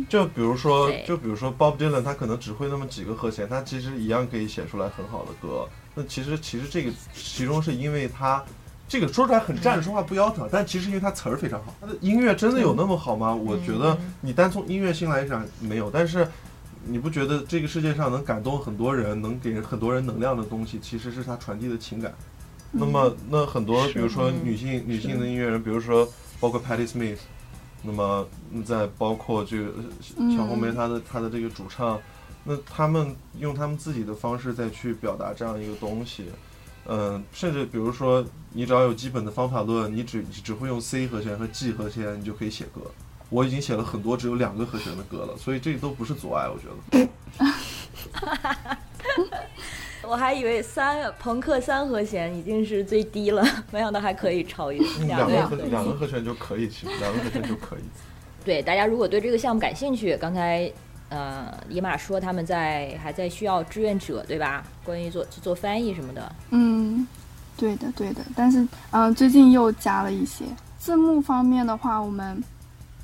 [0.00, 5.68] 嗯，就比如说，就比如说 Bob Dylan，他可能只会那么几个和弦，他其实一样可以写出来很好的歌。
[5.94, 8.44] 那其实其实这个其中是因为他
[8.88, 11.74] 这个说出来很站着说话不腰疼，但其实因为他词儿非常好。
[11.80, 13.34] 他的音乐真的有那么好吗？
[13.34, 16.26] 我觉得你单从音乐性来讲没有，但是
[16.84, 22.14] 你不觉得这个世界上能感动很多人、能给很多人能量的东西，其实是他传递的情感。
[22.72, 26.08] 那么，那很多比如说女性女性的音乐人，比如说
[26.38, 27.18] 包括 Patti Smith，
[27.82, 29.72] 那么嗯再包括这个
[30.18, 32.00] 呃小红梅她的她的这个主唱，
[32.44, 36.26] 那他们用他们自己的方式再去表达这样一个东西，
[36.86, 42.80] 嗯，甚至比如说你只要有基本的方法论，你只只会用 C 和弦和 G 和弦，你就可以写歌。
[43.28, 47.08] 我已经写了很多只有两个和弦的歌了，所以这都不是阻碍，我觉得。
[50.02, 55.70] 我还以为三朋克三和弦已经是最低了，没想到还可以超越嗯两个和两个和弦。
[55.70, 57.80] 两个和弦就可以，其实两个和弦就可以。
[58.44, 60.70] 对，大家如果对这个项目感兴趣，刚才
[61.10, 64.64] 呃野马说他们在还在需要志愿者，对吧？
[64.84, 67.06] 关于做做翻译什么的，嗯，
[67.56, 68.22] 对的，对的。
[68.34, 70.44] 但是，嗯、最近又加了一些
[70.78, 72.42] 字幕方面的话，我们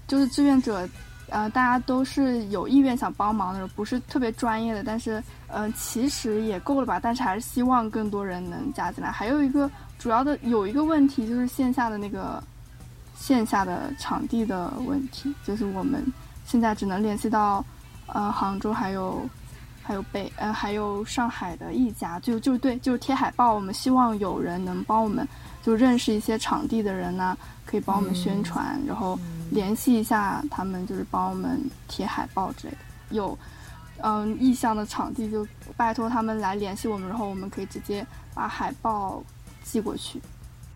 [0.08, 0.88] 就是志愿者，
[1.28, 6.98] 呃，大家都是有意愿想帮忙的，不是特别专业的，但是，呃，其实也够了吧。
[7.00, 9.10] 但是还是希望更多人能加进来。
[9.10, 12.42] 还有一个主要的有一个问题就是线下的那个
[13.16, 16.04] 线下的场地的问题，就是我们
[16.44, 17.64] 现在只能联系到
[18.06, 19.26] 呃杭州还有
[19.82, 25.26] 还有北呃还有上海的一家，就就对，就是贴海报，我们希望有人能帮我们
[25.62, 29.18] 就认识一些场地的人呐、可以帮我们宣传，然后
[29.50, 32.78] 联系一下他们，就是帮我们贴海报之类的。
[33.10, 33.38] 有
[34.08, 35.44] 嗯意向的场地就
[35.76, 39.20] 拜托他们来联系我们，然后我们可以直接把海报
[39.64, 40.20] 寄过去。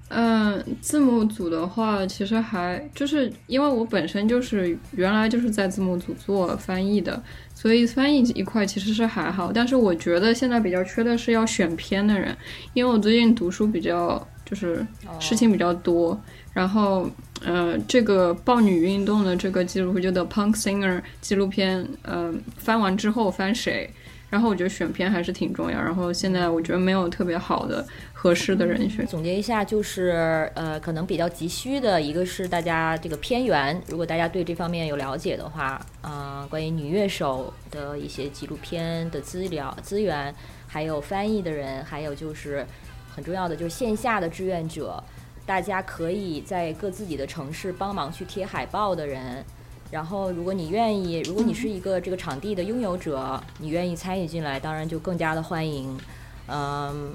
[0.08, 7.22] 嗯，字幕组的话，其实还就是因为我本身就是原来就是在字幕组做翻译的，
[7.54, 9.52] 所以翻译一块其实是还好。
[9.52, 12.36] 但是我觉得现在比较缺的是要选片的人，
[12.74, 14.84] 因为我最近读书比较就是
[15.20, 16.20] 事情比较多，
[16.52, 17.08] 然后
[17.44, 23.90] 呃，这个豹女运动的这个纪录片就 The Punk Singer 纪录片，呃，翻完之后翻谁？
[24.28, 25.80] 然后我觉得选片还是挺重要。
[25.80, 29.04] 然后现在我觉得没有特别好的合适的人选。
[29.04, 40.32] 总结一下，就是呃，可能比较急需的一个是大家这个片源，如果大家对这方面有了解的话，呃，关于女乐手的一些纪录片的资料资源，
[40.68, 42.64] 还有翻译的人，还有就是
[43.12, 45.02] 很重要的就是线下的志愿者，
[45.44, 49.44] 大家可以在各自己的城市帮忙去贴海报的人。
[49.90, 55.98] 然后，如果你愿意，如果你是一个这个场地的拥有者，你愿意参与进来，当然就更加的欢迎。
[56.46, 57.12] 嗯，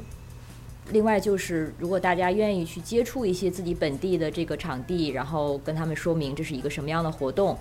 [0.91, 7.57] 另外就是，如果大家愿意去接触一些自己本地的这个场地，然后跟他们说明这是一个什么样的活动，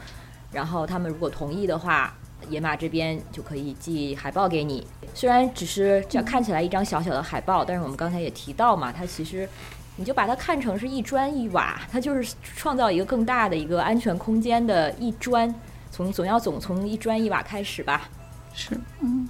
[0.51, 2.17] 然后他们如果同意的话，
[2.51, 4.85] 野马这边就可以寄海报给你。
[5.15, 9.49] 虽然只是这看起来一张小小的海报，但是我们刚才也提到嘛，它其实
[9.97, 15.53] 你就把它看成是一砖一瓦，它就是创造一个更大的一个安全空间的一砖。
[15.91, 18.09] 从总要总从一砖一瓦开始吧。
[18.53, 19.29] 是，嗯，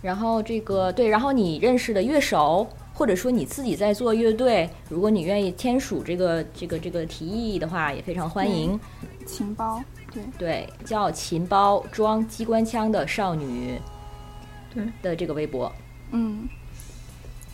[0.00, 2.64] 然后这个对，然后你认识的乐手，
[2.94, 8.78] 或者说你自己在做乐队，如果你愿意签署这个这个这个提议的话，也非常欢迎。
[9.26, 13.80] 琴包，对，对，叫琴包装机关枪的少女，
[14.72, 15.72] 对的这个微博。
[16.12, 16.48] 嗯，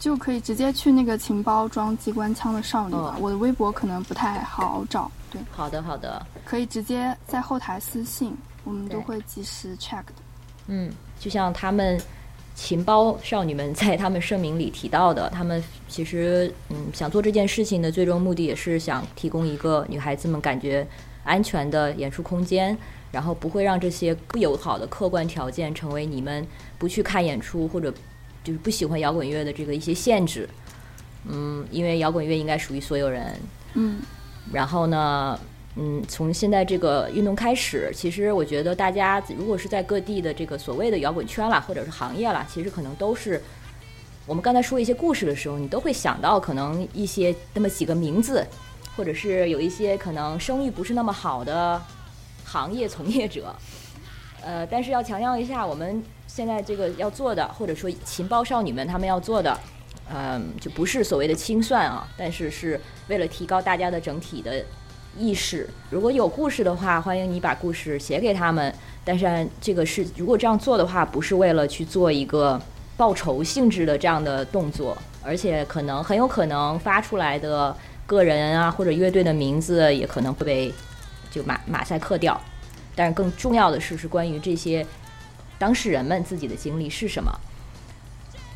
[0.02, 3.14] 就可以直接去那个情包装机关枪的少女吧。
[3.16, 10.14] 哦我的微博可能不太好找，对，好的，好的，可以直接在后台私信，我们都会及时 check 的。
[10.66, 12.00] 嗯，就像他们
[12.56, 20.84] 情包少女们在他们声明里提到的，他们其实嗯想做这件事情的最终目的也是想提供一个女孩子们感觉
[21.22, 22.76] 安全的演出空间，
[23.12, 26.44] 然后不会让这些不友好的客观条件成为你们
[26.76, 27.94] 不去看演出或者
[28.44, 30.48] 就是不喜欢摇滚乐的这个一些限制。
[31.28, 33.40] 嗯，因为摇滚乐应该属于所有人，
[33.74, 34.00] 嗯
[34.52, 35.38] 然后呢，
[35.76, 43.40] 嗯，从现在这个运动开始，其实我觉得大家如果是在各地的这个所谓的摇滚圈啦，或者是行业啦，其实可能都是
[44.26, 48.44] 我们刚才说一些故事的时候，你都会想到可能一些那么几个名字，
[48.96, 51.80] 或者是有一些可能声誉不是那么好的
[52.44, 53.54] 行业从业者。
[54.44, 59.58] 呃，但是要强调一下，我们现在这个要做的，或者说情报少女们她们要做的，
[60.12, 64.64] 嗯，就不是所谓的清算啊，但是是为了提高大家的整体的
[65.16, 65.68] 意识。
[65.90, 68.74] 如果有故事的话，欢迎你把故事写给他们。
[69.04, 72.60] 但是这个是，如果这样做的话，不是为了去做一个
[72.96, 80.72] 报仇性质的这样的动作，而且可能很有可能发出来的个人啊或者乐队的名字也可能会被
[81.30, 82.40] 就马马赛克掉。
[82.94, 84.86] 但是更重要的是，是关于这些
[85.58, 87.32] 当事人们自己的经历是什么。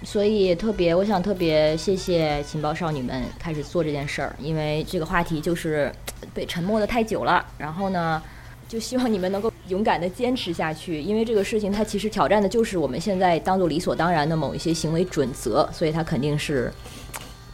[0.04, 5.90] 所以特别，我想特别谢谢情报少女们开始做这件事儿，因为这个话题就是
[6.34, 7.44] 被沉默的太久了。
[7.56, 8.22] 然后呢，
[8.68, 16.70] 就希望你们能够勇敢的坚持下去，因为这个事情它其实挑战的就是我们现在当做理所当然的某一些行为准则，所以它肯定是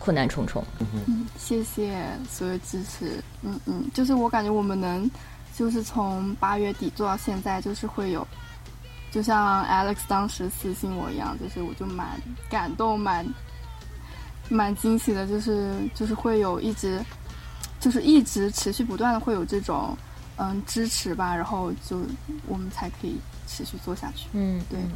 [0.00, 0.62] 困难重重。
[0.80, 1.92] 嗯，谢谢
[2.28, 3.22] 所有支持。
[3.42, 5.08] 嗯嗯，就是我感觉我们能，
[5.56, 8.26] 就是从八月底做到现在，就是会有，
[9.10, 13.26] 就像 Alex 当时私信我一样，就是我就蛮感动，蛮
[14.48, 17.04] 蛮惊喜的，就是就是会有一直，
[17.78, 19.96] 就是一直持续不断的会有这种
[20.36, 21.98] 嗯支持吧，然后就
[22.46, 23.16] 我们才可以
[23.46, 24.28] 持续做下去。
[24.32, 24.90] 嗯，对嗯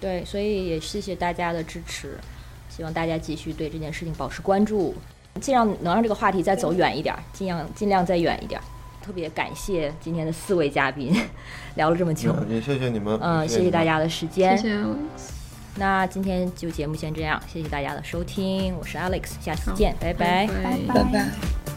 [0.00, 2.18] 对，所以也谢谢大家的支持，
[2.68, 4.94] 希望大家继续对这件事情保持关注，
[5.40, 8.64] 尽量能让这个话题再走远一点儿，尽量尽量再远一点儿。
[9.04, 11.14] 特别感谢今天的四位嘉宾，
[11.74, 14.56] 聊了这么久，也谢谢你们，嗯，谢谢谢大家的时间。
[14.56, 14.94] 谢谢 Alex。
[15.76, 21.73] 那今天就节目先这样，谢谢大家的收听，我是 Alex，下次好见，拜拜拜拜拜拜。